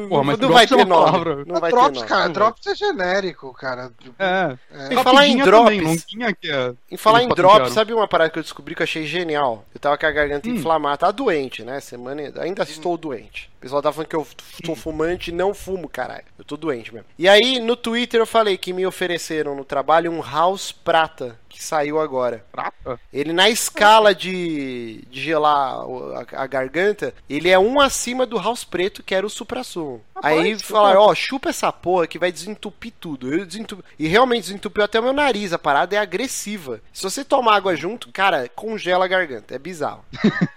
[0.09, 1.45] Porra, mas não vai ter nome.
[1.45, 2.07] Não vai drops, ter nome.
[2.07, 3.91] cara, Drops é genérico, cara.
[4.19, 4.57] É.
[4.71, 4.93] é.
[4.93, 6.05] Em falar em Drops.
[6.05, 6.73] Também, é...
[6.91, 9.65] Em falar em Drops, sabe uma parada que eu descobri que eu achei genial?
[9.73, 10.53] Eu tava com a garganta hum.
[10.53, 11.79] inflamada, tá doente, né?
[11.79, 12.97] Semana ainda estou hum.
[12.97, 13.49] doente.
[13.57, 14.27] O pessoal tá falando que eu
[14.63, 16.25] sou fumante e não fumo, caralho.
[16.37, 17.07] Eu tô doente mesmo.
[17.17, 21.63] E aí, no Twitter, eu falei que me ofereceram no trabalho um House Prata, que
[21.63, 22.45] saiu agora.
[22.51, 22.99] Prata?
[23.11, 28.63] Ele, na escala de, de gelar a, a garganta, ele é um acima do House
[28.63, 30.03] Preto, que era o Supra-Sumo.
[30.21, 33.33] Aí falaram, ó, chupa essa porra que vai desentupir tudo.
[33.33, 33.83] Eu desentupi...
[33.97, 35.53] E realmente desentupiu até o meu nariz.
[35.53, 36.79] A parada é agressiva.
[36.93, 39.55] Se você tomar água junto, cara, congela a garganta.
[39.55, 40.03] É bizarro.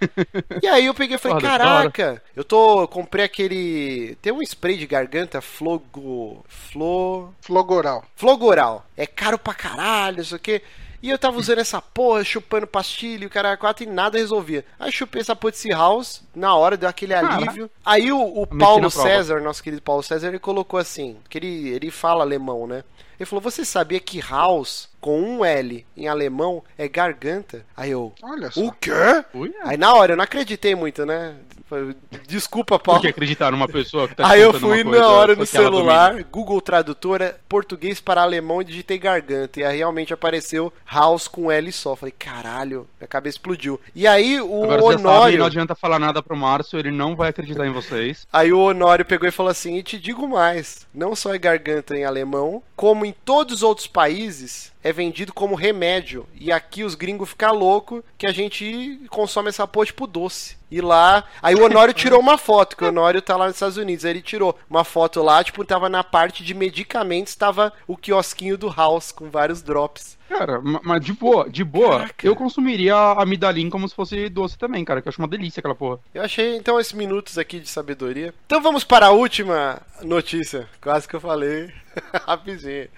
[0.62, 4.18] e aí eu peguei e falei, caraca, eu tô comprei aquele.
[4.20, 6.44] Tem um spray de garganta Flogo.
[6.46, 7.32] Flo.
[7.40, 8.04] Flogoral.
[8.14, 8.84] Flogoral.
[8.96, 10.60] É caro pra caralho, isso aqui.
[11.02, 14.66] E eu tava usando essa porra, chupando pastilha, o cara quatro e nada resolvia.
[14.78, 17.70] Aí chupei essa porra de House, na hora deu aquele alívio.
[17.82, 21.90] Aí o, o Paulo César, nosso querido Paulo César, ele colocou assim, que ele, ele
[21.90, 22.84] fala alemão, né?
[23.18, 27.64] Ele falou: Você sabia que House, com um L em alemão, é garganta?
[27.76, 28.12] Aí eu.
[28.22, 28.60] Olha só.
[28.60, 28.90] O quê?
[29.64, 31.34] Aí na hora eu não acreditei muito, né?
[32.26, 33.00] Desculpa, Paulo.
[33.00, 36.60] Por que acreditar numa pessoa que tá Aí eu fui na hora no celular, Google
[36.60, 39.60] Tradutora, português para alemão e digitei garganta.
[39.60, 41.94] E aí realmente apareceu House com L só.
[41.94, 43.80] Falei, caralho, minha cabeça explodiu.
[43.94, 45.22] E aí o Agora, Honório.
[45.22, 48.26] Sabe, não adianta falar nada pro Márcio, ele não vai acreditar em vocês.
[48.32, 51.96] Aí o Honório pegou e falou assim: e te digo mais, não só é garganta
[51.96, 56.26] em alemão, como em todos os outros países, é vendido como remédio.
[56.34, 60.58] E aqui os gringos ficam loucos que a gente consome essa porra tipo doce.
[60.70, 61.24] E lá.
[61.42, 64.04] Aí o Honório tirou uma foto, que o Honório tá lá nos Estados Unidos.
[64.04, 68.56] Aí ele tirou uma foto lá, tipo, tava na parte de medicamentos, tava o quiosquinho
[68.56, 70.18] do House com vários drops.
[70.28, 72.24] Cara, mas de boa, de boa, Caraca.
[72.24, 75.58] eu consumiria a Midalin como se fosse doce também, cara, que eu acho uma delícia
[75.58, 75.98] aquela porra.
[76.14, 78.32] Eu achei, então, esses minutos aqui de sabedoria.
[78.46, 81.72] Então vamos para a última notícia, quase que eu falei
[82.24, 82.88] rapidinho.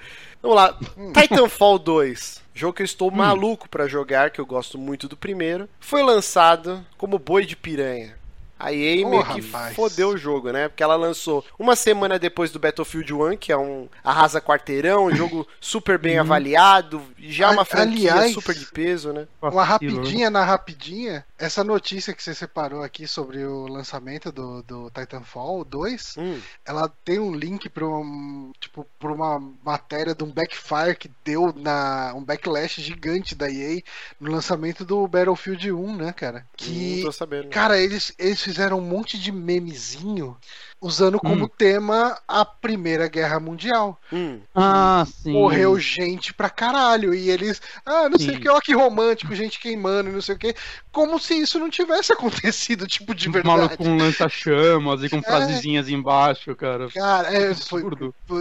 [0.42, 0.76] Vamos lá,
[1.14, 2.42] Titanfall 2.
[2.54, 3.14] Jogo que eu estou hum.
[3.14, 5.68] maluco para jogar, que eu gosto muito do primeiro.
[5.78, 8.20] Foi lançado como boi de piranha.
[8.62, 9.74] A EA meio que rapaz.
[9.74, 10.68] fodeu o jogo, né?
[10.68, 15.16] Porque ela lançou uma semana depois do Battlefield 1, que é um arrasa quarteirão, um
[15.16, 16.20] jogo super bem uhum.
[16.20, 19.26] avaliado, já uma franquia Aliás, super de peso, né?
[19.40, 24.90] Uma rapidinha na rapidinha, essa notícia que você separou aqui sobre o lançamento do, do
[24.90, 26.40] Titanfall 2, hum.
[26.64, 31.52] ela tem um link para um, tipo, pra uma matéria de um backfire que deu
[31.52, 33.82] na um backlash gigante da EA
[34.20, 36.46] no lançamento do Battlefield 1, né, cara?
[36.56, 37.48] Que, hum, tô sabendo.
[37.48, 40.36] Cara, eles, eles fizeram um monte de memezinho
[40.82, 41.48] usando como hum.
[41.56, 43.98] tema a Primeira Guerra Mundial.
[44.12, 44.40] Hum.
[44.52, 45.32] Ah, sim.
[45.32, 47.14] Morreu gente pra caralho.
[47.14, 48.26] E eles, ah, não sim.
[48.26, 50.54] sei o que, ó, que romântico, gente queimando, não sei o que.
[50.90, 53.56] Como se isso não tivesse acontecido, tipo, de verdade.
[53.56, 55.22] Maluco com lança-chamas e com é...
[55.22, 56.88] frasezinhas embaixo, cara.
[56.90, 57.84] Cara, é, foi.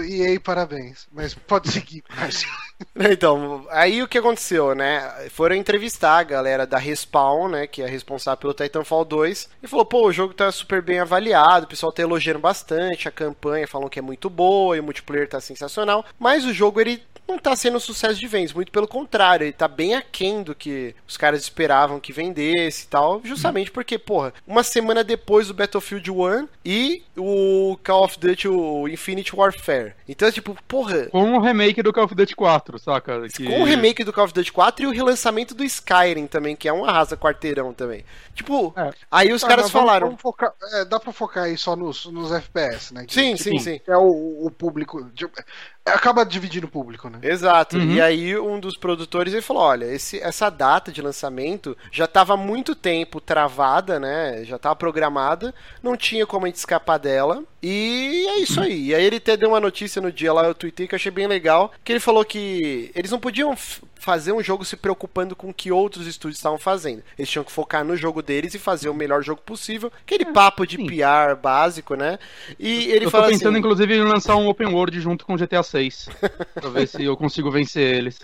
[0.07, 1.07] E aí, parabéns.
[1.13, 2.49] Mas pode seguir, Márcio.
[2.95, 5.29] Então, aí o que aconteceu, né?
[5.29, 7.67] Foram entrevistar a galera da Respawn, né?
[7.67, 9.49] Que é responsável pelo Titanfall 2.
[9.61, 13.11] E falou, pô, o jogo tá super bem avaliado, o pessoal tá elogiando bastante, a
[13.11, 16.05] campanha falam que é muito boa e o multiplayer tá sensacional.
[16.19, 19.53] Mas o jogo, ele não tá sendo um sucesso de vendas, muito pelo contrário, ele
[19.53, 24.33] tá bem aquém do que os caras esperavam que vendesse e tal, justamente porque, porra,
[24.45, 29.93] uma semana depois do Battlefield 1 e o Call of Duty, o Infinite Warfare.
[30.07, 31.07] Então, tipo, porra.
[31.07, 33.27] Com o remake do Call of Duty 4, saca?
[33.29, 33.45] Que...
[33.45, 36.67] Com o remake do Call of Duty 4 e o relançamento do Skyrim também, que
[36.67, 38.03] é um arrasa quarteirão também.
[38.33, 38.91] Tipo, é.
[39.09, 40.07] aí os tá, caras falaram.
[40.07, 43.05] Vamos focar, é, dá pra focar aí só nos, nos FPS, né?
[43.05, 43.81] Que, sim, sim, sim.
[43.87, 45.09] É o, o público.
[45.13, 45.33] Tipo,
[45.85, 47.19] acaba dividindo o público, né?
[47.21, 47.77] Exato.
[47.77, 47.93] Uhum.
[47.93, 52.37] E aí um dos produtores ele falou: olha, esse, essa data de lançamento já estava
[52.37, 54.43] muito tempo travada, né?
[54.45, 57.43] Já estava programada, não tinha como a gente escapar dela.
[57.61, 58.87] E é isso aí.
[58.87, 61.11] E aí ele até deu uma notícia no dia lá, eu tuitei que eu achei
[61.11, 63.55] bem legal, que ele falou que eles não podiam
[64.01, 67.03] fazer um jogo se preocupando com o que outros estúdios estavam fazendo.
[67.17, 69.91] Eles tinham que focar no jogo deles e fazer o melhor jogo possível.
[70.01, 70.87] Aquele é, papo de sim.
[70.87, 72.17] PR básico, né?
[72.59, 75.37] E ele eu fala tô pensando, assim, inclusive, em lançar um open world junto com
[75.37, 76.09] GTA 6.
[76.55, 78.19] pra ver se eu consigo vencer eles.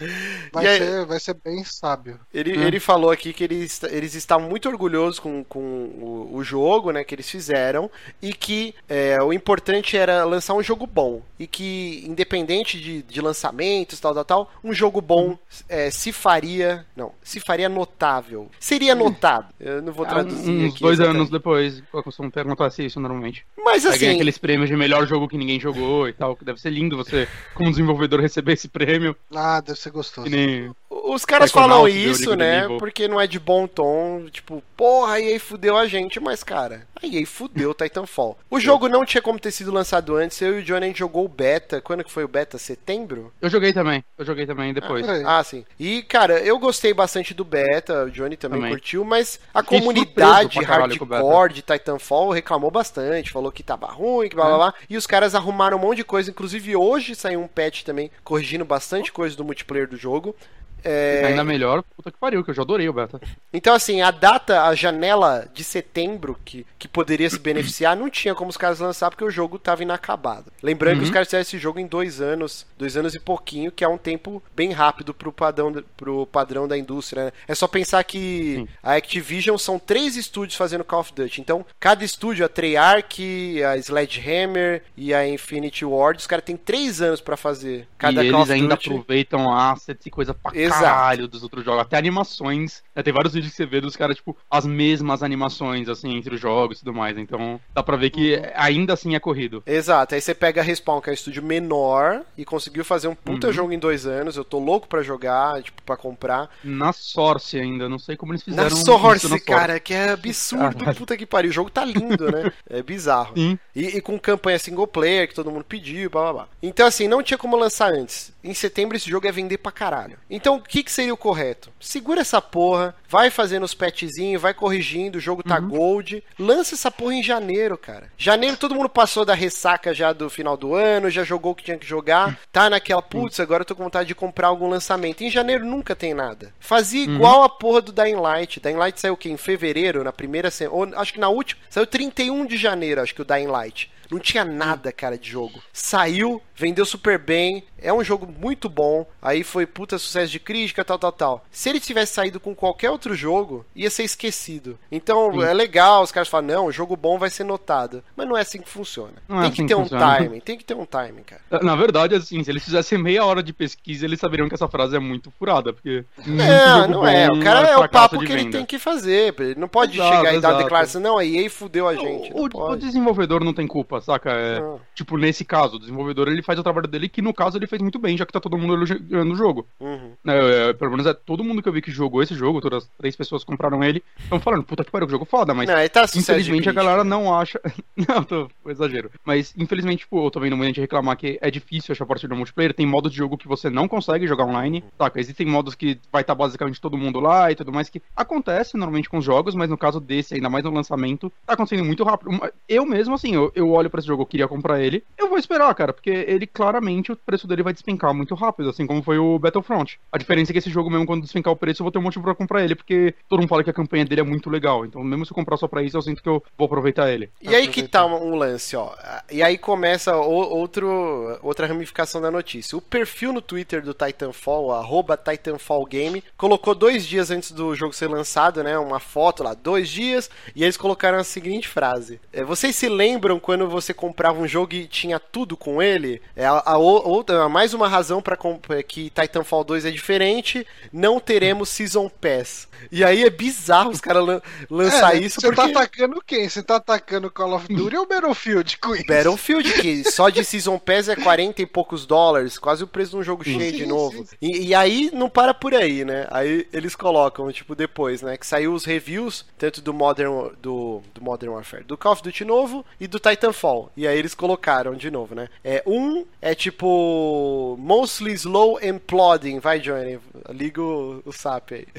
[0.51, 2.19] Vai, aí, ser, vai ser bem sábio.
[2.33, 2.63] Ele, hum.
[2.63, 7.03] ele falou aqui que eles, eles estavam muito orgulhosos com, com o, o jogo, né?
[7.03, 7.89] Que eles fizeram.
[8.19, 11.21] E que é, o importante era lançar um jogo bom.
[11.37, 15.37] E que, independente de, de lançamentos, tal, tal, tal, um jogo bom uhum
[15.69, 16.85] é, se faria.
[16.95, 18.49] Não, se faria notável.
[18.59, 19.53] Seria notado.
[19.59, 20.51] Eu não vou ah, traduzir.
[20.51, 23.45] uns aqui, dois anos depois, eu costumo perguntar se isso normalmente.
[23.57, 24.07] Mas assim.
[24.07, 26.35] Aí aqueles prêmios de melhor jogo que ninguém jogou e tal.
[26.35, 29.15] Que deve ser lindo você, como desenvolvedor, receber esse prêmio.
[29.33, 30.29] Ah, deve ser gostoso.
[30.29, 30.71] Nem...
[30.89, 32.65] Os caras falam isso, né?
[32.79, 34.25] Porque não é de bom tom.
[34.31, 36.87] Tipo, porra, e aí fudeu a gente, mas cara.
[37.01, 38.37] Aí aí fudeu Titanfall.
[38.49, 40.41] O jogo não tinha como ter sido lançado antes.
[40.41, 41.79] Eu e o Johnny a gente jogou o beta.
[41.81, 42.57] Quando que foi o beta?
[42.57, 43.31] Setembro?
[43.41, 44.03] Eu joguei também.
[44.17, 45.07] Eu joguei também depois.
[45.07, 45.63] Ah, ah sim.
[45.79, 48.05] E, cara, eu gostei bastante do beta.
[48.05, 48.71] O Johnny também, também.
[48.71, 53.31] curtiu, mas a Fiquei comunidade hardcore de Titanfall reclamou bastante.
[53.31, 54.57] Falou que tava ruim, que blá blá é.
[54.57, 54.73] blá.
[54.89, 56.31] E os caras arrumaram um monte de coisa.
[56.31, 60.35] Inclusive hoje saiu um patch também corrigindo bastante coisa do multiplayer do jogo.
[60.83, 61.23] É...
[61.25, 63.19] Ainda melhor, puta que pariu, que eu já adorei o beta.
[63.51, 68.35] Então, assim, a data, a janela de setembro que, que poderia se beneficiar, não tinha
[68.35, 70.51] como os caras lançar porque o jogo tava inacabado.
[70.61, 70.99] Lembrando uhum.
[70.99, 73.87] que os caras fizeram esse jogo em dois anos, dois anos e pouquinho, que é
[73.87, 77.31] um tempo bem rápido pro padrão, pro padrão da indústria, né?
[77.47, 78.67] É só pensar que Sim.
[78.81, 81.41] a Activision são três estúdios fazendo Call of Duty.
[81.41, 87.01] Então, cada estúdio, a Treyarch, a Sledgehammer e a Infinity Ward, os caras têm três
[87.01, 90.83] anos para fazer cada e Call eles ainda aproveitam assets e coisa pra Exato.
[90.83, 91.81] caralho dos outros jogos.
[91.81, 92.83] Até animações.
[92.95, 93.03] Né?
[93.03, 96.41] Tem vários vídeos que você vê dos caras, tipo, as mesmas animações, assim, entre os
[96.41, 97.17] jogos e tudo mais.
[97.17, 98.43] Então, dá pra ver que uhum.
[98.55, 99.63] ainda assim é corrido.
[99.65, 100.15] Exato.
[100.15, 103.47] Aí você pega a Respawn, que é um estúdio menor, e conseguiu fazer um puta
[103.47, 103.53] uhum.
[103.53, 104.37] jogo em dois anos.
[104.37, 106.49] Eu tô louco pra jogar, tipo, pra comprar.
[106.63, 107.89] Na Source ainda.
[107.89, 108.69] Não sei como eles fizeram.
[108.69, 109.79] Na Source, na cara, Source.
[109.81, 110.77] que é absurdo.
[110.77, 110.97] Caralho.
[110.97, 111.49] Puta que pariu.
[111.49, 112.51] O jogo tá lindo, né?
[112.69, 113.33] É bizarro.
[113.35, 113.57] Sim.
[113.75, 116.47] E, e com campanha single player, que todo mundo pediu, blá blá blá.
[116.61, 118.33] Então, assim, não tinha como lançar antes.
[118.47, 120.17] Em setembro esse jogo ia vender pra caralho.
[120.29, 121.69] Então, o que, que seria o correto?
[121.79, 125.67] Segura essa porra, vai fazendo os patchzinhos, vai corrigindo, o jogo tá uhum.
[125.67, 126.23] gold.
[126.39, 128.11] Lança essa porra em janeiro, cara.
[128.17, 131.65] Janeiro todo mundo passou da ressaca já do final do ano, já jogou o que
[131.65, 132.39] tinha que jogar.
[132.51, 135.23] Tá naquela, putz, agora eu tô com vontade de comprar algum lançamento.
[135.23, 136.53] Em janeiro nunca tem nada.
[136.59, 137.15] Fazia uhum.
[137.15, 137.43] igual uhum.
[137.43, 138.59] a porra do Dying Light.
[138.59, 139.29] Dying Light saiu o quê?
[139.29, 140.97] Em fevereiro, na primeira semana.
[140.97, 141.61] Acho que na última.
[141.69, 143.91] Saiu 31 de janeiro, acho que o Dying Light.
[144.09, 145.61] Não tinha nada, cara, de jogo.
[145.73, 149.05] Saiu, vendeu super bem, é um jogo muito bom.
[149.21, 151.45] Aí foi puta sucesso de crítica, tal, tal, tal.
[151.51, 154.77] Se ele tivesse saído com qualquer outro jogo, ia ser esquecido.
[154.91, 155.43] Então Sim.
[155.43, 158.03] é legal, os caras falam, não, o jogo bom vai ser notado.
[158.15, 159.13] Mas não é assim que funciona.
[159.27, 160.17] Não é tem é que assim ter que um funciona.
[160.17, 161.63] timing, tem que ter um timing, cara.
[161.63, 164.95] Na verdade, assim, se eles fizessem meia hora de pesquisa, eles saberiam que essa frase
[164.95, 166.05] é muito furada, porque.
[166.25, 167.29] Não, não é.
[167.29, 169.33] O cara é, é o papo que ele tem que fazer.
[169.39, 172.31] Ele não pode exato, chegar e dar declaração, não, a EA fudeu a gente.
[172.33, 174.31] O, o, desenvolvedor não tem culpa, saca?
[174.31, 174.61] É,
[174.95, 177.81] tipo, nesse caso, o desenvolvedor ele faz o trabalho dele, que no caso ele fez
[177.81, 179.67] muito bem, já que tá todo mundo elogiando o jogo.
[179.79, 180.13] Uhum.
[180.25, 182.83] É, é, pelo menos é todo mundo que eu vi que jogou esse jogo, todas
[182.83, 185.89] as três pessoas compraram ele, estão falando, puta que pariu, que jogo foda, mas não,
[185.89, 187.59] tá infelizmente a galera não acha.
[188.07, 189.11] não, tô exagero.
[189.23, 192.73] Mas infelizmente, tipo, eu tô vendo muita gente reclamar que é difícil achar partida multiplayer,
[192.73, 194.89] tem modos de jogo que você não consegue jogar online, uhum.
[194.97, 195.19] saca?
[195.19, 198.77] Existem modos que vai estar tá basicamente todo mundo lá e tudo mais, que acontece
[198.77, 202.03] normalmente com os jogos, mas no caso desse, ainda mais no lançamento, tá acontecendo muito
[202.03, 202.31] rápido.
[202.67, 205.37] Eu mesmo, assim, eu, eu olho para esse jogo, eu queria comprar ele, eu vou
[205.37, 209.17] esperar, cara, porque ele claramente o preço dele vai despencar muito rápido, assim como foi
[209.17, 209.99] o Battlefront.
[210.11, 212.03] A diferença é que esse jogo, mesmo quando despencar o preço, eu vou ter um
[212.03, 214.85] motivo pra comprar ele, porque todo mundo fala que a campanha dele é muito legal.
[214.85, 217.29] Então, mesmo se eu comprar só pra isso, eu sinto que eu vou aproveitar ele.
[217.41, 218.93] E aí que tá um lance, ó.
[219.31, 222.77] E aí começa outro, outra ramificação da notícia.
[222.77, 227.93] O perfil no Twitter do Titanfall, arroba Titanfall Game, colocou dois dias antes do jogo
[227.93, 228.77] ser lançado, né?
[228.77, 233.39] Uma foto lá, dois dias, e eles colocaram a seguinte frase: é, Vocês se lembram
[233.39, 236.21] quando você comprava um jogo e tinha tudo com ele?
[236.35, 238.37] É a, a outra, mais uma razão para
[238.83, 240.65] que Titanfall 2 é diferente.
[240.91, 242.67] Não teremos Season Pass.
[242.91, 245.41] E aí é bizarro os caras lan lançar é, isso.
[245.41, 245.73] Você tá porque...
[245.73, 246.49] tá atacando quem?
[246.49, 249.05] Você tá atacando Call of Duty ou Battlefield com isso?
[249.07, 253.17] Battlefield, que só de Season Pass é 40 e poucos dólares, quase o preço de
[253.17, 254.25] um jogo sim, cheio sim, de novo.
[254.25, 256.27] Sim, e, e, aí não para por aí, né?
[256.29, 258.37] Aí eles colocam, tipo, depois, né?
[258.37, 262.45] Que saiu os reviews, tanto do Modern, do, do Modern Warfare, do Call of Duty
[262.45, 263.66] novo e do Titanfall.
[263.95, 265.47] E aí eles colocaram de novo, né?
[265.63, 269.59] É, um é tipo Mostly Slow and Plodding.
[269.59, 270.19] Vai, Johnny,
[270.49, 271.87] liga o, o SAP aí.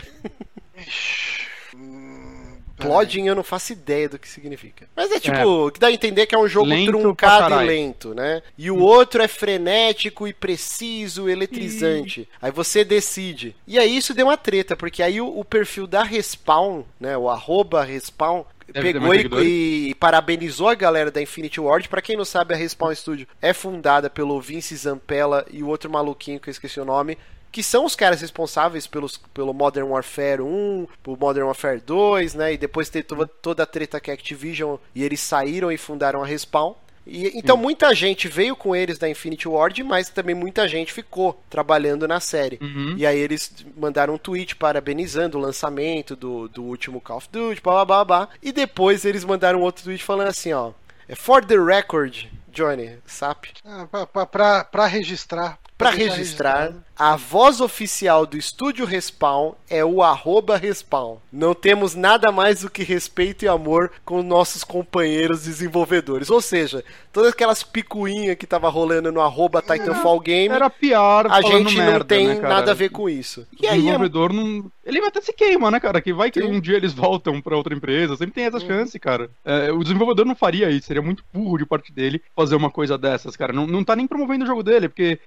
[2.79, 4.89] Plodding eu não faço ideia do que significa.
[4.95, 5.71] Mas é tipo, é.
[5.73, 8.41] que dá a entender que é um jogo lento truncado e lento, né?
[8.57, 8.83] E o hum.
[8.83, 12.21] outro é frenético e preciso, eletrizante.
[12.21, 12.29] E...
[12.41, 13.57] Aí você decide.
[13.67, 17.17] E aí isso deu uma treta, porque aí o, o perfil da Respawn, né?
[17.17, 21.89] O arroba Respawn, pegou e, e, parabenizou a galera da Infinity Ward.
[21.89, 25.91] Para quem não sabe, a Respawn Studio é fundada pelo Vince Zampella e o outro
[25.91, 27.19] maluquinho que eu esqueci o nome,
[27.51, 32.53] que são os caras responsáveis pelos, pelo Modern Warfare 1, pelo Modern Warfare 2, né?
[32.53, 36.23] E depois ter toda, toda a treta que a Activision e eles saíram e fundaram
[36.23, 36.75] a Respawn.
[37.09, 37.63] E, então Sim.
[37.63, 42.21] muita gente veio com eles da Infinity Ward, mas também muita gente ficou trabalhando na
[42.21, 42.59] série.
[42.61, 42.95] Uhum.
[42.97, 47.61] E aí eles mandaram um tweet parabenizando o lançamento do, do último Call of Duty,
[47.63, 48.29] blá, blá, blá, blá.
[48.43, 50.73] E depois eles mandaram outro tweet falando assim, ó.
[51.09, 53.47] É For the record, Johnny, SAP.
[53.65, 55.59] Ah, pra, pra, pra, pra registrar.
[55.79, 61.19] Pra registrar, a voz oficial do estúdio Respawn é o arroba Respawn.
[61.33, 66.29] Não temos nada mais do que respeito e amor com nossos companheiros desenvolvedores.
[66.29, 70.55] Ou seja, todas aquelas picuinhas que tava rolando no arroba Titanfall Game.
[70.55, 73.47] Era pior, A gente não merda, tem né, nada a ver com isso.
[73.61, 74.35] E o aí, desenvolvedor é...
[74.35, 74.73] não.
[74.85, 76.01] Ele até se queima, né, cara?
[76.01, 76.49] Que vai que Sim.
[76.49, 78.17] um dia eles voltam pra outra empresa.
[78.17, 79.31] Sempre tem essa chance, cara.
[79.45, 80.87] É, o desenvolvedor não faria isso.
[80.87, 83.53] Seria muito burro de parte dele fazer uma coisa dessas, cara.
[83.53, 85.21] Não, não tá nem promovendo o jogo dele, porque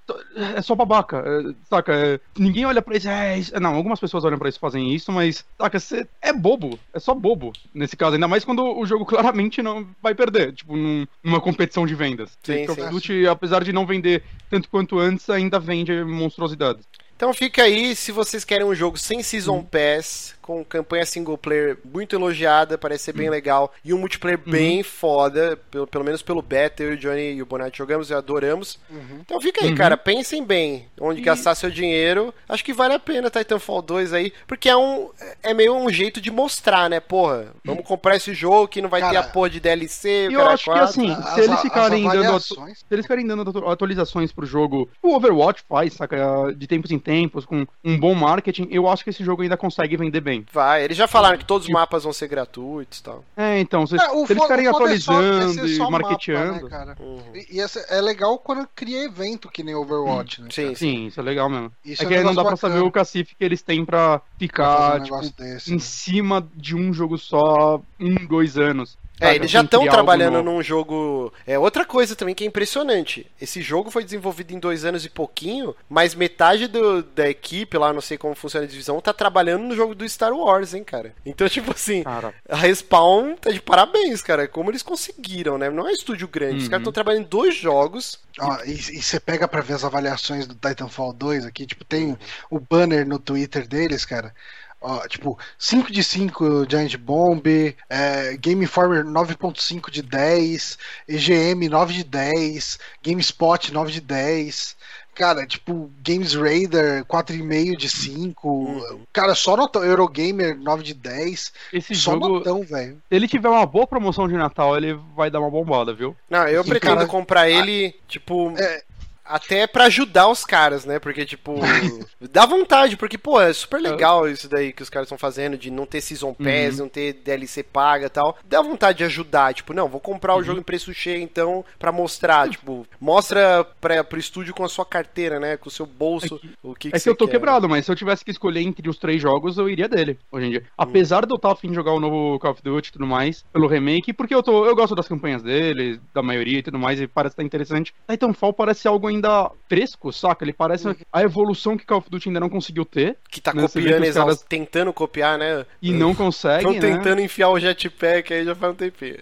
[0.56, 1.22] é só babaca.
[1.24, 1.92] É, saca?
[1.94, 3.60] É, ninguém olha pra isso, é, isso.
[3.60, 5.78] Não, algumas pessoas olham pra isso e fazem isso, mas, saca?
[5.80, 6.78] Cê, é bobo.
[6.92, 8.14] É só bobo nesse caso.
[8.14, 10.52] Ainda mais quando o jogo claramente não vai perder.
[10.52, 12.36] Tipo, num, numa competição de vendas.
[12.42, 16.86] Sim, Call of Duty, apesar de não vender tanto quanto antes, ainda vende monstruosidades.
[17.22, 19.64] Então fica aí, se vocês querem um jogo sem Season hum.
[19.64, 23.32] Pass, com campanha single player muito elogiada, parece ser bem hum.
[23.32, 24.52] legal, e um multiplayer uhum.
[24.52, 28.14] bem foda, pelo, pelo menos pelo beta, eu, o Johnny e o Bonatti jogamos e
[28.14, 28.78] adoramos.
[28.90, 29.20] Uhum.
[29.20, 29.76] Então fica aí, uhum.
[29.76, 31.24] cara, pensem bem onde e...
[31.24, 32.34] gastar seu dinheiro.
[32.48, 35.10] Acho que vale a pena Titanfall 2 aí, porque é um
[35.42, 39.00] é meio um jeito de mostrar, né, porra, vamos comprar esse jogo que não vai
[39.00, 42.54] cara, ter a porra de DLC, Eu acho que assim, se eles ficarem dando se
[42.90, 47.66] eles ficarem dando atualizações pro jogo, o Overwatch faz, saca, de tempos em tempos com
[47.84, 51.06] um bom marketing, eu acho que esse jogo ainda consegue vender bem Vai, eles já
[51.06, 53.24] falaram que todos os mapas vão ser gratuitos e tal.
[53.36, 56.70] É, então, se, é, se eles ficarem atualizando é só, e marketeando.
[56.70, 57.22] Mapa, né, uhum.
[57.34, 60.50] E, e é legal quando cria evento que nem Overwatch, hum, né?
[60.50, 61.72] Sim, sim, isso é legal mesmo.
[61.84, 62.56] Isso é, é que aí não dá bacana.
[62.56, 65.80] pra saber o cacife que eles têm pra ficar um tipo, desse, em né?
[65.80, 68.96] cima de um jogo só um, dois anos.
[69.22, 71.32] É, eles já estão trabalhando num jogo.
[71.46, 73.26] É outra coisa também que é impressionante.
[73.40, 77.92] Esse jogo foi desenvolvido em dois anos e pouquinho, mas metade do, da equipe lá,
[77.92, 81.14] não sei como funciona a divisão, tá trabalhando no jogo do Star Wars, hein, cara.
[81.24, 82.34] Então, tipo assim, cara.
[82.48, 84.48] a Respawn tá de parabéns, cara.
[84.48, 85.70] Como eles conseguiram, né?
[85.70, 86.56] Não é um estúdio grande.
[86.56, 86.62] Uhum.
[86.62, 88.20] Os caras estão trabalhando em dois jogos.
[88.40, 92.16] Ah, e você pega para ver as avaliações do Titanfall 2 aqui, tipo, tem
[92.50, 94.34] o banner no Twitter deles, cara.
[94.82, 97.46] Ó, tipo, 5 de 5 Giant Bomb,
[97.88, 100.78] é, Game Informer 9.5 de 10,
[101.08, 104.76] EGM 9 de 10, GameSpot 9 de 10.
[105.14, 108.48] Cara, tipo, Games Radar 4,5 de 5.
[108.48, 109.00] Uhum.
[109.12, 109.84] Cara, só notão.
[109.84, 111.52] Eurogamer 9 de 10.
[111.70, 112.94] Esse só jogo, notão, velho.
[112.94, 116.16] Se ele tiver uma boa promoção de Natal, ele vai dar uma bombada, viu?
[116.30, 118.54] Não, eu pretendo cara, comprar ele, tipo.
[118.58, 118.82] É,
[119.24, 120.98] até para ajudar os caras, né?
[120.98, 121.54] Porque, tipo,
[122.30, 125.70] dá vontade, porque, pô, é super legal isso daí que os caras estão fazendo, de
[125.70, 126.84] não ter Season Pass, uhum.
[126.84, 128.36] não ter DLC paga e tal.
[128.44, 130.40] Dá vontade de ajudar, tipo, não, vou comprar uhum.
[130.40, 134.68] o jogo em preço cheio, então, para mostrar, tipo, mostra pra, pro estúdio com a
[134.68, 135.56] sua carteira, né?
[135.56, 137.32] Com o seu bolso, é que, o que, que É que eu tô quer.
[137.32, 140.46] quebrado, mas se eu tivesse que escolher entre os três jogos, eu iria dele, hoje
[140.46, 140.60] em dia.
[140.60, 140.66] Uhum.
[140.78, 143.44] Apesar de eu estar afim de jogar o novo Call of Duty e tudo mais,
[143.52, 147.00] pelo remake, porque eu tô, eu gosto das campanhas dele, da maioria e tudo mais,
[147.00, 147.94] e parece estar interessante.
[148.08, 150.44] Titanfall parece algo ainda fresco, saca?
[150.44, 150.94] Ele parece uhum.
[151.10, 153.16] a evolução que Call of Duty ainda não conseguiu ter.
[153.30, 153.62] Que tá né?
[153.62, 154.42] copiando, que caras...
[154.42, 155.64] tentando copiar, né?
[155.80, 156.80] E não consegue, Estão né?
[156.80, 159.16] tentando enfiar o jetpack aí já faz um tempinho.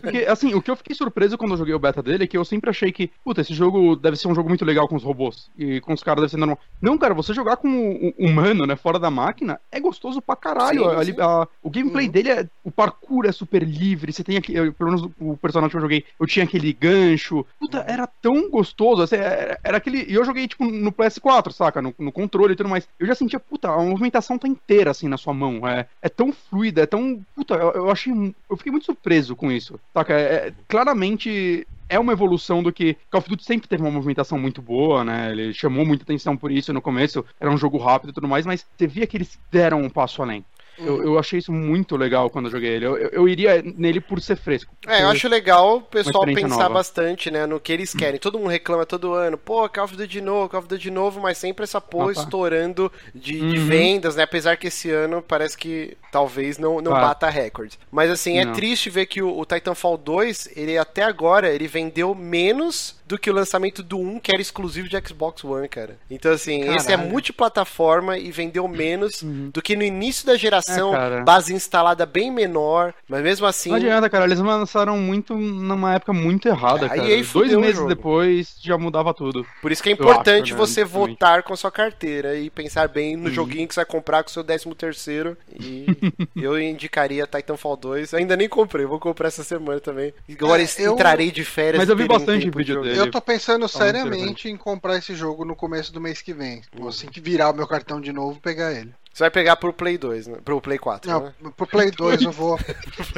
[0.00, 2.36] Porque, assim, o que eu fiquei surpreso quando eu joguei o beta dele é que
[2.36, 5.04] eu sempre achei que, puta, esse jogo deve ser um jogo muito legal com os
[5.04, 5.50] robôs.
[5.56, 6.58] E com os caras deve ser normal.
[6.80, 10.82] Não, cara, você jogar com um humano, né, fora da máquina, é gostoso pra caralho.
[11.04, 11.20] Sim, sim.
[11.20, 12.12] A, a, o gameplay uhum.
[12.12, 12.48] dele é.
[12.64, 14.12] O parkour é super livre.
[14.12, 17.46] Você tem aqui, eu, pelo menos o personagem que eu joguei, eu tinha aquele gancho.
[17.58, 17.84] Puta, uhum.
[17.86, 19.02] era tão gostoso.
[19.02, 20.04] Assim, era, era, aquele.
[20.08, 21.82] E eu joguei, tipo, no PS4, saca?
[21.82, 22.88] No, no, controle e tudo mais.
[22.98, 25.66] Eu já sentia, puta, a movimentação tá inteira assim na sua mão.
[25.66, 27.20] É, é tão fluida, é tão.
[27.34, 28.12] Puta, eu, eu achei.
[28.48, 29.78] Eu fiquei muito surpreso com isso.
[29.92, 30.14] Saca?
[30.14, 34.38] É, é, claramente é uma evolução do que Call of Duty sempre teve uma movimentação
[34.38, 35.30] muito boa, né?
[35.30, 38.46] Ele chamou muita atenção por isso no começo, era um jogo rápido e tudo mais,
[38.46, 40.42] mas você via que eles deram um passo além.
[40.84, 42.86] Eu, eu achei isso muito legal quando eu joguei ele.
[42.86, 44.74] Eu, eu, eu iria nele por ser fresco.
[44.80, 46.68] Por é, eu acho legal o pessoal pensar nova.
[46.70, 48.18] bastante, né, no que eles querem.
[48.18, 50.90] Todo mundo reclama todo ano, pô, Call of Duty de novo, Call of Duty de
[50.90, 52.20] novo, mas sempre essa porra ah, tá.
[52.22, 53.50] estourando de, uhum.
[53.50, 54.22] de, vendas, né?
[54.22, 57.06] Apesar que esse ano parece que talvez não, não claro.
[57.06, 57.78] bata recorde.
[57.90, 58.52] Mas assim, é não.
[58.52, 63.30] triste ver que o, o Titanfall 2, ele até agora, ele vendeu menos do que
[63.30, 65.98] o lançamento do 1, que era exclusivo de Xbox One, cara.
[66.10, 66.76] Então, assim, Caralho.
[66.78, 69.50] esse é multiplataforma e vendeu menos uhum.
[69.52, 73.68] do que no início da geração, é, base instalada bem menor, mas mesmo assim.
[73.68, 77.02] Não adianta, cara, eles lançaram muito numa época muito errada, cara.
[77.02, 79.46] Aí Dois meses depois já mudava tudo.
[79.60, 80.58] Por isso que é importante acho, né?
[80.58, 83.34] você votar com a sua carteira e pensar bem no uhum.
[83.34, 85.36] joguinho que você vai comprar com o seu 13 terceiro.
[85.60, 85.86] E
[86.34, 88.14] eu indicaria Titanfall 2.
[88.14, 90.14] Eu ainda nem comprei, vou comprar essa semana também.
[90.30, 90.94] Agora é, eu...
[90.94, 91.78] entrarei de férias.
[91.78, 95.56] Mas eu vi bastante vídeo dele eu tô pensando seriamente em comprar esse jogo no
[95.56, 96.62] começo do mês que vem.
[96.78, 96.88] Uhum.
[96.88, 98.92] Assim que virar o meu cartão de novo, pegar ele.
[99.12, 100.38] Você vai pegar pro Play 2, né?
[100.44, 101.10] Pro Play 4.
[101.10, 101.34] Não, né?
[101.56, 102.58] pro Play 2 eu vou.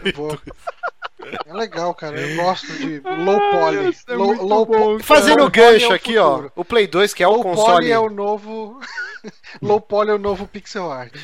[0.05, 0.39] eu vou.
[1.47, 2.21] É legal, cara.
[2.21, 3.97] Eu gosto de low poly.
[4.09, 6.49] É low, low bom, Fazendo o gancho é aqui, ó.
[6.55, 7.67] O Play 2, que é o low console.
[7.67, 8.81] Low poly é o novo.
[9.63, 11.15] low poly é o novo pixel art.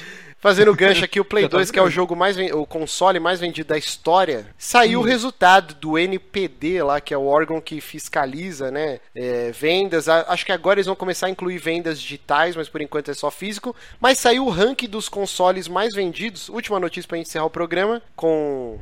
[0.41, 3.69] Fazendo gancho aqui, o Play 2, que é o jogo mais o console mais vendido
[3.69, 5.03] da história, saiu hum.
[5.03, 10.09] o resultado do NPD lá, que é o órgão que fiscaliza, né, é, vendas.
[10.09, 13.31] Acho que agora eles vão começar a incluir vendas digitais, mas por enquanto é só
[13.31, 13.77] físico.
[14.01, 16.49] Mas saiu o ranking dos consoles mais vendidos.
[16.49, 18.79] Última notícia para encerrar o programa com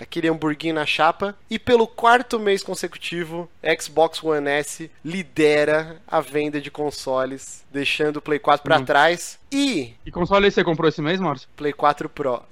[0.00, 1.36] aquele hamburguinho na chapa.
[1.48, 8.22] E pelo quarto mês consecutivo, Xbox One S lidera a venda de consoles, deixando o
[8.22, 8.84] Play 4 para hum.
[8.84, 9.38] trás.
[9.52, 9.94] E.
[10.04, 11.48] Que console você comprou esse mês, Márcio?
[11.56, 12.42] Play 4 Pro.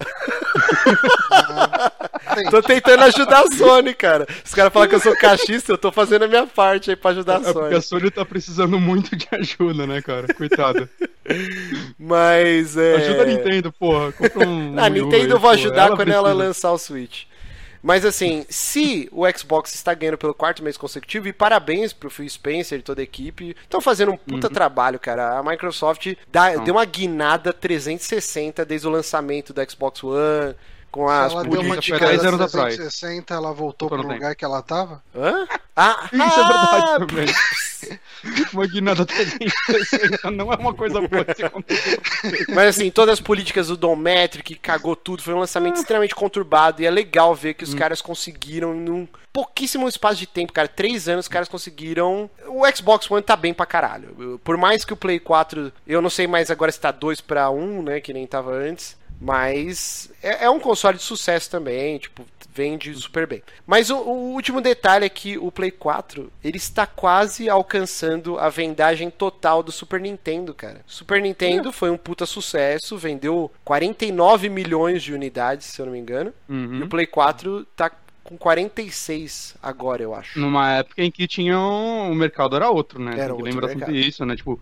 [2.51, 4.27] tô tentando ajudar a Sony, cara.
[4.45, 7.11] Os caras falam que eu sou cachista, eu tô fazendo a minha parte aí pra
[7.11, 7.55] ajudar a é Sony.
[7.55, 10.33] Porque a Sony tá precisando muito de ajuda, né, cara?
[10.35, 10.89] Coitado.
[11.99, 12.97] Mas é.
[12.97, 14.13] Ajuda a Nintendo, porra.
[14.13, 14.79] Compra um.
[14.79, 16.19] A Nintendo eu vou ajudar ela quando precisa.
[16.19, 17.25] ela lançar o Switch.
[17.83, 22.29] Mas assim, se o Xbox está ganhando pelo quarto mês consecutivo, e parabéns pro Phil
[22.29, 24.53] Spencer e toda a equipe, estão fazendo um puta uhum.
[24.53, 25.39] trabalho, cara.
[25.39, 30.55] A Microsoft dá, deu uma guinada 360 desde o lançamento do Xbox One
[30.91, 32.77] com as ela deu uma dica 10 anos atrás.
[32.77, 35.03] 60, ela voltou pro lugar que ela tava?
[35.15, 35.47] Hã?
[35.77, 38.49] Ah, isso ah, é verdade ah, também.
[38.53, 41.25] uma guinada 360 não é uma coisa boa
[42.49, 46.83] Mas assim, todas as políticas do Dometric, que cagou tudo, foi um lançamento extremamente conturbado
[46.83, 47.77] e é legal ver que os hum.
[47.77, 52.29] caras conseguiram num pouquíssimo espaço de tempo, cara, três anos, os caras conseguiram.
[52.49, 54.41] O Xbox One tá bem pra caralho.
[54.43, 57.49] Por mais que o Play 4, eu não sei mais agora se tá 2 para
[57.51, 58.97] 1, né, que nem tava antes.
[59.21, 62.25] Mas é, é, um console de sucesso também, tipo,
[62.55, 63.43] vende super bem.
[63.67, 68.49] Mas o, o, último detalhe é que o Play 4, ele está quase alcançando a
[68.49, 70.81] vendagem total do Super Nintendo, cara.
[70.87, 71.73] Super Nintendo é.
[71.73, 76.33] foi um puta sucesso, vendeu 49 milhões de unidades, se eu não me engano.
[76.49, 76.79] Uhum.
[76.79, 77.91] E o Play 4 tá
[78.29, 80.39] com 46 agora, eu acho.
[80.39, 82.13] Numa época em que tinha um...
[82.13, 83.13] o mercado era outro, né?
[83.19, 84.37] Era outro lembra tudo isso, né?
[84.37, 84.61] Tipo,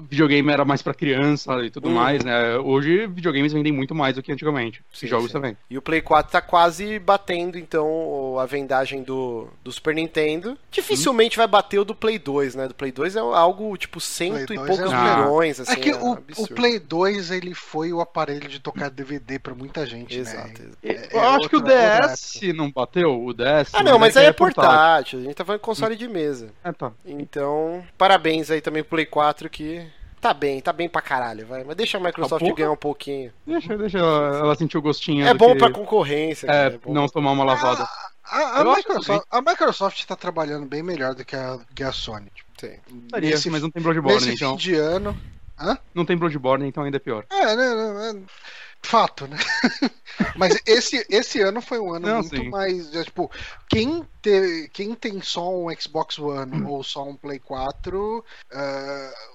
[0.00, 1.94] videogame era mais para criança e tudo uhum.
[1.94, 2.56] mais, né?
[2.58, 4.82] Hoje videogames vendem muito mais do que antigamente.
[4.92, 5.32] Sim, jogos sim.
[5.32, 5.56] também.
[5.70, 10.56] E o Play 4 tá quase batendo então a vendagem do, do Super Nintendo.
[10.70, 11.40] Dificilmente hum.
[11.40, 12.68] vai bater o do Play 2, né?
[12.68, 15.72] Do Play 2 é algo tipo cento e poucos é milhões, assim.
[15.72, 19.54] É que é o, o, Play 2 ele foi o aparelho de tocar DVD para
[19.54, 20.62] muita gente, Exato.
[20.62, 20.70] né?
[20.82, 23.72] É, eu acho que o DS não bateu o DS.
[23.72, 25.20] Ah, não, mas aí é, é portátil.
[25.20, 26.50] A gente tá falando de console de mesa.
[26.62, 26.92] É, tá.
[27.04, 29.86] Então, parabéns aí também pro Play 4 que
[30.20, 31.62] Tá bem, tá bem pra caralho, vai.
[31.62, 33.32] Mas deixa a Microsoft ah, ganhar um pouquinho.
[33.46, 35.26] Deixa, deixa ela, ela sentir o gostinho.
[35.26, 35.58] É bom que...
[35.58, 36.46] pra concorrência.
[36.46, 37.88] É, cara, é não tomar uma lavada.
[38.24, 41.92] A, a, a Microsoft, a Microsoft tá trabalhando bem melhor do que a, que a
[41.92, 42.30] Sony.
[42.34, 42.78] Tipo, Sim.
[43.20, 44.58] Nesse, mas não tem Bloodborne, nesse então.
[44.58, 45.16] fim de ano...
[45.60, 45.76] Hã?
[45.92, 47.24] Não tem Bloodborne, então ainda é pior.
[47.30, 47.74] É, né?
[47.74, 48.22] né, né
[48.82, 49.36] fato, né?
[50.36, 52.48] Mas esse, esse ano foi um ano não, muito sim.
[52.48, 52.90] mais.
[52.90, 53.30] Tipo,
[53.68, 56.68] quem ter, quem tem só um Xbox One hum.
[56.68, 58.24] ou só um Play 4, uh,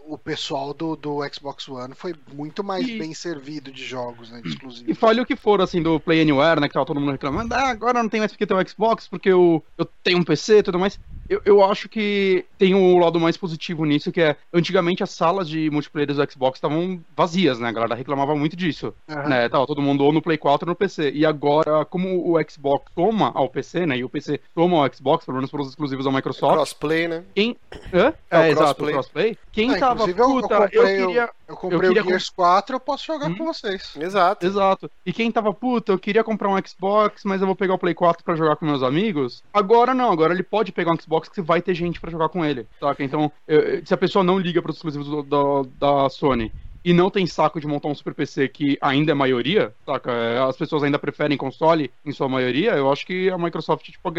[0.08, 2.98] o pessoal do, do Xbox One foi muito mais e...
[2.98, 4.90] bem servido de jogos, né, exclusivos.
[4.90, 7.54] E fale o que for, assim, do Play Anywhere, né, que tava todo mundo reclamando,
[7.54, 10.60] ah, agora não tem mais porque tem um Xbox, porque eu, eu tenho um PC
[10.60, 11.00] e tudo mais.
[11.30, 15.48] Eu, eu acho que tem um lado mais positivo nisso, que é, antigamente as salas
[15.48, 19.30] de multiplayer do Xbox estavam vazias, né, a galera reclamava muito disso, uhum.
[19.30, 22.38] né, tava todo mundo ou no Play 4 ou no PC, e agora, como o
[22.50, 26.06] Xbox toma ao PC, né, e o PC toma ao Xbox, pelo menos pelos exclusivos
[26.06, 26.54] da Microsoft.
[26.54, 27.24] Crossplay, né?
[27.36, 27.58] Quem...
[27.94, 28.14] Hã?
[28.30, 29.38] É, é exato, crossplay.
[29.52, 31.30] Quem ah, tava, puta, eu, eu, eu queria...
[31.46, 33.36] Eu comprei eu queria o Gears 4, eu posso jogar hum.
[33.36, 33.96] com vocês.
[34.00, 34.46] Exato.
[34.46, 34.92] Exato.
[35.06, 37.94] E quem tava, puta, eu queria comprar um Xbox, mas eu vou pegar o Play
[37.94, 39.44] 4 para jogar com meus amigos.
[39.54, 42.44] Agora não, agora ele pode pegar um Xbox que vai ter gente para jogar com
[42.44, 43.04] ele, saca?
[43.04, 46.52] Então, eu, se a pessoa não liga para os exclusivos do, do, da Sony
[46.84, 50.12] e não tem saco de montar um super PC que ainda é maioria, saca?
[50.12, 54.14] É, as pessoas ainda preferem console em sua maioria, eu acho que a Microsoft tipo,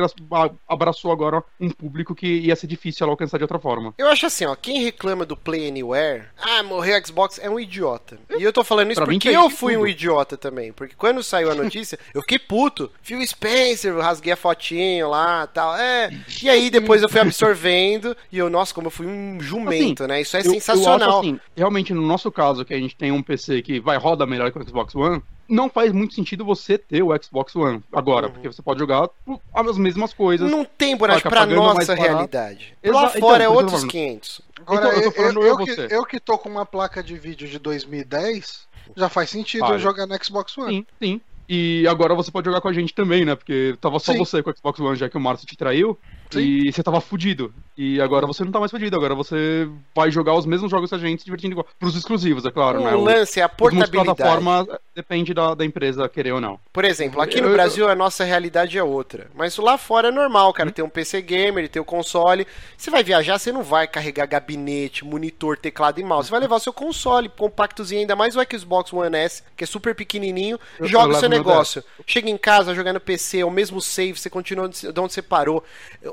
[0.68, 3.94] abraçou agora um público que ia ser difícil ela alcançar de outra forma.
[3.98, 8.18] Eu acho assim, ó, quem reclama do Play Anywhere, ah, morreu Xbox, é um idiota.
[8.38, 9.84] E eu tô falando isso pra porque eu fui tudo.
[9.84, 10.72] um idiota também.
[10.72, 12.90] Porque quando saiu a notícia, eu fiquei puto.
[13.02, 15.76] Phil Spencer, rasguei a fotinho lá tal.
[15.76, 16.10] É.
[16.42, 20.12] E aí depois eu fui absorvendo e eu, nossa, como eu fui um jumento, assim,
[20.12, 20.20] né?
[20.20, 20.98] Isso é eu, sensacional.
[20.98, 23.80] Eu acho, assim, realmente, no nosso caso, caso que a gente tem um PC que
[23.80, 27.54] vai roda melhor que o Xbox One, não faz muito sentido você ter o Xbox
[27.56, 28.32] One agora, uhum.
[28.32, 29.10] porque você pode jogar
[29.52, 30.50] as mesmas coisas.
[30.50, 32.76] Não tem, Bonac, pra nossa realidade.
[32.82, 34.40] Exa Lá fora então, é outros 500.
[34.66, 37.48] Agora, então, eu, eu, eu, eu, que, eu que tô com uma placa de vídeo
[37.48, 40.76] de 2010, já faz sentido eu jogar no Xbox One.
[40.76, 41.20] Sim, sim.
[41.48, 43.34] E agora você pode jogar com a gente também, né?
[43.34, 44.18] Porque tava só Sim.
[44.18, 45.98] você com o Xbox One, já que o Márcio te traiu.
[46.30, 46.40] Sim.
[46.40, 47.52] E você tava fudido.
[47.76, 50.94] E agora você não tá mais fudido, agora você vai jogar os mesmos jogos que
[50.94, 51.66] a gente se divertindo igual.
[51.78, 52.94] Pros exclusivos, é claro, o né?
[52.94, 54.16] O lance é a portabilidade.
[54.16, 56.58] plataforma depende da, da empresa querer ou não.
[56.72, 59.28] Por exemplo, aqui no eu, Brasil a nossa realidade é outra.
[59.34, 60.68] Mas lá fora é normal, cara.
[60.68, 60.72] Hum.
[60.72, 62.46] Tem um PC gamer, tem o um console.
[62.76, 66.28] Você vai viajar, você não vai carregar gabinete, monitor, teclado e mouse.
[66.28, 69.66] Você vai levar o seu console compactozinho, ainda mais o Xbox One S, que é
[69.66, 71.82] super pequenininho, eu, joga o seu negócio.
[72.06, 75.22] Chega em casa, jogar no PC, é o mesmo save, você continua de onde você
[75.22, 75.64] parou.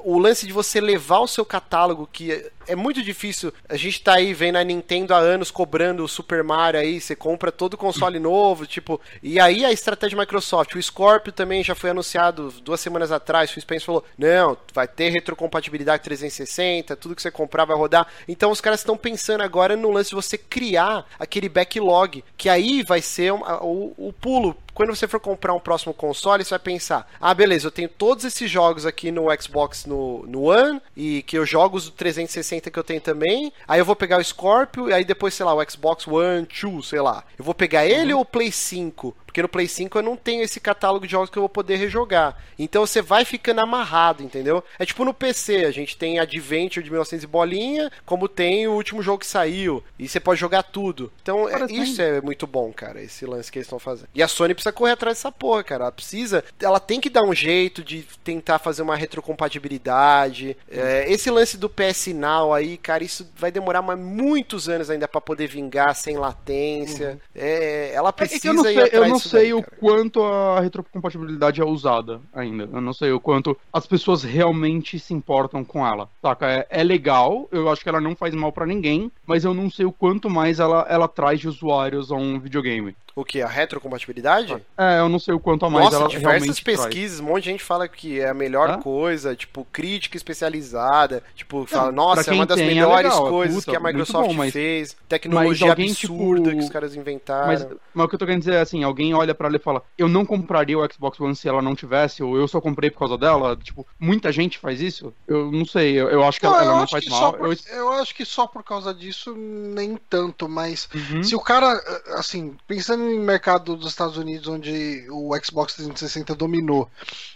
[0.03, 3.53] O lance de você levar o seu catálogo, que é muito difícil.
[3.67, 7.15] A gente tá aí vendo a Nintendo há anos cobrando o Super Mario aí, você
[7.15, 8.99] compra todo console novo, tipo.
[9.21, 10.75] E aí a estratégia da Microsoft.
[10.75, 13.55] O Scorpio também já foi anunciado duas semanas atrás.
[13.55, 18.07] O Spence falou: não, vai ter retrocompatibilidade 360, tudo que você comprar vai rodar.
[18.27, 22.83] Então os caras estão pensando agora no lance de você criar aquele backlog, que aí
[22.83, 26.59] vai ser o, o, o pulo quando você for comprar um próximo console, você vai
[26.59, 31.21] pensar: ah, beleza, eu tenho todos esses jogos aqui no Xbox no, no One, e
[31.23, 33.51] que eu jogo os do 360 que eu tenho também.
[33.67, 36.87] Aí eu vou pegar o Scorpio, e aí depois, sei lá, o Xbox One, 2,
[36.87, 37.23] sei lá.
[37.37, 38.19] Eu vou pegar ele uhum.
[38.19, 39.15] ou o Play 5?
[39.31, 41.77] Porque no Play 5 eu não tenho esse catálogo de jogos que eu vou poder
[41.77, 42.37] rejogar.
[42.59, 44.61] Então você vai ficando amarrado, entendeu?
[44.77, 48.73] É tipo no PC, a gente tem Adventure de 1900 e bolinha, como tem o
[48.73, 49.81] último jogo que saiu.
[49.97, 51.09] E você pode jogar tudo.
[51.21, 54.09] Então é, isso é muito bom, cara, esse lance que eles estão fazendo.
[54.13, 55.85] E a Sony precisa correr atrás dessa porra, cara.
[55.85, 56.43] Ela precisa.
[56.59, 60.57] Ela tem que dar um jeito de tentar fazer uma retrocompatibilidade.
[60.69, 65.07] É, esse lance do PS Now aí, cara, isso vai demorar mais muitos anos ainda
[65.07, 67.11] para poder vingar sem latência.
[67.11, 67.41] Uhum.
[67.41, 70.59] É, ela precisa é, é eu não sei, ir atrás sei daí, o quanto a
[70.59, 72.69] retrocompatibilidade é usada ainda.
[72.71, 76.09] Eu não sei o quanto as pessoas realmente se importam com ela.
[76.21, 76.49] Saca?
[76.49, 79.69] É, é legal, eu acho que ela não faz mal para ninguém, mas eu não
[79.69, 82.95] sei o quanto mais ela, ela traz de usuários a um videogame.
[83.15, 83.41] O que?
[83.41, 84.55] A retrocompatibilidade?
[84.77, 87.19] É, eu não sei o quanto a mais Nossa, ela diversas pesquisas, traz.
[87.19, 91.91] um monte de gente fala que é a melhor coisa, tipo, crítica especializada, tipo, fala,
[91.91, 94.33] nossa, é uma das tem, é melhores é legal, coisas puta, que a Microsoft bom,
[94.33, 97.47] mas, fez, tecnologia alguém, absurda tipo, que os caras inventaram.
[97.47, 99.59] Mas, mas, o que eu tô querendo dizer é assim, alguém olha para ela e
[99.59, 102.89] fala, eu não compraria o Xbox One se ela não tivesse, ou eu só comprei
[102.89, 105.13] por causa dela, tipo, muita gente faz isso?
[105.27, 107.33] Eu não sei, eu, eu acho que não, ela, ela não faz mal.
[107.33, 107.57] Por, eu...
[107.73, 107.91] eu...
[107.93, 111.23] acho que só por causa disso, nem tanto, mas uhum.
[111.23, 111.73] se o cara,
[112.15, 116.89] assim, pensando em mercado dos Estados Unidos, onde o Xbox 360 dominou,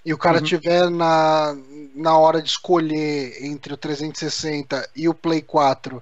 [0.05, 0.43] e o cara uhum.
[0.43, 1.55] tiver na,
[1.95, 6.01] na hora de escolher entre o 360 e o Play 4,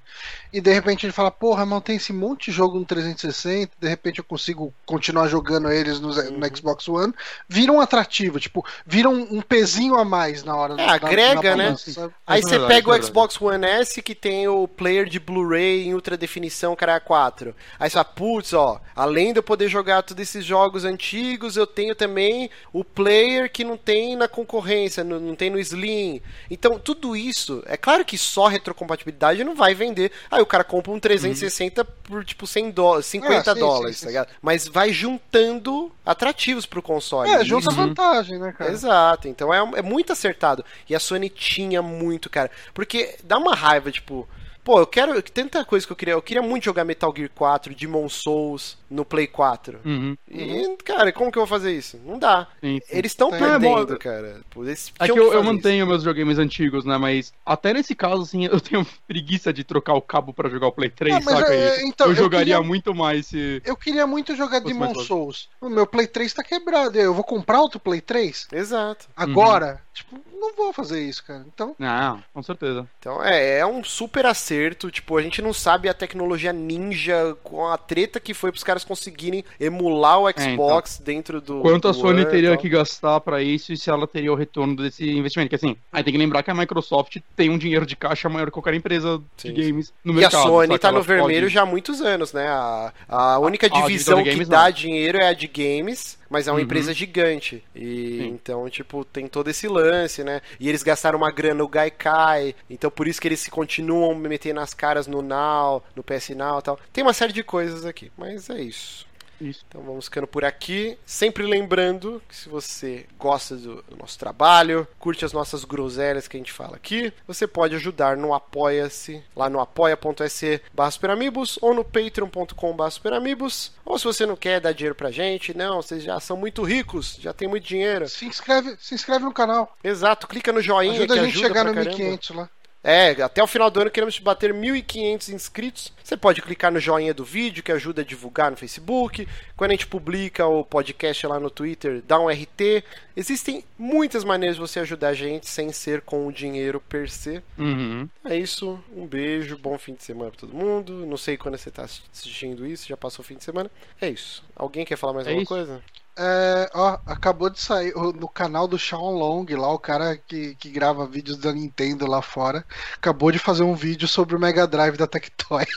[0.53, 3.87] e de repente ele fala, porra, mas tem esse monte de jogo no 360, de
[3.87, 6.37] repente eu consigo continuar jogando eles no, uhum.
[6.37, 7.13] no Xbox One,
[7.47, 11.55] vira um atrativo, tipo, vira um, um pezinho a mais na hora É, na, agrega,
[11.55, 12.13] na balança, né?
[12.25, 15.19] Aí é você verdade, pega o é Xbox One S que tem o player de
[15.19, 17.55] Blu-ray em ultra definição, cara 4.
[17.79, 21.67] Aí você fala, putz, ó, além de eu poder jogar todos esses jogos antigos, eu
[21.67, 26.21] tenho também o player que não tem na concorrência, não, não tem no Slim Slim.
[26.49, 30.11] Então, tudo isso, é claro que só retrocompatibilidade não vai vender.
[30.31, 31.87] Aí o cara compra um 360 uhum.
[32.03, 34.29] por tipo 100 dólares, 50 é, sim, dólares, sim, sim, tá ligado?
[34.41, 37.29] Mas vai juntando atrativos pro console.
[37.29, 37.75] É, junta uhum.
[37.75, 38.71] vantagem, né, cara?
[38.71, 39.27] Exato.
[39.27, 40.63] Então é, é muito acertado.
[40.89, 42.51] E a Sony tinha muito, cara.
[42.73, 44.27] Porque dá uma raiva, tipo.
[44.63, 45.21] Pô, eu quero.
[45.21, 46.13] Tem tanta coisa que eu queria.
[46.13, 49.79] Eu queria muito jogar Metal Gear 4, Demon Souls no Play 4.
[49.83, 50.17] Uhum.
[50.29, 51.99] E, cara, como que eu vou fazer isso?
[52.05, 52.47] Não dá.
[52.61, 52.97] Sim, sim.
[52.97, 54.41] Eles estão perdendo, é, cara.
[54.55, 55.87] Eles é que eu, eu mantenho isso.
[55.87, 56.97] meus videogames antigos, né?
[56.97, 60.71] Mas até nesse caso, assim, eu tenho preguiça de trocar o cabo para jogar o
[60.71, 61.53] Play 3, ah, saca?
[61.53, 63.61] É, então, eu, eu jogaria queria, muito mais se.
[63.65, 65.49] Eu queria muito jogar Demon Souls.
[65.59, 66.97] O meu Play 3 tá quebrado.
[66.97, 68.47] Eu vou comprar outro Play 3?
[68.53, 69.07] Exato.
[69.15, 69.73] Agora?
[69.73, 69.82] Uhum.
[69.93, 71.45] Tipo, não vou fazer isso, cara.
[71.53, 71.75] Então.
[71.77, 72.87] Não, com certeza.
[72.99, 74.89] Então, é, é um super acerto.
[74.89, 78.83] Tipo, a gente não sabe a tecnologia ninja com a treta que foi pros caras
[78.83, 81.61] conseguirem emular o Xbox é, então, dentro do.
[81.61, 84.75] Quanto do a Sony teria que gastar para isso e se ela teria o retorno
[84.75, 85.49] desse investimento?
[85.49, 88.45] Que assim, aí tem que lembrar que a Microsoft tem um dinheiro de caixa maior
[88.45, 90.33] que qualquer empresa sim, de games no e mercado.
[90.33, 91.53] E a Sony tá no vermelho pode...
[91.53, 92.47] já há muitos anos, né?
[92.47, 94.71] A, a única divisão a que dá não.
[94.71, 96.63] dinheiro é a de games mas é uma uhum.
[96.63, 97.63] empresa gigante.
[97.75, 98.27] E Sim.
[98.27, 100.41] então, tipo, tem todo esse lance, né?
[100.59, 104.73] E eles gastaram uma grana no Gaikai, então por isso que eles continuam metendo as
[104.73, 106.79] caras no Now, no PS Now e tal.
[106.91, 109.05] Tem uma série de coisas aqui, mas é isso.
[109.39, 109.65] Isso.
[109.67, 110.97] Então vamos ficando por aqui.
[111.05, 116.39] Sempre lembrando que se você gosta do, nosso trabalho, curte as nossas groselhas que a
[116.39, 120.61] gente fala aqui, você pode ajudar no Apoia-se, lá no apoia.se
[120.91, 123.71] superamigos ou no patreon.com superamigos.
[123.85, 127.17] Ou se você não quer dar dinheiro pra gente, não, vocês já são muito ricos,
[127.19, 128.07] já tem muito dinheiro.
[128.07, 129.75] Se inscreve, se inscreve no canal.
[129.83, 132.49] Exato, clica no joinha ajuda que a gente ajuda chegar no 1500 lá.
[132.83, 135.93] É, até o final do ano queremos bater 1.500 inscritos.
[136.03, 139.25] Você pode clicar no joinha do vídeo, que ajuda a divulgar no Facebook.
[139.55, 142.83] Quando a gente publica o podcast lá no Twitter, dá um RT.
[143.15, 147.41] Existem muitas maneiras de você ajudar a gente sem ser com o dinheiro per se.
[147.57, 148.09] Uhum.
[148.25, 148.77] É isso.
[148.93, 151.05] Um beijo, bom fim de semana pra todo mundo.
[151.05, 153.71] Não sei quando você tá assistindo isso, já passou o fim de semana.
[154.01, 154.43] É isso.
[154.53, 155.53] Alguém quer falar mais é alguma isso.
[155.53, 155.81] coisa?
[156.15, 160.69] É, ó, acabou de sair no canal do Shawn Long, lá o cara que, que
[160.69, 162.63] grava vídeos da Nintendo lá fora,
[162.95, 165.65] acabou de fazer um vídeo sobre o Mega Drive da Tectoy.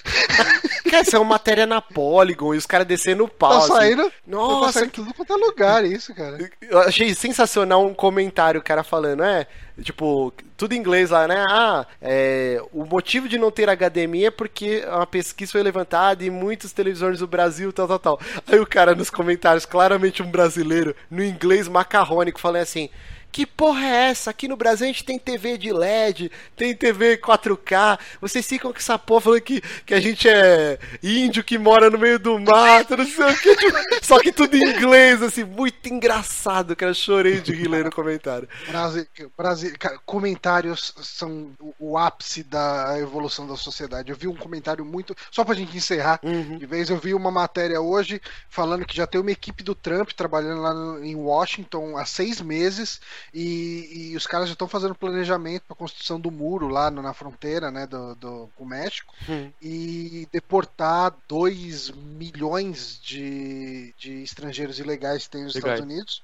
[0.91, 3.51] Cara, isso é uma matéria na Polygon e os caras descendo o pau.
[3.51, 3.73] Tá assim.
[3.73, 4.03] saindo.
[4.03, 4.13] Assim.
[4.27, 6.39] Nossa, tá saindo tudo quanto é lugar isso, cara.
[6.63, 9.49] Eu achei sensacional um comentário, o cara falando, é.
[9.83, 11.45] Tipo, tudo em inglês lá, né?
[11.51, 16.31] Ah, é, o motivo de não ter HDMI é porque uma pesquisa foi levantada e
[16.31, 18.21] muitos televisores do Brasil, tal, tal, tal.
[18.47, 22.89] Aí o cara nos comentários, claramente um brasileiro, no inglês macarrônico, falando assim:
[23.37, 24.31] que porra é essa?
[24.31, 27.99] Aqui no Brasil a gente tem TV de LED, tem TV 4K.
[28.19, 31.99] Vocês ficam com essa porra falando que, que a gente é índio que mora no
[31.99, 34.01] meio do mato, não sei o que.
[34.01, 36.95] Só que tudo em inglês, assim, muito engraçado, cara.
[36.95, 38.49] Chorei de rir no comentário.
[38.69, 39.07] Brasil,
[39.37, 44.11] Brasil, cara, comentários são o, ápice da evolução da sociedade.
[44.11, 45.15] Eu vi um comentário muito.
[45.31, 46.57] Só pra gente encerrar, uhum.
[46.57, 48.19] de vez eu vi uma matéria hoje
[48.49, 50.73] falando que já tem uma equipe do Trump trabalhando lá
[51.05, 52.99] em Washington há seis meses
[53.33, 57.03] e, e os caras já estão fazendo planejamento para a construção do muro lá no,
[57.03, 59.51] na fronteira né, do, do, com o México hum.
[59.61, 66.23] e deportar 2 milhões de, de estrangeiros ilegais que tem nos Estados Unidos.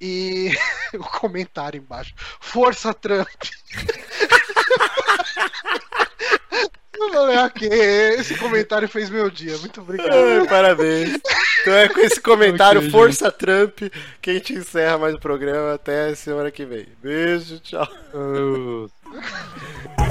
[0.00, 0.52] E
[0.94, 3.28] o comentário embaixo: Força Trump!
[7.44, 7.68] ok,
[8.18, 9.56] esse comentário fez meu dia.
[9.58, 10.12] Muito obrigado.
[10.12, 11.18] Ai, parabéns.
[11.60, 13.38] Então é com esse comentário, okay, Força gente.
[13.38, 13.92] Trump,
[14.22, 15.74] que a gente encerra mais o programa.
[15.74, 16.86] Até semana que vem.
[17.02, 17.88] Beijo, tchau.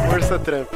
[0.10, 0.70] Força Trump.